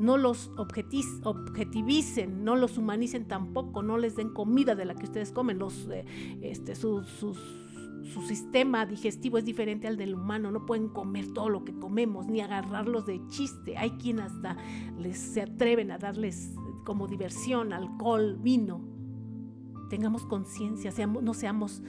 No 0.00 0.18
los 0.18 0.50
objetivicen, 0.56 2.44
no 2.44 2.56
los 2.56 2.76
humanicen 2.76 3.26
tampoco, 3.28 3.82
no 3.82 3.96
les 3.96 4.16
den 4.16 4.34
comida 4.34 4.74
de 4.74 4.84
la 4.84 4.94
que 4.94 5.04
ustedes 5.04 5.32
comen, 5.32 5.58
los, 5.58 5.88
eh, 5.88 6.04
este, 6.42 6.74
sus 6.74 7.65
su 8.12 8.22
sistema 8.22 8.86
digestivo 8.86 9.38
es 9.38 9.44
diferente 9.44 9.88
al 9.88 9.96
del 9.96 10.14
humano, 10.14 10.50
no 10.50 10.64
pueden 10.64 10.88
comer 10.88 11.32
todo 11.32 11.48
lo 11.48 11.64
que 11.64 11.74
comemos, 11.78 12.26
ni 12.26 12.40
agarrarlos 12.40 13.06
de 13.06 13.26
chiste. 13.28 13.76
Hay 13.76 13.90
quien 13.92 14.20
hasta 14.20 14.56
les 14.98 15.18
se 15.18 15.42
atreven 15.42 15.90
a 15.90 15.98
darles 15.98 16.52
como 16.84 17.08
diversión, 17.08 17.72
alcohol, 17.72 18.38
vino. 18.40 18.80
Tengamos 19.90 20.24
conciencia, 20.24 20.92
no 21.06 21.34
seamos, 21.34 21.82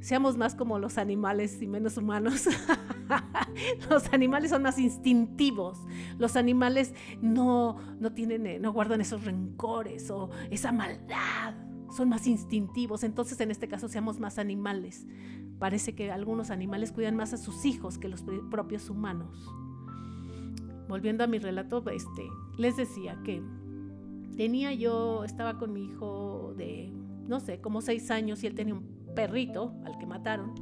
seamos 0.00 0.36
más 0.36 0.54
como 0.54 0.78
los 0.78 0.98
animales 0.98 1.62
y 1.62 1.68
menos 1.68 1.96
humanos. 1.96 2.48
los 3.90 4.12
animales 4.12 4.50
son 4.50 4.62
más 4.62 4.78
instintivos. 4.78 5.78
Los 6.18 6.36
animales 6.36 6.92
no, 7.22 7.76
no 8.00 8.12
tienen, 8.12 8.46
eh, 8.46 8.58
no 8.58 8.72
guardan 8.72 9.00
esos 9.00 9.24
rencores 9.24 10.10
o 10.10 10.30
esa 10.50 10.72
maldad 10.72 11.67
son 11.90 12.08
más 12.08 12.26
instintivos, 12.26 13.04
entonces 13.04 13.40
en 13.40 13.50
este 13.50 13.68
caso 13.68 13.88
seamos 13.88 14.20
más 14.20 14.38
animales. 14.38 15.06
Parece 15.58 15.94
que 15.94 16.10
algunos 16.10 16.50
animales 16.50 16.92
cuidan 16.92 17.16
más 17.16 17.32
a 17.32 17.36
sus 17.36 17.64
hijos 17.64 17.98
que 17.98 18.08
los 18.08 18.24
propios 18.50 18.90
humanos. 18.90 19.48
Volviendo 20.88 21.24
a 21.24 21.26
mi 21.26 21.38
relato, 21.38 21.82
este, 21.90 22.28
les 22.56 22.76
decía 22.76 23.20
que 23.24 23.42
tenía 24.36 24.72
yo, 24.72 25.24
estaba 25.24 25.58
con 25.58 25.72
mi 25.72 25.84
hijo 25.84 26.54
de, 26.56 26.92
no 27.26 27.40
sé, 27.40 27.60
como 27.60 27.80
seis 27.80 28.10
años 28.10 28.42
y 28.42 28.46
él 28.46 28.54
tenía 28.54 28.74
un 28.74 29.14
perrito 29.14 29.74
al 29.84 29.98
que 29.98 30.06
mataron. 30.06 30.54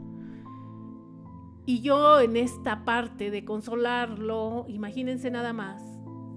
Y 1.66 1.80
yo 1.80 2.20
en 2.20 2.36
esta 2.36 2.84
parte 2.84 3.30
de 3.30 3.44
consolarlo, 3.44 4.64
imagínense 4.68 5.30
nada 5.30 5.52
más 5.52 5.82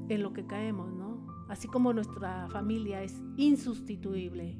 en 0.10 0.24
lo 0.24 0.34
que 0.34 0.46
caemos, 0.46 0.92
¿no? 0.92 1.26
Así 1.48 1.68
como 1.68 1.94
nuestra 1.94 2.48
familia 2.50 3.04
es 3.04 3.22
insustituible, 3.38 4.58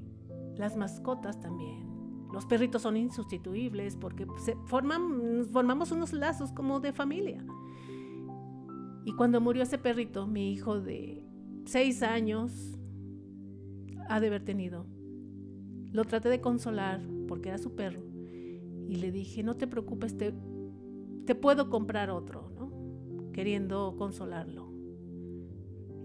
las 0.60 0.76
mascotas 0.76 1.40
también. 1.40 1.88
Los 2.32 2.46
perritos 2.46 2.84
son 2.84 2.98
insustituibles 2.98 3.96
porque 3.96 4.28
se 4.38 4.56
forman, 4.66 5.46
formamos 5.52 5.92
unos 5.92 6.14
lazos 6.14 6.52
como 6.52 6.80
de 6.80 6.94
familia. 6.94 7.44
Y 9.06 9.14
cuando 9.14 9.42
murió 9.42 9.64
ese 9.64 9.80
perrito, 9.80 10.28
mi 10.28 10.52
hijo 10.52 10.80
de 10.80 11.26
seis 11.66 12.04
años 12.04 12.78
ha 14.10 14.20
de 14.20 14.28
haber 14.28 14.44
tenido, 14.44 14.86
lo 15.92 16.04
traté 16.04 16.30
de 16.30 16.42
consolar 16.42 17.02
porque 17.28 17.50
era 17.50 17.58
su 17.58 17.74
perro. 17.76 18.04
Y 18.88 18.96
le 18.96 19.12
dije, 19.12 19.42
no 19.42 19.56
te 19.56 19.66
preocupes, 19.66 20.18
te, 20.18 20.34
te 21.26 21.36
puedo 21.36 21.70
comprar 21.70 22.10
otro, 22.10 22.52
¿no? 22.52 23.32
Queriendo 23.32 23.96
consolarlo. 23.98 24.72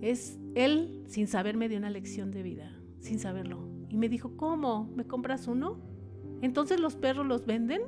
Es 0.00 0.38
él, 0.54 1.02
sin 1.06 1.26
saber, 1.26 1.56
me 1.56 1.68
dio 1.68 1.78
una 1.78 1.90
lección 1.90 2.30
de 2.30 2.42
vida, 2.42 2.78
sin 3.00 3.18
saberlo. 3.18 3.73
Y 3.94 3.96
me 3.96 4.08
dijo, 4.08 4.32
¿cómo? 4.36 4.90
¿Me 4.96 5.04
compras 5.04 5.46
uno? 5.46 5.76
Entonces 6.42 6.80
los 6.80 6.96
perros 6.96 7.28
los 7.28 7.46
venden 7.46 7.80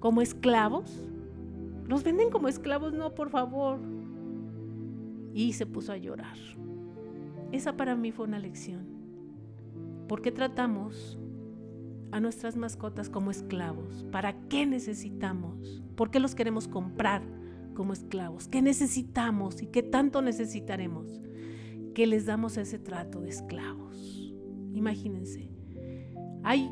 como 0.00 0.22
esclavos. 0.22 1.08
¿Los 1.86 2.02
venden 2.02 2.30
como 2.30 2.48
esclavos? 2.48 2.92
No, 2.92 3.14
por 3.14 3.30
favor. 3.30 3.78
Y 5.32 5.52
se 5.52 5.66
puso 5.66 5.92
a 5.92 5.98
llorar. 5.98 6.36
Esa 7.52 7.76
para 7.76 7.94
mí 7.94 8.10
fue 8.10 8.26
una 8.26 8.40
lección. 8.40 8.88
¿Por 10.08 10.20
qué 10.20 10.32
tratamos 10.32 11.16
a 12.10 12.18
nuestras 12.18 12.56
mascotas 12.56 13.08
como 13.08 13.30
esclavos? 13.30 14.04
¿Para 14.10 14.48
qué 14.48 14.66
necesitamos? 14.66 15.80
¿Por 15.94 16.10
qué 16.10 16.18
los 16.18 16.34
queremos 16.34 16.66
comprar 16.66 17.22
como 17.74 17.92
esclavos? 17.92 18.48
¿Qué 18.48 18.62
necesitamos 18.62 19.62
y 19.62 19.68
qué 19.68 19.84
tanto 19.84 20.22
necesitaremos 20.22 21.20
que 21.94 22.08
les 22.08 22.26
damos 22.26 22.56
ese 22.56 22.80
trato 22.80 23.20
de 23.20 23.28
esclavos? 23.28 24.15
Imagínense. 24.76 25.50
Hay 26.42 26.70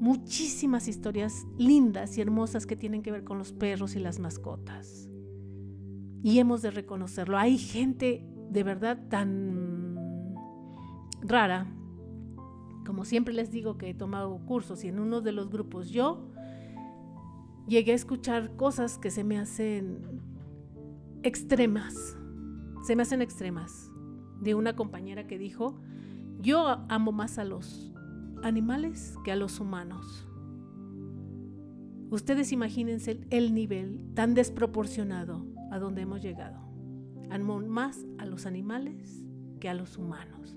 muchísimas 0.00 0.88
historias 0.88 1.46
lindas 1.58 2.18
y 2.18 2.20
hermosas 2.20 2.66
que 2.66 2.76
tienen 2.76 3.02
que 3.02 3.12
ver 3.12 3.24
con 3.24 3.38
los 3.38 3.52
perros 3.52 3.96
y 3.96 4.00
las 4.00 4.18
mascotas. 4.18 5.08
Y 6.22 6.38
hemos 6.38 6.62
de 6.62 6.70
reconocerlo. 6.70 7.38
Hay 7.38 7.58
gente 7.58 8.26
de 8.50 8.62
verdad 8.62 9.08
tan 9.08 10.34
rara. 11.20 11.66
Como 12.84 13.04
siempre 13.04 13.34
les 13.34 13.50
digo 13.50 13.78
que 13.78 13.90
he 13.90 13.94
tomado 13.94 14.38
cursos 14.46 14.84
y 14.84 14.88
en 14.88 15.00
uno 15.00 15.20
de 15.20 15.32
los 15.32 15.50
grupos 15.50 15.90
yo 15.90 16.30
llegué 17.66 17.92
a 17.92 17.96
escuchar 17.96 18.56
cosas 18.56 18.98
que 18.98 19.10
se 19.10 19.24
me 19.24 19.38
hacen 19.38 20.22
extremas, 21.22 22.16
se 22.84 22.94
me 22.96 23.02
hacen 23.02 23.22
extremas. 23.22 23.90
De 24.40 24.54
una 24.54 24.76
compañera 24.76 25.26
que 25.26 25.38
dijo, 25.38 25.78
yo 26.46 26.86
amo 26.88 27.10
más 27.10 27.38
a 27.38 27.44
los 27.44 27.92
animales 28.44 29.16
que 29.24 29.32
a 29.32 29.36
los 29.36 29.58
humanos. 29.58 30.28
Ustedes 32.08 32.52
imagínense 32.52 33.18
el 33.30 33.52
nivel 33.52 34.14
tan 34.14 34.34
desproporcionado 34.34 35.44
a 35.72 35.80
donde 35.80 36.02
hemos 36.02 36.22
llegado. 36.22 36.60
Amo 37.30 37.58
más 37.58 38.06
a 38.18 38.26
los 38.26 38.46
animales 38.46 39.24
que 39.58 39.68
a 39.68 39.74
los 39.74 39.98
humanos. 39.98 40.56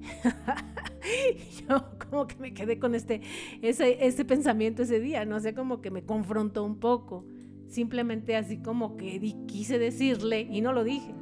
Yo 1.68 1.84
como 2.10 2.26
que 2.26 2.36
me 2.38 2.52
quedé 2.52 2.80
con 2.80 2.96
este, 2.96 3.20
ese, 3.62 4.24
pensamiento 4.24 4.82
ese 4.82 4.98
día, 4.98 5.24
no 5.24 5.38
sé, 5.38 5.54
como 5.54 5.80
que 5.80 5.92
me 5.92 6.02
confrontó 6.02 6.64
un 6.64 6.80
poco. 6.80 7.24
Simplemente 7.68 8.34
así 8.34 8.58
como 8.58 8.96
que 8.96 9.20
quise 9.46 9.78
decirle 9.78 10.48
y 10.50 10.62
no 10.62 10.72
lo 10.72 10.82
dije. 10.82 11.14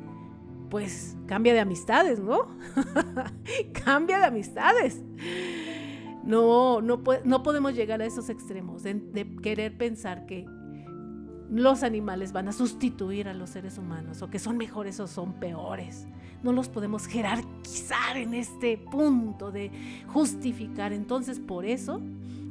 Pues 0.71 1.17
cambia 1.27 1.55
de 1.55 1.61
amistades, 1.61 2.19
¿no? 2.19 2.49
cambia 3.85 4.19
de 4.19 4.25
amistades. 4.25 5.01
No, 6.25 6.81
no, 6.81 7.03
no 7.25 7.43
podemos 7.43 7.75
llegar 7.75 8.03
a 8.03 8.07
esos 8.07 8.29
extremos 8.29 8.83
de, 8.83 8.95
de 8.95 9.37
querer 9.37 9.77
pensar 9.79 10.27
que 10.27 10.47
los 11.51 11.83
animales 11.83 12.33
van 12.33 12.49
a 12.49 12.53
sustituir 12.53 13.29
a 13.29 13.35
los 13.35 13.51
seres 13.51 13.79
humanos 13.79 14.23
o 14.23 14.31
que 14.31 14.39
son 14.39 14.57
mejores 14.57 14.99
o 15.01 15.07
son 15.07 15.35
peores. 15.35 16.07
No 16.43 16.53
los 16.53 16.69
podemos 16.69 17.07
jerarquizar 17.07 18.17
en 18.17 18.35
este 18.35 18.79
punto 18.79 19.53
de 19.53 19.71
justificar. 20.09 20.93
Entonces, 20.93 21.39
por 21.39 21.65
eso 21.65 22.01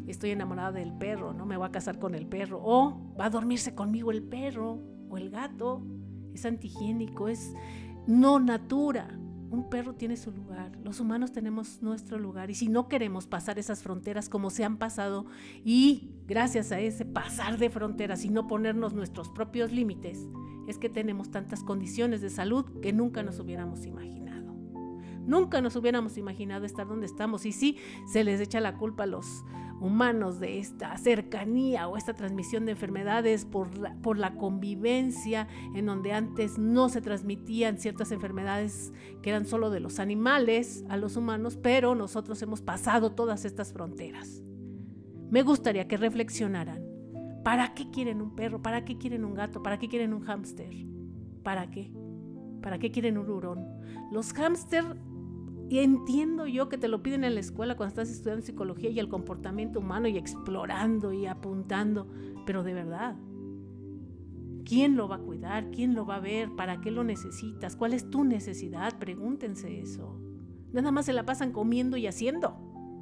estoy 0.07 0.31
enamorada 0.31 0.71
del 0.71 0.93
perro, 0.93 1.33
no 1.33 1.45
me 1.45 1.57
voy 1.57 1.67
a 1.67 1.71
casar 1.71 1.99
con 1.99 2.15
el 2.15 2.25
perro, 2.25 2.61
o 2.63 2.97
va 3.19 3.25
a 3.25 3.29
dormirse 3.29 3.73
conmigo 3.73 4.11
el 4.11 4.21
perro 4.23 4.79
o 5.09 5.17
el 5.17 5.29
gato, 5.29 5.81
es 6.33 6.45
antihigiénico, 6.45 7.27
es 7.27 7.53
no 8.07 8.39
natura. 8.39 9.19
Un 9.49 9.69
perro 9.69 9.93
tiene 9.93 10.17
su 10.17 10.31
lugar, 10.31 10.71
los 10.83 10.99
humanos 10.99 11.31
tenemos 11.31 11.81
nuestro 11.81 12.19
lugar 12.19 12.49
y 12.49 12.55
si 12.55 12.67
no 12.67 12.89
queremos 12.89 13.25
pasar 13.25 13.57
esas 13.57 13.83
fronteras 13.83 14.27
como 14.27 14.49
se 14.49 14.65
han 14.65 14.77
pasado 14.77 15.27
y 15.63 16.09
gracias 16.27 16.71
a 16.71 16.79
ese 16.79 17.05
pasar 17.05 17.57
de 17.57 17.69
fronteras 17.69 18.25
y 18.25 18.29
no 18.29 18.47
ponernos 18.47 18.93
nuestros 18.93 19.29
propios 19.29 19.71
límites, 19.71 20.27
es 20.67 20.77
que 20.77 20.89
tenemos 20.89 21.31
tantas 21.31 21.63
condiciones 21.63 22.21
de 22.21 22.31
salud 22.31 22.65
que 22.81 22.91
nunca 22.91 23.23
nos 23.23 23.39
hubiéramos 23.39 23.85
imaginado. 23.85 24.53
Nunca 25.25 25.61
nos 25.61 25.75
hubiéramos 25.75 26.17
imaginado 26.17 26.65
estar 26.65 26.87
donde 26.87 27.05
estamos 27.05 27.45
y 27.45 27.51
sí 27.51 27.77
se 28.11 28.23
les 28.23 28.41
echa 28.41 28.59
la 28.59 28.77
culpa 28.77 29.03
a 29.03 29.07
los 29.07 29.45
humanos 29.79 30.39
de 30.39 30.59
esta 30.59 30.97
cercanía 30.97 31.87
o 31.87 31.97
esta 31.97 32.13
transmisión 32.13 32.65
de 32.65 32.71
enfermedades 32.71 33.45
por 33.45 33.77
la, 33.77 33.95
por 34.01 34.17
la 34.17 34.35
convivencia 34.35 35.47
en 35.73 35.85
donde 35.85 36.13
antes 36.13 36.57
no 36.57 36.89
se 36.89 37.01
transmitían 37.01 37.77
ciertas 37.77 38.11
enfermedades 38.11 38.93
que 39.21 39.29
eran 39.29 39.45
solo 39.45 39.69
de 39.69 39.79
los 39.79 39.99
animales 39.99 40.85
a 40.89 40.97
los 40.97 41.17
humanos, 41.17 41.57
pero 41.57 41.95
nosotros 41.95 42.41
hemos 42.41 42.61
pasado 42.61 43.11
todas 43.11 43.45
estas 43.45 43.73
fronteras. 43.73 44.43
Me 45.29 45.41
gustaría 45.41 45.87
que 45.87 45.97
reflexionaran. 45.97 46.83
¿Para 47.43 47.73
qué 47.73 47.91
quieren 47.91 48.21
un 48.21 48.35
perro? 48.35 48.61
¿Para 48.61 48.85
qué 48.85 48.97
quieren 48.97 49.23
un 49.25 49.33
gato? 49.33 49.61
¿Para 49.61 49.77
qué 49.77 49.87
quieren 49.87 50.13
un 50.13 50.21
hámster? 50.21 50.73
¿Para 51.43 51.69
qué? 51.69 51.91
¿Para 52.61 52.79
qué 52.79 52.89
quieren 52.89 53.17
un 53.17 53.29
hurón? 53.29 53.67
Los 54.11 54.33
hámster 54.33 54.83
y 55.69 55.79
entiendo 55.79 56.45
yo 56.45 56.69
que 56.69 56.77
te 56.77 56.87
lo 56.87 57.01
piden 57.01 57.23
en 57.23 57.33
la 57.33 57.39
escuela 57.39 57.75
cuando 57.75 57.89
estás 57.89 58.09
estudiando 58.09 58.45
psicología 58.45 58.91
y 58.91 58.99
el 58.99 59.09
comportamiento 59.09 59.79
humano 59.79 60.07
y 60.07 60.17
explorando 60.17 61.11
y 61.11 61.25
apuntando, 61.25 62.07
pero 62.45 62.63
de 62.63 62.73
verdad, 62.75 63.15
¿quién 64.63 64.95
lo 64.95 65.07
va 65.07 65.15
a 65.15 65.19
cuidar? 65.19 65.71
¿Quién 65.71 65.95
lo 65.95 66.05
va 66.05 66.17
a 66.17 66.19
ver? 66.19 66.55
¿Para 66.55 66.81
qué 66.81 66.91
lo 66.91 67.03
necesitas? 67.03 67.75
¿Cuál 67.75 67.93
es 67.93 68.09
tu 68.11 68.23
necesidad? 68.23 68.99
Pregúntense 68.99 69.79
eso. 69.79 70.19
Nada 70.71 70.91
más 70.91 71.05
se 71.05 71.13
la 71.13 71.25
pasan 71.25 71.51
comiendo 71.51 71.97
y 71.97 72.05
haciendo, 72.05 72.57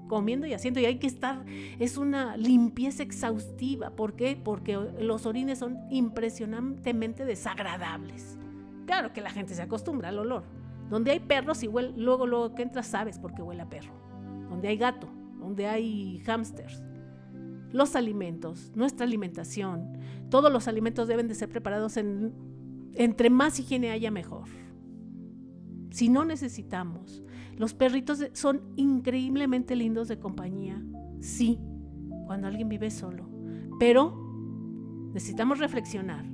comiendo 0.08 0.48
y 0.48 0.54
haciendo 0.54 0.80
y 0.80 0.86
hay 0.86 1.00
que 1.00 1.08
estar, 1.08 1.44
es 1.80 1.98
una 1.98 2.38
limpieza 2.38 3.04
exhaustiva. 3.04 3.90
¿Por 3.90 4.16
qué? 4.16 4.40
Porque 4.42 4.80
los 5.02 5.26
orines 5.26 5.60
son 5.60 5.80
impresionantemente 5.90 7.26
desagradables. 7.26 8.38
Claro 8.86 9.12
que 9.12 9.22
la 9.22 9.32
gente 9.32 9.54
se 9.54 9.62
acostumbra 9.62 10.10
al 10.10 10.20
olor 10.20 10.63
donde 10.94 11.10
hay 11.10 11.20
perros, 11.20 11.64
igual 11.64 11.96
luego, 11.98 12.28
luego 12.28 12.54
que 12.54 12.62
entras 12.62 12.86
sabes 12.86 13.18
por 13.18 13.34
qué 13.34 13.42
huele 13.42 13.64
a 13.64 13.68
perro. 13.68 13.96
Donde 14.48 14.68
hay 14.68 14.78
gato, 14.78 15.08
donde 15.40 15.66
hay 15.66 16.20
hamsters. 16.20 16.84
Los 17.72 17.96
alimentos, 17.96 18.72
nuestra 18.76 19.04
alimentación, 19.04 19.98
todos 20.30 20.54
los 20.54 20.68
alimentos 20.68 21.08
deben 21.08 21.28
de 21.28 21.34
ser 21.34 21.50
preparados 21.50 21.98
en, 21.98 22.36
entre 22.94 23.32
más 23.32 23.60
higiene 23.60 23.90
haya 23.90 24.12
mejor. 24.12 24.48
Si 25.90 26.10
no 26.10 26.26
necesitamos, 26.26 27.24
los 27.58 27.74
perritos 27.74 28.24
son 28.34 28.62
increíblemente 28.76 29.76
lindos 29.76 30.08
de 30.08 30.20
compañía, 30.20 30.80
sí, 31.22 31.60
cuando 32.28 32.46
alguien 32.46 32.70
vive 32.70 32.92
solo, 32.92 33.28
pero 33.80 34.16
necesitamos 35.12 35.58
reflexionar 35.58 36.33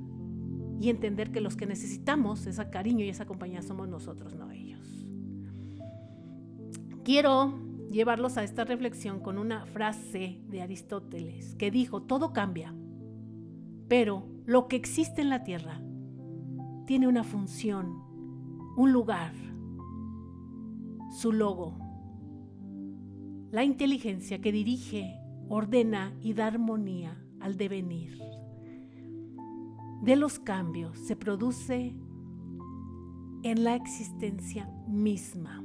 y 0.79 0.89
entender 0.89 1.31
que 1.31 1.41
los 1.41 1.57
que 1.57 1.65
necesitamos 1.65 2.47
ese 2.47 2.69
cariño 2.69 3.03
y 3.03 3.09
esa 3.09 3.25
compañía 3.25 3.61
somos 3.61 3.89
nosotros, 3.89 4.33
no 4.35 4.49
ellos. 4.51 4.87
Quiero 7.03 7.53
llevarlos 7.91 8.37
a 8.37 8.43
esta 8.43 8.63
reflexión 8.63 9.19
con 9.19 9.37
una 9.37 9.65
frase 9.65 10.41
de 10.47 10.61
Aristóteles 10.61 11.55
que 11.55 11.69
dijo, 11.69 12.03
todo 12.03 12.31
cambia, 12.31 12.73
pero 13.89 14.25
lo 14.45 14.67
que 14.67 14.77
existe 14.77 15.21
en 15.21 15.29
la 15.29 15.43
tierra 15.43 15.81
tiene 16.85 17.07
una 17.07 17.23
función, 17.23 18.01
un 18.77 18.93
lugar, 18.93 19.33
su 21.11 21.33
logo. 21.33 21.77
La 23.51 23.65
inteligencia 23.65 24.39
que 24.39 24.51
dirige, 24.51 25.19
ordena 25.49 26.13
y 26.21 26.33
da 26.33 26.47
armonía 26.47 27.21
al 27.39 27.57
devenir 27.57 28.19
de 30.01 30.15
los 30.15 30.39
cambios 30.39 30.97
se 30.97 31.15
produce 31.15 31.95
en 33.43 33.63
la 33.63 33.75
existencia 33.75 34.69
misma. 34.87 35.63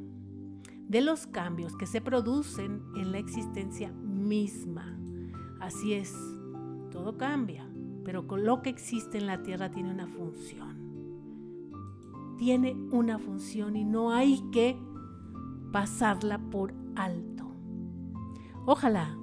De 0.88 1.00
los 1.00 1.26
cambios 1.26 1.76
que 1.76 1.86
se 1.86 2.00
producen 2.00 2.82
en 2.96 3.12
la 3.12 3.18
existencia 3.18 3.92
misma. 3.92 4.98
Así 5.60 5.94
es, 5.94 6.14
todo 6.90 7.16
cambia, 7.16 7.68
pero 8.04 8.26
con 8.26 8.44
lo 8.44 8.60
que 8.62 8.70
existe 8.70 9.18
en 9.18 9.26
la 9.26 9.42
tierra 9.42 9.70
tiene 9.70 9.90
una 9.90 10.06
función. 10.06 10.84
Tiene 12.36 12.74
una 12.90 13.18
función 13.18 13.76
y 13.76 13.84
no 13.84 14.12
hay 14.12 14.42
que 14.50 14.76
pasarla 15.72 16.38
por 16.50 16.74
alto. 16.96 17.50
Ojalá 18.66 19.16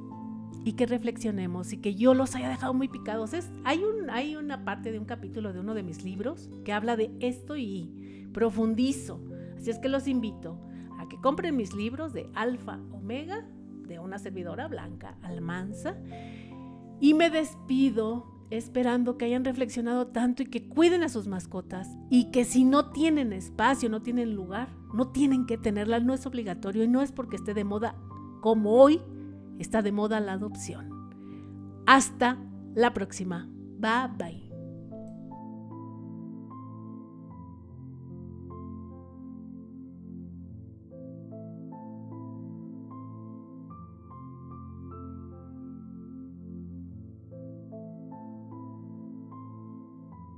y 0.63 0.73
que 0.73 0.85
reflexionemos 0.85 1.73
y 1.73 1.77
que 1.77 1.95
yo 1.95 2.13
los 2.13 2.35
haya 2.35 2.49
dejado 2.49 2.73
muy 2.73 2.87
picados. 2.87 3.33
Es, 3.33 3.51
hay, 3.63 3.83
un, 3.83 4.09
hay 4.09 4.35
una 4.35 4.63
parte 4.63 4.91
de 4.91 4.99
un 4.99 5.05
capítulo 5.05 5.53
de 5.53 5.59
uno 5.59 5.73
de 5.73 5.83
mis 5.83 6.03
libros 6.03 6.49
que 6.63 6.73
habla 6.73 6.95
de 6.95 7.11
esto 7.19 7.57
y 7.57 8.29
profundizo. 8.33 9.21
Así 9.57 9.69
es 9.69 9.79
que 9.79 9.89
los 9.89 10.07
invito 10.07 10.59
a 10.99 11.07
que 11.07 11.19
compren 11.19 11.55
mis 11.55 11.73
libros 11.73 12.13
de 12.13 12.29
Alfa 12.35 12.79
Omega, 12.91 13.45
de 13.87 13.99
una 13.99 14.19
servidora 14.19 14.67
blanca, 14.67 15.17
Almanza. 15.23 15.95
Y 16.99 17.13
me 17.13 17.29
despido 17.29 18.31
esperando 18.51 19.17
que 19.17 19.25
hayan 19.25 19.45
reflexionado 19.45 20.07
tanto 20.07 20.43
y 20.43 20.45
que 20.45 20.67
cuiden 20.67 21.03
a 21.03 21.09
sus 21.09 21.27
mascotas 21.27 21.87
y 22.09 22.31
que 22.31 22.43
si 22.43 22.65
no 22.65 22.91
tienen 22.91 23.33
espacio, 23.33 23.89
no 23.89 24.01
tienen 24.01 24.35
lugar, 24.35 24.67
no 24.93 25.07
tienen 25.07 25.45
que 25.45 25.57
tenerla, 25.57 25.99
no 25.99 26.13
es 26.13 26.25
obligatorio 26.25 26.83
y 26.83 26.87
no 26.87 27.01
es 27.01 27.11
porque 27.11 27.37
esté 27.37 27.53
de 27.53 27.63
moda 27.63 27.95
como 28.41 28.73
hoy 28.73 29.01
está 29.59 29.81
de 29.81 29.91
moda 29.91 30.19
la 30.19 30.33
adopción. 30.33 30.89
Hasta 31.85 32.37
la 32.73 32.93
próxima. 32.93 33.47
Bye 33.77 34.09
bye. 34.17 34.40